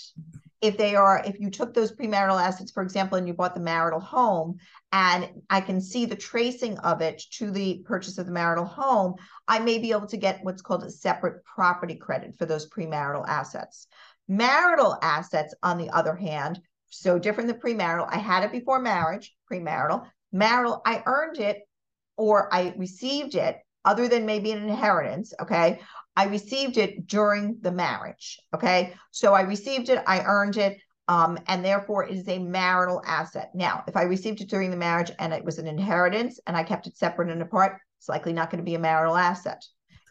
if 0.65 0.79
they 0.79 0.97
are, 0.97 1.23
if 1.27 1.39
you 1.39 1.51
took 1.51 1.75
those 1.75 1.93
premarital 1.93 2.43
assets, 2.43 2.71
for 2.71 2.83
example, 2.83 3.19
and 3.19 3.29
you 3.29 3.35
bought 3.35 3.55
the 3.55 3.61
marital 3.61 4.01
home, 4.01 4.57
and 4.93 5.29
I 5.51 5.61
can 5.61 5.79
see 5.79 6.07
the 6.07 6.17
tracing 6.17 6.79
of 6.79 7.03
it 7.03 7.23
to 7.33 7.51
the 7.51 7.83
purchase 7.85 8.17
of 8.17 8.25
the 8.25 8.33
marital 8.33 8.65
home, 8.65 9.17
I 9.47 9.59
may 9.59 9.77
be 9.77 9.91
able 9.91 10.07
to 10.07 10.17
get 10.17 10.43
what's 10.43 10.63
called 10.63 10.83
a 10.83 10.91
separate 10.91 11.45
property 11.45 11.97
credit 11.97 12.39
for 12.39 12.47
those 12.47 12.71
premarital 12.71 13.29
assets. 13.29 13.89
Marital 14.27 14.97
assets, 15.03 15.55
on 15.63 15.77
the 15.77 15.91
other 15.91 16.15
hand, 16.15 16.61
so 16.89 17.19
different 17.19 17.49
than 17.49 17.61
premarital. 17.61 18.09
I 18.11 18.17
had 18.17 18.43
it 18.43 18.51
before 18.51 18.81
marriage, 18.81 19.37
premarital. 19.53 20.07
Marital, 20.33 20.81
I 20.87 21.03
earned 21.05 21.41
it 21.41 21.59
or 22.17 22.53
I 22.55 22.73
received 22.79 23.35
it, 23.35 23.59
other 23.85 24.09
than 24.09 24.25
maybe 24.25 24.51
an 24.53 24.67
inheritance. 24.67 25.35
Okay. 25.43 25.81
I 26.17 26.27
received 26.27 26.77
it 26.77 27.07
during 27.07 27.59
the 27.61 27.73
marriage. 27.73 28.39
Okay. 28.55 28.95
So 29.11 29.35
I 29.35 29.43
received 29.43 29.89
it, 29.89 30.03
I 30.07 30.21
earned 30.21 30.57
it, 30.57 30.79
um, 31.09 31.39
and 31.47 31.65
therefore 31.65 32.05
it 32.05 32.17
is 32.17 32.29
a 32.29 32.39
marital 32.39 33.03
asset. 33.05 33.51
Now, 33.55 33.85
if 33.87 33.97
I 33.97 34.03
received 34.03 34.41
it 34.41 34.49
during 34.49 34.71
the 34.71 34.77
marriage 34.77 35.11
and 35.19 35.33
it 35.33 35.45
was 35.45 35.59
an 35.59 35.67
inheritance 35.67 36.41
and 36.47 36.57
I 36.57 36.63
kept 36.63 36.87
it 36.87 36.97
separate 36.97 37.31
and 37.31 37.43
apart, 37.43 37.79
it's 37.99 38.09
likely 38.09 38.33
not 38.33 38.51
going 38.51 38.63
to 38.63 38.71
be 38.71 38.75
a 38.75 38.79
marital 38.79 39.17
asset. 39.17 39.63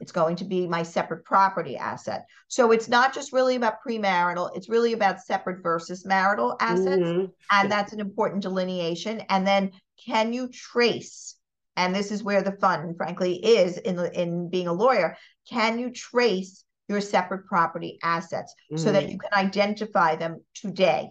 It's 0.02 0.12
going 0.12 0.36
to 0.38 0.46
be 0.46 0.68
my 0.68 0.84
separate 0.84 1.24
property 1.24 1.78
asset. 1.78 2.26
So 2.48 2.72
it's 2.72 2.90
not 2.90 3.14
just 3.14 3.32
really 3.32 3.56
about 3.56 3.84
premarital, 3.88 4.56
it's 4.56 4.68
really 4.68 4.94
about 4.94 5.22
separate 5.22 5.64
versus 5.64 6.06
marital 6.06 6.58
assets. 6.60 7.02
Mm-hmm. 7.02 7.26
And 7.52 7.72
that's 7.72 7.94
an 7.94 8.02
important 8.02 8.42
delineation. 8.42 9.22
And 9.30 9.48
then 9.48 9.72
can 10.06 10.34
you 10.34 10.50
trace 10.50 11.38
and 11.76 11.96
this 11.96 12.12
is 12.12 12.24
where 12.24 12.42
the 12.42 12.52
fun 12.52 12.94
frankly 12.96 13.36
is 13.36 13.78
in 13.78 14.00
in 14.14 14.50
being 14.50 14.68
a 14.68 14.74
lawyer 14.74 15.18
can 15.50 15.80
you 15.80 15.90
trace 15.92 16.64
your 16.90 17.02
separate 17.02 17.46
property 17.46 17.98
assets 18.04 18.54
mm. 18.72 18.80
so 18.80 18.92
that 18.92 19.06
mm. 19.06 19.12
you 19.12 19.18
can 19.18 19.34
identify 19.34 20.16
them 20.16 20.42
today 20.54 21.10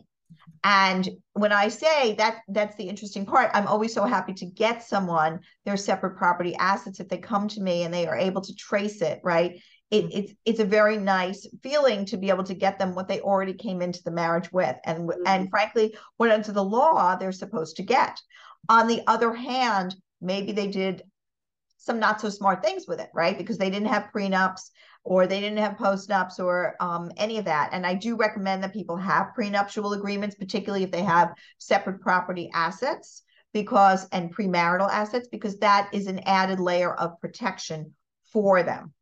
and 0.64 1.08
when 1.34 1.52
i 1.52 1.68
say 1.68 2.14
that 2.14 2.38
that's 2.48 2.76
the 2.76 2.88
interesting 2.88 3.26
part 3.26 3.50
i'm 3.54 3.66
always 3.66 3.92
so 3.92 4.04
happy 4.04 4.32
to 4.32 4.46
get 4.46 4.82
someone 4.82 5.40
their 5.64 5.76
separate 5.76 6.16
property 6.16 6.54
assets 6.56 7.00
if 7.00 7.08
they 7.08 7.18
come 7.18 7.48
to 7.48 7.60
me 7.60 7.82
and 7.82 7.92
they 7.92 8.06
are 8.06 8.16
able 8.16 8.40
to 8.40 8.54
trace 8.54 9.02
it 9.02 9.20
right 9.22 9.60
it, 9.90 10.06
mm. 10.06 10.10
it's 10.12 10.32
it's 10.44 10.60
a 10.60 10.64
very 10.64 10.96
nice 10.96 11.46
feeling 11.62 12.04
to 12.06 12.16
be 12.16 12.30
able 12.30 12.44
to 12.44 12.54
get 12.54 12.78
them 12.78 12.94
what 12.94 13.08
they 13.08 13.20
already 13.20 13.54
came 13.54 13.82
into 13.82 14.02
the 14.04 14.10
marriage 14.10 14.50
with 14.52 14.76
and 14.84 15.08
mm-hmm. 15.08 15.22
and 15.26 15.50
frankly 15.50 15.94
what 16.16 16.30
under 16.30 16.52
the 16.52 16.64
law 16.64 17.16
they're 17.16 17.32
supposed 17.32 17.76
to 17.76 17.82
get 17.82 18.18
on 18.68 18.86
the 18.86 19.02
other 19.06 19.32
hand 19.32 19.94
maybe 20.20 20.52
they 20.52 20.68
did 20.68 21.02
some 21.82 21.98
not 21.98 22.20
so 22.20 22.28
smart 22.28 22.62
things 22.62 22.86
with 22.86 23.00
it, 23.00 23.10
right? 23.12 23.36
Because 23.36 23.58
they 23.58 23.68
didn't 23.68 23.88
have 23.88 24.10
prenups 24.14 24.70
or 25.02 25.26
they 25.26 25.40
didn't 25.40 25.58
have 25.58 25.76
postnups 25.76 26.38
or 26.38 26.76
um, 26.78 27.10
any 27.16 27.38
of 27.38 27.44
that. 27.44 27.70
And 27.72 27.84
I 27.84 27.94
do 27.94 28.14
recommend 28.14 28.62
that 28.62 28.72
people 28.72 28.96
have 28.96 29.34
prenuptial 29.34 29.92
agreements, 29.92 30.36
particularly 30.36 30.84
if 30.84 30.92
they 30.92 31.02
have 31.02 31.34
separate 31.58 32.00
property 32.00 32.48
assets 32.54 33.22
because 33.52 34.08
and 34.12 34.34
premarital 34.34 34.88
assets, 34.90 35.26
because 35.26 35.58
that 35.58 35.90
is 35.92 36.06
an 36.06 36.20
added 36.20 36.60
layer 36.60 36.94
of 36.94 37.20
protection 37.20 37.92
for 38.32 38.62
them. 38.62 38.92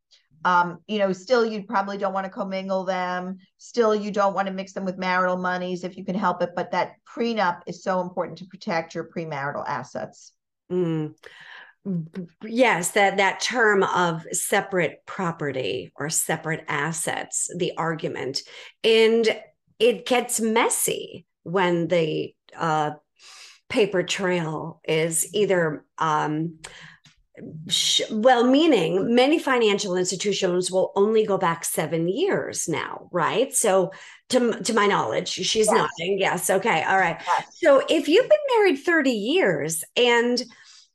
Um, 0.43 0.79
you 0.87 0.97
know, 0.97 1.13
still 1.13 1.45
you 1.45 1.63
probably 1.63 1.99
don't 1.99 2.15
want 2.15 2.25
to 2.25 2.31
commingle 2.31 2.83
them. 2.83 3.37
Still, 3.59 3.93
you 3.93 4.09
don't 4.09 4.33
want 4.33 4.47
to 4.47 4.53
mix 4.53 4.73
them 4.73 4.85
with 4.85 4.97
marital 4.97 5.37
monies 5.37 5.83
if 5.83 5.95
you 5.95 6.03
can 6.03 6.15
help 6.15 6.41
it. 6.41 6.49
But 6.55 6.71
that 6.71 6.93
prenup 7.07 7.61
is 7.67 7.83
so 7.83 8.01
important 8.01 8.39
to 8.39 8.45
protect 8.45 8.95
your 8.95 9.07
premarital 9.15 9.63
assets. 9.67 10.33
Mm. 10.71 11.13
Yes, 12.43 12.91
that 12.91 13.17
that 13.17 13.39
term 13.39 13.83
of 13.83 14.23
separate 14.31 15.03
property 15.05 15.91
or 15.95 16.09
separate 16.09 16.63
assets, 16.67 17.49
the 17.57 17.73
argument, 17.77 18.41
and 18.83 19.27
it 19.79 20.05
gets 20.05 20.39
messy 20.39 21.25
when 21.43 21.87
the 21.87 22.35
uh, 22.55 22.91
paper 23.67 24.03
trail 24.03 24.79
is 24.87 25.33
either 25.33 25.83
um, 25.97 26.59
well 28.11 28.45
meaning 28.45 29.15
many 29.15 29.39
financial 29.39 29.95
institutions 29.95 30.69
will 30.69 30.91
only 30.95 31.25
go 31.25 31.37
back 31.37 31.63
seven 31.65 32.07
years 32.07 32.67
now 32.67 33.07
right 33.11 33.53
so 33.53 33.89
to, 34.29 34.61
to 34.61 34.73
my 34.73 34.85
knowledge 34.85 35.29
she's 35.29 35.67
yes. 35.67 35.71
nodding 35.71 36.19
yes 36.19 36.49
okay 36.49 36.83
all 36.83 36.97
right 36.97 37.21
yes. 37.25 37.45
so 37.59 37.81
if 37.89 38.07
you've 38.07 38.29
been 38.29 38.57
married 38.57 38.77
30 38.77 39.09
years 39.09 39.83
and 39.95 40.43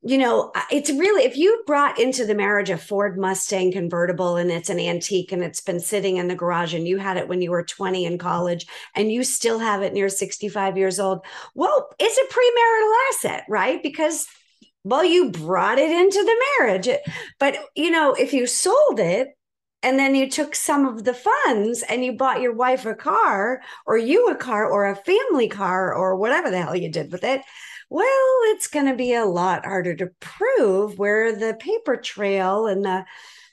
you 0.06 0.18
know, 0.18 0.52
it's 0.70 0.88
really, 0.88 1.24
if 1.24 1.36
you 1.36 1.64
brought 1.66 1.98
into 1.98 2.24
the 2.24 2.34
marriage 2.34 2.70
a 2.70 2.78
Ford 2.78 3.18
Mustang 3.18 3.72
convertible 3.72 4.36
and 4.36 4.52
it's 4.52 4.70
an 4.70 4.78
antique 4.78 5.32
and 5.32 5.42
it's 5.42 5.60
been 5.60 5.80
sitting 5.80 6.18
in 6.18 6.28
the 6.28 6.36
garage 6.36 6.74
and 6.74 6.86
you 6.86 6.98
had 6.98 7.16
it 7.16 7.26
when 7.26 7.42
you 7.42 7.50
were 7.50 7.64
20 7.64 8.04
in 8.04 8.16
college 8.16 8.68
and 8.94 9.10
you 9.10 9.24
still 9.24 9.58
have 9.58 9.82
it 9.82 9.92
near 9.92 10.08
65 10.08 10.78
years 10.78 11.00
old, 11.00 11.24
well, 11.56 11.88
it's 11.98 12.16
a 12.18 12.32
premarital 12.32 12.94
asset, 13.10 13.44
right? 13.48 13.82
Because, 13.82 14.28
well, 14.84 15.04
you 15.04 15.32
brought 15.32 15.80
it 15.80 15.90
into 15.90 16.22
the 16.22 16.44
marriage. 16.60 16.88
But, 17.40 17.56
you 17.74 17.90
know, 17.90 18.14
if 18.14 18.32
you 18.32 18.46
sold 18.46 19.00
it, 19.00 19.30
and 19.82 19.98
then 19.98 20.14
you 20.14 20.28
took 20.28 20.54
some 20.54 20.86
of 20.86 21.04
the 21.04 21.14
funds 21.14 21.84
and 21.88 22.04
you 22.04 22.12
bought 22.12 22.40
your 22.40 22.54
wife 22.54 22.86
a 22.86 22.94
car 22.94 23.60
or 23.86 23.96
you 23.96 24.28
a 24.28 24.34
car 24.34 24.66
or 24.68 24.86
a 24.86 24.96
family 24.96 25.48
car 25.48 25.94
or 25.94 26.16
whatever 26.16 26.50
the 26.50 26.60
hell 26.60 26.74
you 26.74 26.90
did 26.90 27.12
with 27.12 27.22
it 27.22 27.42
well, 27.88 28.38
it's 28.46 28.66
going 28.66 28.86
to 28.86 28.94
be 28.94 29.14
a 29.14 29.24
lot 29.24 29.64
harder 29.64 29.94
to 29.96 30.10
prove 30.20 30.98
where 30.98 31.34
the 31.34 31.54
paper 31.54 31.96
trail 31.96 32.66
and 32.66 32.84
the 32.84 33.04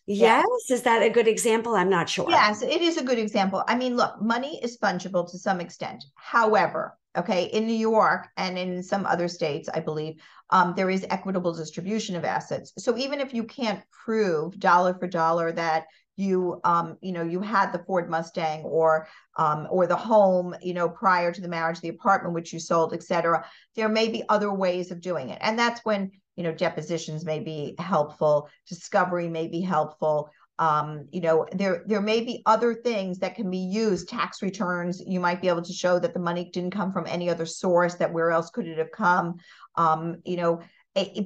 Yes. 0.06 0.46
Is 0.70 0.82
that 0.84 1.02
a 1.02 1.10
good 1.10 1.28
example? 1.28 1.76
I'm 1.76 1.90
not 1.90 2.10
sure. 2.10 2.30
Yes, 2.30 2.62
it 2.62 2.82
is 2.82 2.98
a 2.98 3.04
good 3.04 3.20
example. 3.20 3.64
I 3.68 3.76
mean, 3.76 3.96
look, 3.96 4.22
money 4.22 4.60
is 4.62 4.78
fungible 4.78 5.30
to 5.32 5.38
some 5.38 5.62
extent. 5.62 6.04
However, 6.16 6.98
okay, 7.18 7.46
in 7.46 7.68
New 7.68 7.76
York 7.76 8.28
and 8.36 8.58
in 8.58 8.84
some 8.84 9.06
other 9.06 9.28
states, 9.30 9.70
I 9.74 9.80
believe, 9.80 10.16
um, 10.50 10.74
there 10.76 10.90
is 10.90 11.06
equitable 11.10 11.54
distribution 11.54 12.16
of 12.16 12.26
assets. 12.26 12.74
So 12.78 12.98
even 12.98 13.22
if 13.22 13.34
you 13.34 13.46
can't 13.46 13.82
prove 13.92 14.60
dollar 14.60 14.94
for 14.94 15.08
dollar 15.08 15.54
that 15.54 15.86
you 16.16 16.60
um 16.64 16.98
you 17.02 17.12
know 17.12 17.24
you 17.24 17.42
had 17.42 17.72
the 17.72 17.84
ford 17.86 18.10
mustang 18.10 18.62
or 18.64 19.08
um 19.38 19.68
or 19.72 19.88
the 19.88 19.96
home 19.96 20.56
you 20.62 20.74
know 20.74 20.88
prior 20.88 21.32
to 21.32 21.42
the 21.42 21.48
marriage 21.48 21.80
the 21.82 21.90
apartment 21.90 22.36
which 22.36 22.54
you 22.54 22.60
sold 22.60 22.94
etc 22.94 23.44
there 23.76 23.90
may 23.90 24.08
be 24.08 24.24
other 24.30 24.54
ways 24.54 24.92
of 24.92 25.02
doing 25.02 25.30
it. 25.30 25.40
And 25.42 25.58
that's 25.58 25.84
when 25.84 26.12
you 26.36 26.44
know 26.44 26.54
depositions 26.54 27.26
may 27.26 27.40
be 27.40 27.76
helpful 27.80 28.50
discovery 28.68 29.28
may 29.28 29.48
be 29.48 29.62
helpful 29.62 30.30
um 30.60 31.08
you 31.12 31.22
know 31.22 31.48
there 31.52 31.84
there 31.88 32.02
may 32.02 32.22
be 32.22 32.44
other 32.46 32.76
things 32.76 33.18
that 33.20 33.36
can 33.36 33.50
be 33.50 33.58
used 33.58 34.08
tax 34.08 34.42
returns. 34.42 35.02
You 35.06 35.20
might 35.20 35.42
be 35.42 35.48
able 35.48 35.64
to 35.64 35.74
show 35.74 35.98
that 36.00 36.14
the 36.14 36.20
money 36.20 36.50
didn't 36.54 36.72
come 36.72 36.92
from 36.94 37.08
any 37.08 37.30
other 37.30 37.46
source 37.46 37.96
that 37.96 38.14
where 38.14 38.32
else 38.32 38.52
could 38.52 38.68
it 38.68 38.78
have 38.78 38.92
come? 38.92 39.38
Um 39.76 40.18
you 40.26 40.38
know 40.38 40.62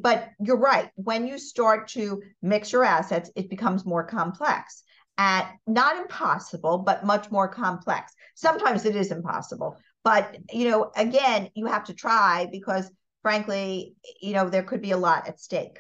but 0.01 0.30
you're 0.39 0.58
right. 0.58 0.89
When 0.95 1.27
you 1.27 1.38
start 1.38 1.89
to 1.89 2.21
mix 2.41 2.71
your 2.71 2.84
assets, 2.84 3.30
it 3.36 3.49
becomes 3.49 3.86
more 3.86 4.03
complex 4.03 4.84
at 5.17 5.51
not 5.65 5.97
impossible, 5.97 6.80
but 6.80 7.06
much 7.06 7.32
more 7.32 7.47
complex. 7.47 8.13
Sometimes 8.36 8.86
it 8.86 8.95
is 8.95 9.12
impossible, 9.12 9.77
but 10.03 10.38
you 10.51 10.69
know, 10.69 10.91
again, 10.95 11.49
you 11.56 11.65
have 11.65 11.86
to 11.86 11.93
try 11.93 12.47
because 12.51 12.89
frankly, 13.23 13.95
you 14.21 14.34
know, 14.34 14.49
there 14.49 14.63
could 14.63 14.82
be 14.82 14.91
a 14.91 14.97
lot 14.97 15.27
at 15.27 15.39
stake. 15.39 15.80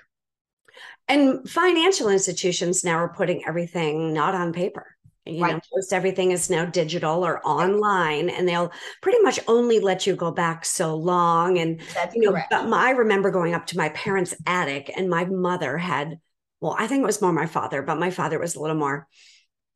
And 1.07 1.49
financial 1.49 2.09
institutions 2.09 2.83
now 2.83 2.97
are 2.97 3.13
putting 3.13 3.45
everything 3.47 4.13
not 4.13 4.35
on 4.35 4.51
paper 4.51 4.96
you 5.29 5.41
right. 5.41 5.53
know 5.55 5.59
most 5.75 5.93
everything 5.93 6.31
is 6.31 6.49
now 6.49 6.65
digital 6.65 7.25
or 7.25 7.45
online 7.45 8.29
and 8.29 8.47
they'll 8.47 8.71
pretty 9.01 9.19
much 9.21 9.39
only 9.47 9.79
let 9.79 10.07
you 10.07 10.15
go 10.15 10.31
back 10.31 10.65
so 10.65 10.95
long 10.95 11.57
and 11.57 11.79
That's 11.93 12.15
you 12.15 12.21
know 12.23 12.31
correct. 12.31 12.49
but 12.49 12.67
my, 12.67 12.87
i 12.87 12.89
remember 12.91 13.31
going 13.31 13.53
up 13.53 13.65
to 13.67 13.77
my 13.77 13.89
parents 13.89 14.33
attic 14.45 14.91
and 14.95 15.09
my 15.09 15.25
mother 15.25 15.77
had 15.77 16.19
well 16.61 16.75
i 16.77 16.87
think 16.87 17.03
it 17.03 17.05
was 17.05 17.21
more 17.21 17.33
my 17.33 17.45
father 17.47 17.81
but 17.81 17.99
my 17.99 18.11
father 18.11 18.39
was 18.39 18.55
a 18.55 18.59
little 18.61 18.77
more 18.77 19.07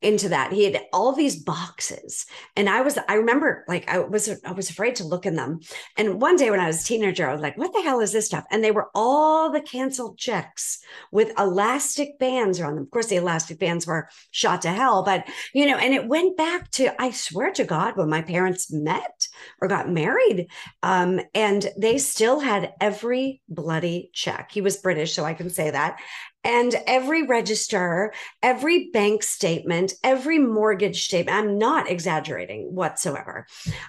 into 0.02 0.30
that. 0.30 0.52
He 0.52 0.64
had 0.64 0.82
all 0.92 1.14
these 1.14 1.36
boxes. 1.36 2.26
And 2.56 2.68
I 2.68 2.82
was, 2.82 2.98
I 3.08 3.16
remember 3.16 3.64
like 3.68 3.90
I 3.90 4.00
was 4.00 4.30
I 4.44 4.52
was 4.52 4.70
afraid 4.70 4.96
to 4.96 5.04
look 5.04 5.26
in 5.26 5.36
them. 5.36 5.60
And 5.98 6.22
one 6.22 6.38
day 6.38 6.50
when 6.50 6.60
I 6.60 6.68
was 6.68 6.82
a 6.82 6.86
teenager, 6.86 7.30
I 7.30 7.34
was 7.34 7.42
like, 7.42 7.58
what 7.58 7.74
the 7.74 7.82
hell 7.82 8.00
is 8.00 8.12
this 8.12 8.26
stuff? 8.26 8.46
And 8.52 8.64
they 8.64 8.72
were 8.72 8.90
all 8.96 9.52
the 9.52 9.62
canceled 9.62 10.18
checks 10.18 10.80
with 11.12 11.38
elastic 11.38 12.18
bands 12.20 12.60
around 12.60 12.76
them. 12.76 12.84
Of 12.84 12.92
course, 12.92 13.08
the 13.08 13.18
elastic 13.18 13.60
bands 13.60 13.86
were 13.86 14.10
shot 14.32 14.64
to 14.64 14.70
hell, 14.70 15.04
but 15.04 15.28
you 15.54 15.66
know, 15.68 15.78
and 15.78 15.94
it 15.94 16.08
went 16.08 16.38
back 16.38 16.72
to, 16.72 17.00
I 17.02 17.12
swear 17.12 17.52
to 17.52 17.64
God, 17.64 17.98
when 17.98 18.10
my 18.10 18.22
parents 18.22 18.72
met 18.72 19.28
or 19.62 19.68
got 19.68 19.90
married. 19.90 20.48
Um, 20.82 21.20
and 21.36 21.70
they 21.78 21.98
still 21.98 22.40
had 22.40 22.74
every 22.82 23.42
bloody 23.48 24.10
check. 24.14 24.52
He 24.52 24.62
was 24.62 24.78
British, 24.78 25.14
so 25.14 25.24
I 25.24 25.34
can 25.34 25.50
say 25.50 25.70
that 25.70 26.00
and 26.44 26.76
every 26.88 27.24
register, 27.24 28.14
every 28.42 28.90
bank 28.92 29.24
statement, 29.24 29.94
every 30.04 30.40
mortgage 30.40 31.06
statement. 31.06 31.38
I'm 31.38 31.58
not 31.58 31.90
exaggerating 31.90 32.74
whatsoever. 32.74 33.46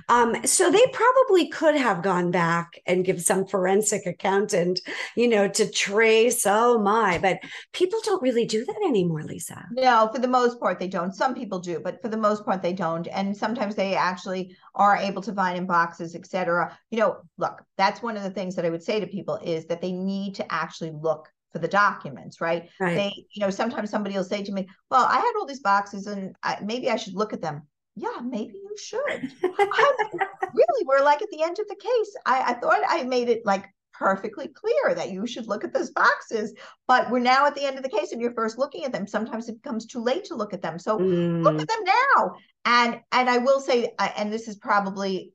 Um, 0.09 0.37
so 0.45 0.71
they 0.71 0.87
probably 0.93 1.49
could 1.49 1.77
have 1.77 2.03
gone 2.03 2.31
back 2.31 2.81
and 2.87 3.05
give 3.05 3.23
some 3.23 3.47
forensic 3.47 4.07
accountant, 4.07 4.81
you 5.17 5.29
know, 5.29 5.49
to 5.49 5.71
trace. 5.71 6.45
Oh 6.47 6.79
my, 6.79 7.19
but 7.19 7.39
people 7.73 8.01
don't 8.05 8.23
really 8.23 8.45
do 8.45 8.65
that 8.65 8.83
anymore, 8.87 9.23
Lisa. 9.23 9.65
No, 9.73 10.11
for 10.13 10.21
the 10.21 10.29
most 10.29 10.61
part, 10.61 10.79
they 10.79 10.89
don't. 10.89 11.15
Some 11.15 11.35
people 11.35 11.59
do, 11.59 11.81
but 11.81 12.03
for 12.03 12.09
the 12.09 12.17
most 12.17 12.45
part, 12.45 12.63
they 12.63 12.73
don't. 12.73 13.09
And 13.09 13.37
sometimes 13.37 13.75
they 13.75 13.95
actually 13.95 14.55
are 14.75 14.97
able 14.97 15.23
to 15.23 15.33
find 15.33 15.57
in 15.57 15.67
boxes, 15.67 16.15
etc. 16.15 16.77
You 16.91 16.99
know, 16.99 17.17
look, 17.39 17.63
that's 17.79 18.03
one 18.03 18.17
of 18.17 18.23
the 18.23 18.31
things 18.31 18.57
that 18.57 18.65
I 18.67 18.71
would 18.71 18.83
say 18.83 19.01
to 19.01 19.07
people 19.07 19.39
is 19.43 19.67
that 19.67 19.81
they 19.81 19.93
need 19.93 20.35
to 20.37 20.53
actually 20.53 20.93
look 20.93 21.29
for 21.53 21.59
the 21.59 21.69
documents, 21.69 22.41
right? 22.41 22.69
right? 22.81 22.95
They, 22.95 23.27
you 23.35 23.41
know, 23.41 23.51
sometimes 23.51 23.91
somebody 23.91 24.17
will 24.17 24.25
say 24.25 24.43
to 24.43 24.53
me, 24.53 24.69
"Well, 24.91 25.05
I 25.05 25.17
had 25.17 25.33
all 25.39 25.47
these 25.47 25.61
boxes, 25.61 26.07
and 26.07 26.35
I, 26.43 26.59
maybe 26.65 26.91
I 26.91 26.97
should 26.97 27.15
look 27.15 27.33
at 27.33 27.43
them." 27.43 27.63
Yeah, 27.95 28.21
maybe 28.23 28.55
you 28.55 28.77
should. 28.79 29.33
really, 29.43 30.85
we're 30.87 31.05
like 31.05 31.21
at 31.21 31.29
the 31.31 31.43
end 31.43 31.59
of 31.59 31.69
the 31.69 31.77
case. 31.77 32.17
I, 32.25 32.53
I 32.53 32.55
thought 32.55 32.81
I 32.89 33.05
made 33.05 33.29
it 33.29 33.45
like 33.45 33.67
perfectly 33.93 34.49
clear 34.49 34.95
that 34.95 35.11
you 35.11 35.27
should 35.27 35.47
look 35.47 35.63
at 35.63 35.75
those 35.75 35.91
boxes, 35.91 36.55
but 36.89 37.11
we're 37.11 37.19
now 37.19 37.47
at 37.47 37.55
the 37.55 37.65
end 37.65 37.77
of 37.77 37.83
the 37.83 37.91
case, 37.91 38.13
and 38.13 38.21
you're 38.21 38.35
first 38.35 38.59
looking 38.59 38.85
at 38.85 38.93
them. 38.93 39.07
Sometimes 39.07 39.49
it 39.49 39.63
becomes 39.63 39.87
too 39.87 40.03
late 40.03 40.25
to 40.25 40.35
look 40.35 40.55
at 40.55 40.63
them, 40.63 40.79
so 40.79 40.99
mm. 40.99 41.43
look 41.43 41.61
at 41.61 41.69
them 41.69 41.85
now. 41.85 42.33
And 42.65 43.01
and 43.13 43.29
I 43.29 43.39
will 43.39 43.61
say, 43.61 43.93
and 43.99 44.33
this 44.33 44.49
is 44.49 44.57
probably 44.57 45.33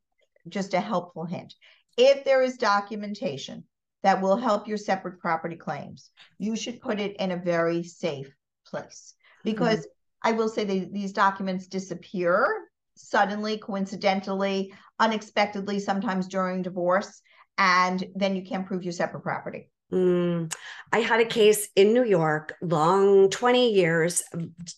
just 0.50 0.74
a 0.74 0.80
helpful 0.80 1.26
hint. 1.26 1.54
If 1.98 2.26
there 2.26 2.42
is 2.42 2.58
documentation 2.58 3.66
that 4.08 4.22
will 4.22 4.38
help 4.38 4.70
your 4.70 4.78
separate 4.78 5.20
property 5.20 5.58
claims. 5.58 6.12
You 6.40 6.56
should 6.56 6.80
put 6.80 7.02
it 7.02 7.18
in 7.18 7.32
a 7.32 7.36
very 7.36 7.84
safe 7.84 8.34
place 8.66 9.16
because 9.44 9.80
mm-hmm. 9.80 10.30
I 10.30 10.32
will 10.32 10.48
say 10.48 10.64
these 10.64 11.12
documents 11.12 11.68
disappear 11.68 12.70
suddenly, 12.96 13.58
coincidentally, 13.58 14.74
unexpectedly, 14.98 15.80
sometimes 15.80 16.30
during 16.30 16.62
divorce, 16.62 17.22
and 17.58 18.02
then 18.16 18.34
you 18.38 18.44
can't 18.44 18.66
prove 18.66 18.84
your 18.84 18.94
separate 18.94 19.24
property. 19.24 19.70
Mm, 19.92 20.54
I 20.94 21.00
had 21.00 21.20
a 21.20 21.26
case 21.26 21.68
in 21.76 21.92
New 21.92 22.06
York, 22.06 22.56
long 22.62 23.30
20 23.30 23.74
years, 23.74 24.24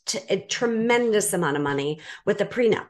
t- 0.07 0.19
a 0.27 0.39
tremendous 0.39 1.33
amount 1.33 1.55
of 1.55 1.61
money 1.61 1.99
with 2.25 2.41
a 2.41 2.45
prenup, 2.47 2.87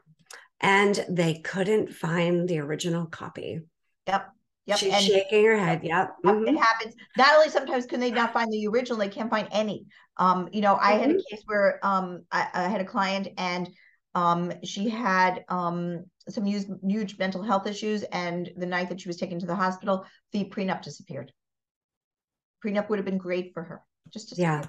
and 0.58 1.04
they 1.06 1.34
couldn't 1.34 1.92
find 1.92 2.48
the 2.48 2.60
original 2.60 3.04
copy. 3.04 3.60
Yep. 4.06 4.32
Yep. 4.66 4.78
She's 4.78 4.92
and 4.92 5.04
shaking 5.04 5.44
her 5.46 5.56
head. 5.56 5.80
Yep. 5.82 6.16
Mm-hmm. 6.24 6.48
It 6.48 6.58
happens. 6.58 6.94
Not 7.16 7.34
only 7.34 7.48
sometimes 7.48 7.86
can 7.86 8.00
they 8.00 8.10
not 8.10 8.32
find 8.32 8.52
the 8.52 8.66
original, 8.68 8.98
they 8.98 9.08
can't 9.08 9.30
find 9.30 9.48
any. 9.50 9.86
Um, 10.16 10.48
you 10.52 10.60
know, 10.60 10.78
I 10.80 10.92
mm-hmm. 10.92 11.00
had 11.00 11.10
a 11.10 11.14
mm-hmm. 11.14 11.34
case 11.34 11.42
where 11.46 11.84
um 11.84 12.22
I, 12.30 12.48
I, 12.52 12.62
had 12.68 12.80
a 12.80 12.84
client 12.84 13.28
and 13.38 13.68
um 14.14 14.52
she 14.62 14.88
had 14.88 15.44
um 15.48 16.04
some 16.28 16.44
huge, 16.44 16.66
huge 16.86 17.18
mental 17.18 17.42
health 17.42 17.66
issues, 17.66 18.02
and 18.04 18.50
the 18.56 18.66
night 18.66 18.88
that 18.90 19.00
she 19.00 19.08
was 19.08 19.16
taken 19.16 19.38
to 19.40 19.46
the 19.46 19.54
hospital, 19.54 20.04
the 20.32 20.44
prenup 20.44 20.82
disappeared. 20.82 21.32
Prenup 22.64 22.88
would 22.90 22.98
have 22.98 23.06
been 23.06 23.18
great 23.18 23.52
for 23.54 23.62
her. 23.62 23.82
Just 24.10 24.36
yeah. 24.38 24.64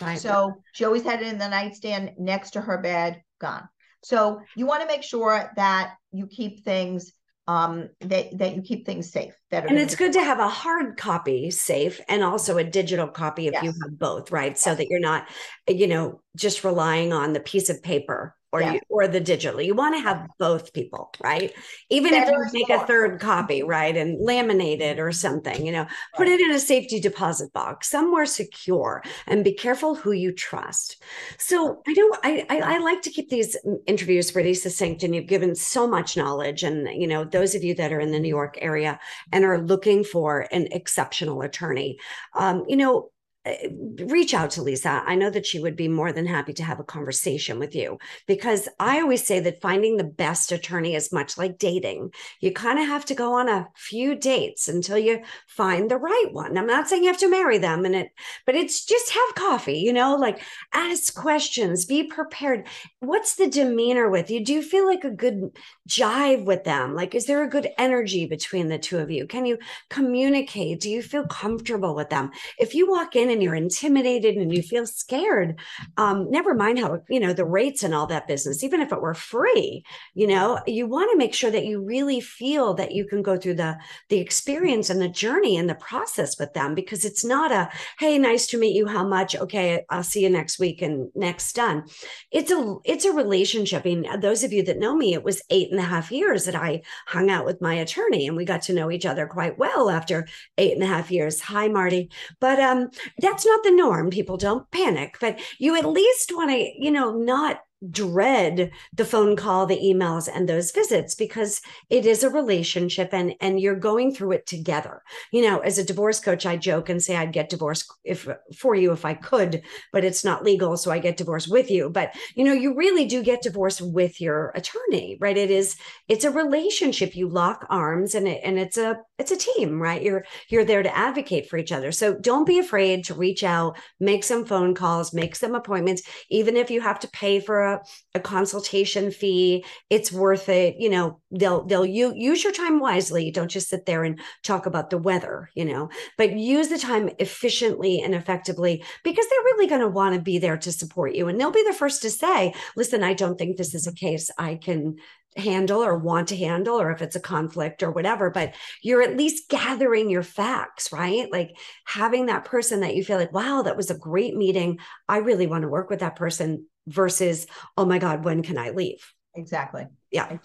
Right. 0.00 0.18
So 0.18 0.54
she 0.72 0.84
always 0.84 1.02
had 1.02 1.22
it 1.22 1.28
in 1.28 1.38
the 1.38 1.48
nightstand 1.48 2.12
next 2.18 2.50
to 2.52 2.60
her 2.60 2.78
bed, 2.78 3.22
gone. 3.40 3.68
So 4.04 4.40
you 4.54 4.66
want 4.66 4.82
to 4.82 4.86
make 4.86 5.02
sure 5.02 5.50
that 5.56 5.94
you 6.12 6.26
keep 6.26 6.64
things 6.64 7.12
um, 7.48 7.88
that 8.02 8.36
that 8.38 8.54
you 8.54 8.62
keep 8.62 8.84
things 8.84 9.10
safe. 9.10 9.34
That 9.50 9.68
and 9.68 9.78
it's 9.78 9.96
good 9.96 10.12
to 10.12 10.22
have 10.22 10.38
a 10.38 10.48
hard 10.48 10.98
copy 10.98 11.50
safe 11.50 11.98
and 12.06 12.22
also 12.22 12.58
a 12.58 12.64
digital 12.64 13.08
copy 13.08 13.46
if 13.48 13.54
yes. 13.54 13.64
you 13.64 13.72
have 13.82 13.98
both, 13.98 14.30
right? 14.30 14.52
Yes. 14.52 14.60
So 14.60 14.74
that 14.74 14.86
you're 14.88 15.00
not, 15.00 15.28
you 15.66 15.86
know, 15.86 16.20
just 16.36 16.62
relying 16.62 17.14
on 17.14 17.32
the 17.32 17.40
piece 17.40 17.70
of 17.70 17.82
paper 17.82 18.36
or 18.52 18.62
yeah. 18.62 18.74
you, 18.74 18.80
or 18.88 19.06
the 19.06 19.20
digital. 19.20 19.60
You 19.60 19.74
want 19.74 19.94
to 19.94 20.00
have 20.00 20.26
both 20.38 20.72
people, 20.72 21.10
right? 21.20 21.52
Even 21.90 22.14
if 22.14 22.28
you 22.28 22.46
make 22.52 22.70
a 22.70 22.86
third 22.86 23.20
copy, 23.20 23.62
right, 23.62 23.96
and 23.96 24.18
laminate 24.18 24.80
it 24.80 24.98
or 24.98 25.12
something, 25.12 25.64
you 25.64 25.72
know, 25.72 25.86
put 26.16 26.28
it 26.28 26.40
in 26.40 26.50
a 26.50 26.58
safety 26.58 27.00
deposit 27.00 27.52
box 27.52 27.88
somewhere 27.88 28.26
secure, 28.26 29.02
and 29.26 29.44
be 29.44 29.52
careful 29.52 29.94
who 29.94 30.12
you 30.12 30.32
trust. 30.32 31.02
So 31.38 31.82
I 31.86 31.94
don't. 31.94 32.18
I, 32.22 32.46
I 32.48 32.60
I 32.74 32.78
like 32.78 33.02
to 33.02 33.10
keep 33.10 33.28
these 33.28 33.56
interviews 33.86 34.32
pretty 34.32 34.54
succinct, 34.54 35.02
and 35.02 35.14
you've 35.14 35.26
given 35.26 35.54
so 35.54 35.86
much 35.86 36.16
knowledge. 36.16 36.62
And 36.62 36.88
you 37.00 37.06
know, 37.06 37.24
those 37.24 37.54
of 37.54 37.62
you 37.62 37.74
that 37.74 37.92
are 37.92 38.00
in 38.00 38.12
the 38.12 38.20
New 38.20 38.28
York 38.28 38.58
area 38.60 38.98
and 39.32 39.44
are 39.44 39.60
looking 39.60 40.04
for 40.04 40.46
an 40.52 40.68
exceptional 40.72 41.42
attorney, 41.42 41.98
um, 42.34 42.64
you 42.68 42.76
know 42.76 43.10
Uh, 43.48 43.68
reach 44.06 44.34
out 44.34 44.50
to 44.50 44.62
Lisa. 44.62 45.02
I 45.06 45.14
know 45.14 45.30
that 45.30 45.46
she 45.46 45.60
would 45.60 45.76
be 45.76 45.88
more 45.88 46.12
than 46.12 46.26
happy 46.26 46.52
to 46.54 46.62
have 46.62 46.80
a 46.80 46.84
conversation 46.84 47.58
with 47.58 47.74
you 47.74 47.98
because 48.26 48.68
I 48.78 49.00
always 49.00 49.26
say 49.26 49.40
that 49.40 49.60
finding 49.60 49.96
the 49.96 50.04
best 50.04 50.52
attorney 50.52 50.94
is 50.94 51.12
much 51.12 51.38
like 51.38 51.58
dating. 51.58 52.12
You 52.40 52.52
kind 52.52 52.78
of 52.78 52.86
have 52.86 53.04
to 53.06 53.14
go 53.14 53.34
on 53.34 53.48
a 53.48 53.68
few 53.74 54.14
dates 54.14 54.68
until 54.68 54.98
you 54.98 55.22
find 55.46 55.90
the 55.90 55.96
right 55.96 56.28
one. 56.32 56.56
I'm 56.56 56.66
not 56.66 56.88
saying 56.88 57.02
you 57.04 57.10
have 57.10 57.20
to 57.20 57.30
marry 57.30 57.58
them 57.58 57.84
and 57.84 57.94
it, 57.94 58.10
but 58.46 58.54
it's 58.54 58.84
just 58.84 59.10
have 59.10 59.34
coffee, 59.34 59.78
you 59.78 59.92
know, 59.92 60.16
like 60.16 60.40
ask 60.72 61.14
questions, 61.14 61.84
be 61.84 62.04
prepared. 62.04 62.66
What's 63.00 63.36
the 63.36 63.48
demeanor 63.48 64.08
with 64.08 64.30
you? 64.30 64.44
Do 64.44 64.52
you 64.52 64.62
feel 64.62 64.86
like 64.86 65.04
a 65.04 65.10
good 65.10 65.50
jive 65.88 66.44
with 66.44 66.64
them? 66.64 66.94
Like, 66.94 67.14
is 67.14 67.26
there 67.26 67.42
a 67.42 67.48
good 67.48 67.68
energy 67.78 68.26
between 68.26 68.68
the 68.68 68.78
two 68.78 68.98
of 68.98 69.10
you? 69.10 69.26
Can 69.26 69.46
you 69.46 69.58
communicate? 69.88 70.80
Do 70.80 70.90
you 70.90 71.02
feel 71.02 71.26
comfortable 71.26 71.94
with 71.94 72.10
them? 72.10 72.30
If 72.58 72.74
you 72.74 72.88
walk 72.88 73.16
in 73.16 73.30
and 73.30 73.37
and 73.38 73.42
you're 73.44 73.54
intimidated 73.54 74.34
and 74.34 74.52
you 74.52 74.62
feel 74.62 74.84
scared, 74.84 75.60
um, 75.96 76.28
never 76.28 76.54
mind 76.54 76.80
how, 76.80 77.00
you 77.08 77.20
know, 77.20 77.32
the 77.32 77.44
rates 77.44 77.84
and 77.84 77.94
all 77.94 78.08
that 78.08 78.26
business, 78.26 78.64
even 78.64 78.80
if 78.80 78.90
it 78.90 79.00
were 79.00 79.14
free, 79.14 79.84
you 80.14 80.26
know, 80.26 80.58
you 80.66 80.88
want 80.88 81.08
to 81.12 81.16
make 81.16 81.32
sure 81.32 81.52
that 81.52 81.64
you 81.64 81.80
really 81.80 82.20
feel 82.20 82.74
that 82.74 82.90
you 82.90 83.06
can 83.06 83.22
go 83.22 83.36
through 83.36 83.54
the, 83.54 83.78
the 84.08 84.18
experience 84.18 84.90
and 84.90 85.00
the 85.00 85.08
journey 85.08 85.56
and 85.56 85.70
the 85.70 85.76
process 85.76 86.36
with 86.36 86.52
them 86.52 86.74
because 86.74 87.04
it's 87.04 87.24
not 87.24 87.52
a, 87.52 87.70
hey, 88.00 88.18
nice 88.18 88.48
to 88.48 88.58
meet 88.58 88.74
you. 88.74 88.88
How 88.88 89.06
much? 89.06 89.36
Okay. 89.36 89.84
I'll 89.88 90.02
see 90.02 90.24
you 90.24 90.30
next 90.30 90.58
week 90.58 90.82
and 90.82 91.10
next 91.14 91.52
done. 91.52 91.84
It's 92.32 92.50
a, 92.50 92.76
it's 92.84 93.04
a 93.04 93.12
relationship. 93.12 93.82
I 93.84 93.94
mean, 93.94 94.20
those 94.20 94.42
of 94.42 94.52
you 94.52 94.64
that 94.64 94.80
know 94.80 94.96
me, 94.96 95.14
it 95.14 95.22
was 95.22 95.42
eight 95.50 95.70
and 95.70 95.78
a 95.78 95.84
half 95.84 96.10
years 96.10 96.44
that 96.46 96.56
I 96.56 96.82
hung 97.06 97.30
out 97.30 97.44
with 97.44 97.62
my 97.62 97.74
attorney 97.74 98.26
and 98.26 98.36
we 98.36 98.44
got 98.44 98.62
to 98.62 98.72
know 98.72 98.90
each 98.90 99.06
other 99.06 99.28
quite 99.28 99.58
well 99.58 99.90
after 99.90 100.26
eight 100.56 100.72
and 100.72 100.82
a 100.82 100.86
half 100.86 101.12
years. 101.12 101.40
Hi, 101.42 101.68
Marty. 101.68 102.10
But 102.40 102.58
um, 102.58 102.90
that's 103.28 103.46
not 103.46 103.62
the 103.62 103.70
norm. 103.70 104.10
People 104.10 104.36
don't 104.36 104.70
panic, 104.70 105.16
but 105.20 105.38
you 105.58 105.76
at 105.76 105.86
least 105.86 106.32
want 106.34 106.50
to, 106.50 106.72
you 106.78 106.90
know, 106.90 107.16
not 107.16 107.60
dread 107.90 108.70
the 108.92 109.04
phone 109.04 109.36
call 109.36 109.66
the 109.66 109.78
emails 109.78 110.28
and 110.32 110.48
those 110.48 110.72
visits 110.72 111.14
because 111.14 111.60
it 111.90 112.04
is 112.04 112.24
a 112.24 112.30
relationship 112.30 113.10
and 113.12 113.34
and 113.40 113.60
you're 113.60 113.76
going 113.76 114.12
through 114.12 114.32
it 114.32 114.46
together. 114.46 115.02
You 115.32 115.42
know 115.42 115.58
as 115.58 115.78
a 115.78 115.84
divorce 115.84 116.20
coach 116.20 116.46
i 116.46 116.56
joke 116.56 116.88
and 116.88 117.02
say 117.02 117.16
i'd 117.16 117.32
get 117.32 117.50
divorced 117.50 117.92
if 118.04 118.28
for 118.56 118.74
you 118.74 118.92
if 118.92 119.04
i 119.04 119.14
could 119.14 119.62
but 119.92 120.04
it's 120.04 120.24
not 120.24 120.44
legal 120.44 120.76
so 120.76 120.90
i 120.90 120.98
get 120.98 121.16
divorced 121.16 121.50
with 121.50 121.70
you. 121.70 121.88
But 121.90 122.14
you 122.34 122.44
know 122.44 122.52
you 122.52 122.74
really 122.74 123.04
do 123.04 123.22
get 123.22 123.42
divorced 123.42 123.80
with 123.80 124.20
your 124.20 124.52
attorney 124.54 125.16
right? 125.20 125.36
It 125.36 125.50
is 125.50 125.76
it's 126.08 126.24
a 126.24 126.30
relationship. 126.30 127.14
You 127.14 127.28
lock 127.28 127.66
arms 127.70 128.14
and 128.14 128.26
it 128.28 128.40
and 128.44 128.58
it's 128.58 128.76
a 128.76 128.98
it's 129.18 129.30
a 129.30 129.36
team 129.36 129.80
right? 129.80 130.02
You're 130.02 130.24
you're 130.48 130.64
there 130.64 130.82
to 130.82 130.96
advocate 130.96 131.48
for 131.48 131.58
each 131.58 131.72
other. 131.72 131.92
So 131.92 132.14
don't 132.14 132.46
be 132.46 132.58
afraid 132.58 133.04
to 133.04 133.14
reach 133.14 133.44
out 133.44 133.78
make 134.00 134.24
some 134.24 134.44
phone 134.44 134.74
calls 134.74 135.14
make 135.14 135.36
some 135.36 135.54
appointments 135.54 136.02
even 136.30 136.56
if 136.56 136.70
you 136.70 136.80
have 136.80 136.98
to 137.00 137.08
pay 137.08 137.40
for 137.40 137.62
a, 137.62 137.67
a 138.14 138.20
consultation 138.20 139.10
fee. 139.10 139.64
It's 139.90 140.12
worth 140.12 140.48
it. 140.48 140.76
You 140.78 140.90
know 140.90 141.20
they'll 141.30 141.64
they'll 141.64 141.86
you, 141.86 142.12
use 142.14 142.42
your 142.42 142.52
time 142.52 142.80
wisely. 142.80 143.30
Don't 143.30 143.50
just 143.50 143.68
sit 143.68 143.86
there 143.86 144.04
and 144.04 144.20
talk 144.42 144.66
about 144.66 144.90
the 144.90 144.98
weather 144.98 145.50
you 145.54 145.64
know 145.64 145.88
but 146.16 146.36
use 146.36 146.68
the 146.68 146.78
time 146.78 147.10
efficiently 147.18 148.00
and 148.00 148.14
effectively 148.14 148.82
because 149.04 149.26
they're 149.28 149.44
really 149.44 149.66
going 149.66 149.80
to 149.80 149.88
want 149.88 150.14
to 150.14 150.20
be 150.20 150.38
there 150.38 150.56
to 150.56 150.72
support 150.72 151.14
you. 151.14 151.28
And 151.28 151.40
they'll 151.40 151.50
be 151.50 151.64
the 151.66 151.72
first 151.72 152.02
to 152.02 152.10
say 152.10 152.54
listen 152.76 153.02
i 153.02 153.14
don't 153.14 153.38
think 153.38 153.56
this 153.56 153.74
is 153.74 153.86
a 153.86 153.94
case 153.94 154.30
i 154.38 154.54
can 154.54 154.96
handle 155.36 155.84
or 155.84 155.96
want 155.96 156.28
to 156.28 156.36
handle 156.36 156.80
or 156.80 156.90
if 156.90 157.00
it's 157.00 157.14
a 157.14 157.20
conflict 157.20 157.82
or 157.82 157.90
whatever 157.90 158.30
but 158.30 158.54
you're 158.82 159.02
at 159.02 159.16
least 159.16 159.48
gathering 159.48 160.10
your 160.10 160.22
facts 160.22 160.90
right? 160.92 161.30
Like 161.30 161.56
having 161.84 162.26
that 162.26 162.44
person 162.44 162.80
that 162.80 162.96
you 162.96 163.04
feel 163.04 163.18
like 163.18 163.32
wow 163.32 163.62
that 163.62 163.76
was 163.76 163.90
a 163.90 163.98
great 163.98 164.36
meeting. 164.36 164.78
I 165.08 165.18
really 165.18 165.46
want 165.46 165.62
to 165.62 165.68
work 165.68 165.90
with 165.90 166.00
that 166.00 166.16
person 166.16 166.66
versus 166.88 167.46
oh 167.76 167.84
my 167.84 167.98
god 167.98 168.24
when 168.24 168.42
can 168.42 168.58
i 168.58 168.70
leave? 168.70 169.12
Exactly. 169.34 169.86
Yeah. 170.10 170.38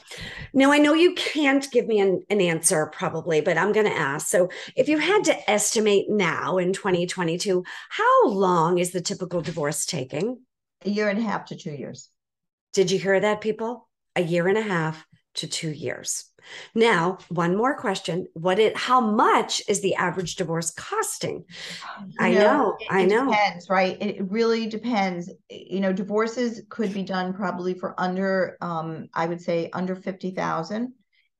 Now 0.53 0.71
i 0.71 0.77
know 0.77 0.93
you 0.93 1.15
can't 1.15 1.69
give 1.71 1.87
me 1.87 1.99
an, 1.99 2.23
an 2.29 2.41
answer 2.41 2.87
probably 2.87 3.41
but 3.41 3.57
i'm 3.57 3.71
going 3.71 3.85
to 3.85 3.97
ask. 3.97 4.27
So 4.27 4.49
if 4.75 4.87
you 4.87 4.97
had 4.97 5.23
to 5.25 5.49
estimate 5.49 6.09
now 6.09 6.57
in 6.57 6.73
2022 6.73 7.63
how 7.89 8.27
long 8.27 8.77
is 8.77 8.91
the 8.91 9.01
typical 9.01 9.41
divorce 9.41 9.85
taking? 9.85 10.41
A 10.85 10.89
year 10.89 11.09
and 11.09 11.19
a 11.19 11.23
half 11.23 11.45
to 11.45 11.55
two 11.55 11.71
years. 11.71 12.09
Did 12.73 12.91
you 12.91 12.99
hear 12.99 13.19
that 13.19 13.41
people? 13.41 13.87
A 14.15 14.21
year 14.21 14.47
and 14.47 14.57
a 14.57 14.61
half 14.61 15.05
to 15.35 15.47
two 15.47 15.71
years. 15.71 16.25
Now, 16.75 17.19
one 17.29 17.55
more 17.55 17.77
question. 17.77 18.27
What 18.33 18.59
it 18.59 18.75
how 18.75 18.99
much 18.99 19.61
is 19.67 19.81
the 19.81 19.95
average 19.95 20.35
divorce 20.35 20.71
costing? 20.71 21.45
You 21.99 22.13
I 22.19 22.33
know, 22.33 22.39
know 22.39 22.77
it, 22.79 22.87
I 22.89 23.05
know. 23.05 23.31
Depends, 23.31 23.69
right? 23.69 23.97
It 24.01 24.29
really 24.29 24.67
depends. 24.67 25.31
You 25.49 25.79
know, 25.79 25.93
divorces 25.93 26.61
could 26.69 26.93
be 26.93 27.03
done 27.03 27.33
probably 27.33 27.73
for 27.73 27.95
under 27.97 28.57
um, 28.61 29.07
I 29.13 29.25
would 29.25 29.41
say 29.41 29.69
under 29.73 29.95
50,000 29.95 30.93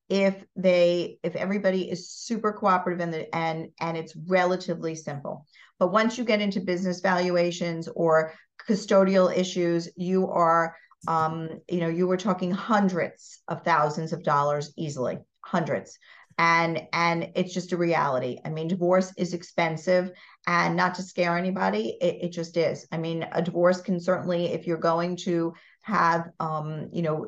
if 0.09 0.43
they 0.55 1.17
if 1.23 1.35
everybody 1.35 1.89
is 1.89 2.09
super 2.11 2.53
cooperative 2.53 3.01
and 3.01 3.13
the, 3.13 3.35
and 3.35 3.69
and 3.79 3.97
it's 3.97 4.15
relatively 4.15 4.95
simple. 4.95 5.45
But 5.79 5.91
once 5.91 6.17
you 6.17 6.23
get 6.23 6.41
into 6.41 6.59
business 6.59 7.01
valuations 7.01 7.89
or 7.93 8.33
custodial 8.69 9.35
issues, 9.35 9.89
you 9.97 10.29
are 10.29 10.75
um, 11.07 11.49
you 11.69 11.79
know, 11.79 11.89
you 11.89 12.07
were 12.07 12.17
talking 12.17 12.51
hundreds 12.51 13.41
of 13.47 13.63
thousands 13.63 14.13
of 14.13 14.23
dollars 14.23 14.73
easily, 14.77 15.17
hundreds. 15.41 15.97
And 16.37 16.81
and 16.93 17.29
it's 17.35 17.53
just 17.53 17.73
a 17.73 17.77
reality. 17.77 18.39
I 18.43 18.49
mean, 18.49 18.67
divorce 18.67 19.13
is 19.17 19.35
expensive 19.35 20.11
and 20.47 20.75
not 20.75 20.95
to 20.95 21.03
scare 21.03 21.37
anybody, 21.37 21.95
it, 22.01 22.25
it 22.25 22.29
just 22.29 22.57
is. 22.57 22.87
I 22.91 22.97
mean, 22.97 23.27
a 23.31 23.41
divorce 23.41 23.81
can 23.81 23.99
certainly, 23.99 24.47
if 24.47 24.65
you're 24.65 24.77
going 24.77 25.15
to 25.17 25.53
have 25.83 26.29
um, 26.39 26.89
you 26.91 27.03
know, 27.03 27.27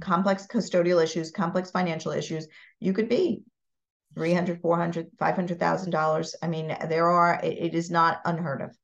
complex 0.00 0.46
custodial 0.46 1.02
issues, 1.02 1.32
complex 1.32 1.72
financial 1.72 2.12
issues, 2.12 2.46
you 2.78 2.92
could 2.92 3.08
be 3.08 3.42
300 4.14 4.60
400 4.60 5.08
500000 5.18 5.90
dollars 5.90 6.34
i 6.42 6.48
mean 6.48 6.74
there 6.88 7.08
are 7.08 7.40
it, 7.42 7.58
it 7.58 7.74
is 7.74 7.90
not 7.90 8.20
unheard 8.24 8.62
of 8.62 8.74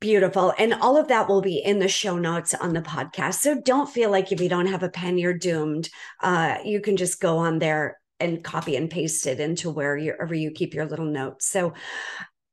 Beautiful. 0.00 0.54
And 0.58 0.74
all 0.74 0.96
of 0.96 1.08
that 1.08 1.28
will 1.28 1.42
be 1.42 1.58
in 1.58 1.78
the 1.78 1.88
show 1.88 2.16
notes 2.16 2.54
on 2.54 2.72
the 2.72 2.80
podcast. 2.80 3.34
So 3.34 3.60
don't 3.60 3.88
feel 3.88 4.10
like 4.10 4.32
if 4.32 4.40
you 4.40 4.48
don't 4.48 4.66
have 4.66 4.82
a 4.82 4.88
pen, 4.88 5.18
you're 5.18 5.36
doomed. 5.36 5.90
Uh, 6.22 6.56
you 6.64 6.80
can 6.80 6.96
just 6.96 7.20
go 7.20 7.36
on 7.36 7.58
there 7.58 8.00
and 8.18 8.42
copy 8.42 8.76
and 8.76 8.90
paste 8.90 9.26
it 9.26 9.40
into 9.40 9.70
wherever 9.70 10.34
you 10.34 10.52
keep 10.52 10.72
your 10.72 10.86
little 10.86 11.04
notes. 11.04 11.46
So, 11.46 11.74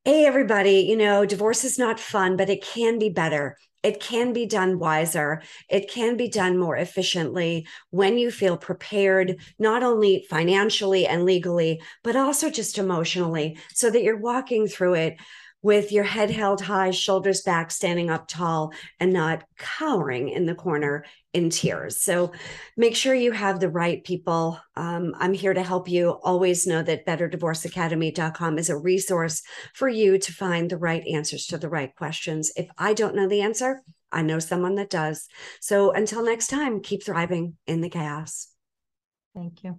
hey, 0.03 0.25
everybody, 0.25 0.87
you 0.89 0.97
know, 0.97 1.25
divorce 1.25 1.63
is 1.63 1.79
not 1.79 2.01
fun, 2.01 2.35
but 2.35 2.49
it 2.49 2.63
can 2.63 2.99
be 2.99 3.09
better. 3.09 3.57
It 3.83 4.01
can 4.01 4.33
be 4.33 4.45
done 4.45 4.79
wiser. 4.79 5.41
It 5.69 5.89
can 5.89 6.17
be 6.17 6.27
done 6.27 6.57
more 6.57 6.75
efficiently 6.75 7.67
when 7.91 8.17
you 8.17 8.31
feel 8.31 8.57
prepared, 8.57 9.37
not 9.59 9.83
only 9.83 10.25
financially 10.29 11.05
and 11.05 11.23
legally, 11.23 11.81
but 12.03 12.15
also 12.15 12.49
just 12.49 12.77
emotionally, 12.77 13.57
so 13.73 13.89
that 13.89 14.03
you're 14.03 14.17
walking 14.19 14.67
through 14.67 14.95
it 14.95 15.15
with 15.61 15.91
your 15.91 16.03
head 16.03 16.29
held 16.29 16.61
high, 16.61 16.91
shoulders 16.91 17.41
back, 17.41 17.71
standing 17.71 18.09
up 18.09 18.27
tall, 18.27 18.71
and 18.99 19.11
not 19.11 19.43
cowering 19.57 20.29
in 20.29 20.45
the 20.45 20.55
corner 20.55 21.03
in 21.33 21.49
tears. 21.49 22.01
So 22.01 22.31
make 22.75 22.95
sure 22.95 23.13
you 23.13 23.31
have 23.31 23.59
the 23.59 23.69
right 23.69 24.03
people. 24.03 24.59
Um, 24.75 25.13
I'm 25.17 25.33
here 25.33 25.53
to 25.53 25.63
help 25.63 25.89
you. 25.89 26.11
Always 26.23 26.65
know 26.67 26.81
that 26.83 27.05
betterdivorceacademy.com 27.05 28.57
is 28.57 28.69
a 28.69 28.77
resource 28.77 29.41
for 29.73 29.89
you 29.89 30.17
to 30.17 30.31
find 30.31 30.69
the 30.69 30.77
right 30.77 31.05
answers 31.07 31.47
to 31.47 31.57
the 31.57 31.69
right 31.69 31.93
questions. 31.95 32.51
If 32.55 32.67
I 32.77 32.93
don't 32.93 33.15
know 33.15 33.27
the 33.27 33.41
answer, 33.41 33.83
I 34.11 34.21
know 34.21 34.39
someone 34.39 34.75
that 34.75 34.89
does. 34.89 35.27
So 35.59 35.91
until 35.91 36.23
next 36.23 36.47
time, 36.47 36.81
keep 36.81 37.03
thriving 37.03 37.57
in 37.67 37.81
the 37.81 37.89
chaos. 37.89 38.47
Thank 39.35 39.63
you. 39.63 39.77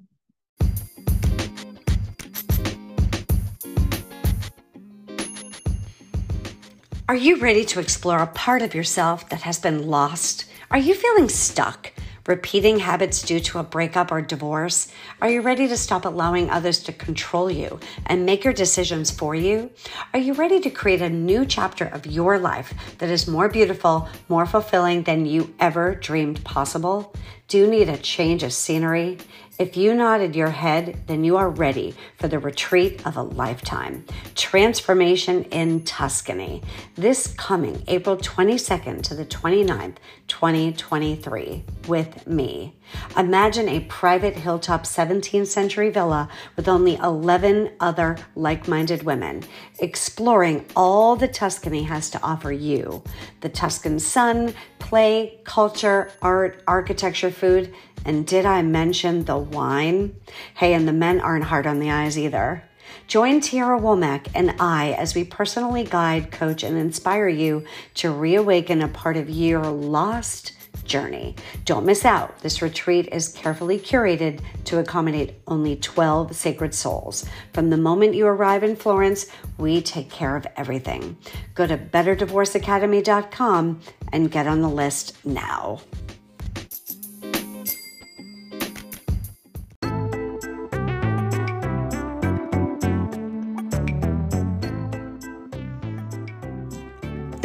Are 7.08 7.16
you 7.16 7.36
ready 7.36 7.64
to 7.64 7.80
explore 7.80 8.18
a 8.18 8.26
part 8.26 8.60
of 8.60 8.74
yourself 8.74 9.30
that 9.30 9.40
has 9.40 9.58
been 9.58 9.86
lost? 9.86 10.44
Are 10.70 10.76
you 10.76 10.92
feeling 10.92 11.30
stuck? 11.30 11.90
Repeating 12.26 12.80
habits 12.80 13.22
due 13.22 13.40
to 13.40 13.60
a 13.60 13.62
breakup 13.62 14.12
or 14.12 14.20
divorce? 14.20 14.92
Are 15.22 15.30
you 15.30 15.40
ready 15.40 15.66
to 15.68 15.76
stop 15.78 16.04
allowing 16.04 16.50
others 16.50 16.80
to 16.80 16.92
control 16.92 17.50
you 17.50 17.80
and 18.04 18.26
make 18.26 18.44
your 18.44 18.52
decisions 18.52 19.10
for 19.10 19.34
you? 19.34 19.70
Are 20.12 20.20
you 20.20 20.34
ready 20.34 20.60
to 20.60 20.68
create 20.68 21.00
a 21.00 21.08
new 21.08 21.46
chapter 21.46 21.86
of 21.86 22.04
your 22.04 22.38
life 22.38 22.74
that 22.98 23.08
is 23.08 23.26
more 23.26 23.48
beautiful, 23.48 24.06
more 24.28 24.44
fulfilling 24.44 25.04
than 25.04 25.24
you 25.24 25.54
ever 25.58 25.94
dreamed 25.94 26.44
possible? 26.44 27.14
Do 27.48 27.56
you 27.56 27.66
need 27.66 27.88
a 27.88 27.96
change 27.96 28.42
of 28.42 28.52
scenery? 28.52 29.16
If 29.58 29.76
you 29.76 29.92
nodded 29.92 30.36
your 30.36 30.50
head, 30.50 31.00
then 31.08 31.24
you 31.24 31.36
are 31.36 31.50
ready 31.50 31.96
for 32.16 32.28
the 32.28 32.38
retreat 32.38 33.04
of 33.04 33.16
a 33.16 33.22
lifetime. 33.22 34.04
Transformation 34.36 35.42
in 35.46 35.82
Tuscany. 35.82 36.62
This 36.94 37.34
coming 37.34 37.82
April 37.88 38.16
22nd 38.16 39.02
to 39.02 39.16
the 39.16 39.24
29th, 39.24 39.96
2023, 40.28 41.64
with 41.88 42.24
me. 42.28 42.76
Imagine 43.16 43.68
a 43.68 43.80
private 43.80 44.34
hilltop 44.34 44.84
17th 44.84 45.48
century 45.48 45.90
villa 45.90 46.28
with 46.54 46.68
only 46.68 46.94
11 46.94 47.72
other 47.80 48.16
like 48.36 48.68
minded 48.68 49.02
women, 49.02 49.42
exploring 49.80 50.64
all 50.76 51.16
the 51.16 51.26
Tuscany 51.26 51.82
has 51.82 52.10
to 52.10 52.22
offer 52.22 52.52
you 52.52 53.02
the 53.40 53.48
Tuscan 53.48 53.98
sun, 53.98 54.54
play, 54.78 55.40
culture, 55.42 56.12
art, 56.22 56.62
architecture, 56.68 57.32
food 57.32 57.74
and 58.08 58.26
did 58.26 58.44
I 58.46 58.62
mention 58.62 59.24
the 59.24 59.36
wine? 59.36 60.16
Hey, 60.54 60.72
and 60.72 60.88
the 60.88 60.94
men 60.94 61.20
aren't 61.20 61.44
hard 61.44 61.66
on 61.66 61.78
the 61.78 61.90
eyes 61.90 62.18
either. 62.18 62.64
Join 63.06 63.42
Tiara 63.42 63.78
Womack 63.78 64.28
and 64.34 64.54
I 64.58 64.92
as 64.92 65.14
we 65.14 65.24
personally 65.24 65.84
guide, 65.84 66.30
coach, 66.30 66.62
and 66.62 66.74
inspire 66.74 67.28
you 67.28 67.64
to 67.96 68.10
reawaken 68.10 68.80
a 68.80 68.88
part 68.88 69.18
of 69.18 69.28
your 69.28 69.66
lost 69.66 70.52
journey. 70.86 71.36
Don't 71.66 71.84
miss 71.84 72.06
out. 72.06 72.38
This 72.38 72.62
retreat 72.62 73.10
is 73.12 73.28
carefully 73.28 73.78
curated 73.78 74.40
to 74.64 74.78
accommodate 74.78 75.34
only 75.46 75.76
12 75.76 76.34
sacred 76.34 76.74
souls. 76.74 77.26
From 77.52 77.68
the 77.68 77.76
moment 77.76 78.14
you 78.14 78.26
arrive 78.26 78.64
in 78.64 78.74
Florence, 78.74 79.26
we 79.58 79.82
take 79.82 80.08
care 80.08 80.34
of 80.34 80.46
everything. 80.56 81.18
Go 81.54 81.66
to 81.66 81.76
betterdivorceacademy.com 81.76 83.80
and 84.14 84.30
get 84.30 84.46
on 84.46 84.62
the 84.62 84.70
list 84.70 85.26
now. 85.26 85.80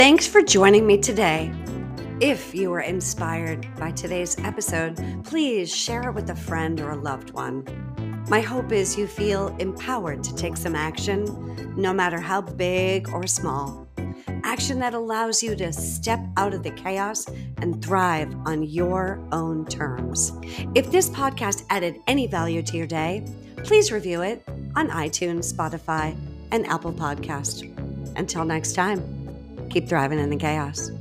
Thanks 0.03 0.27
for 0.27 0.41
joining 0.41 0.85
me 0.85 0.97
today. 0.97 1.49
If 2.19 2.53
you 2.53 2.71
were 2.71 2.81
inspired 2.81 3.65
by 3.77 3.91
today's 3.91 4.37
episode, 4.39 4.99
please 5.23 5.73
share 5.73 6.09
it 6.09 6.13
with 6.13 6.29
a 6.29 6.35
friend 6.35 6.81
or 6.81 6.91
a 6.91 7.01
loved 7.01 7.31
one. 7.31 7.63
My 8.27 8.41
hope 8.41 8.73
is 8.73 8.97
you 8.97 9.07
feel 9.07 9.55
empowered 9.59 10.21
to 10.25 10.35
take 10.35 10.57
some 10.57 10.75
action, 10.75 11.23
no 11.77 11.93
matter 11.93 12.19
how 12.19 12.41
big 12.41 13.13
or 13.13 13.25
small. 13.25 13.87
Action 14.43 14.77
that 14.79 14.93
allows 14.93 15.41
you 15.41 15.55
to 15.55 15.71
step 15.71 16.19
out 16.35 16.53
of 16.53 16.63
the 16.63 16.71
chaos 16.71 17.25
and 17.59 17.81
thrive 17.81 18.35
on 18.45 18.63
your 18.63 19.25
own 19.31 19.65
terms. 19.67 20.33
If 20.75 20.91
this 20.91 21.09
podcast 21.09 21.63
added 21.69 21.95
any 22.07 22.27
value 22.27 22.61
to 22.61 22.75
your 22.75 22.87
day, 22.87 23.25
please 23.63 23.89
review 23.89 24.21
it 24.21 24.43
on 24.75 24.89
iTunes, 24.89 25.53
Spotify, 25.53 26.13
and 26.51 26.67
Apple 26.67 26.91
Podcast. 26.91 27.69
Until 28.17 28.43
next 28.43 28.73
time 28.73 29.22
keep 29.73 29.89
thriving 29.89 30.19
in 30.19 30.29
the 30.29 30.37
chaos. 30.37 30.91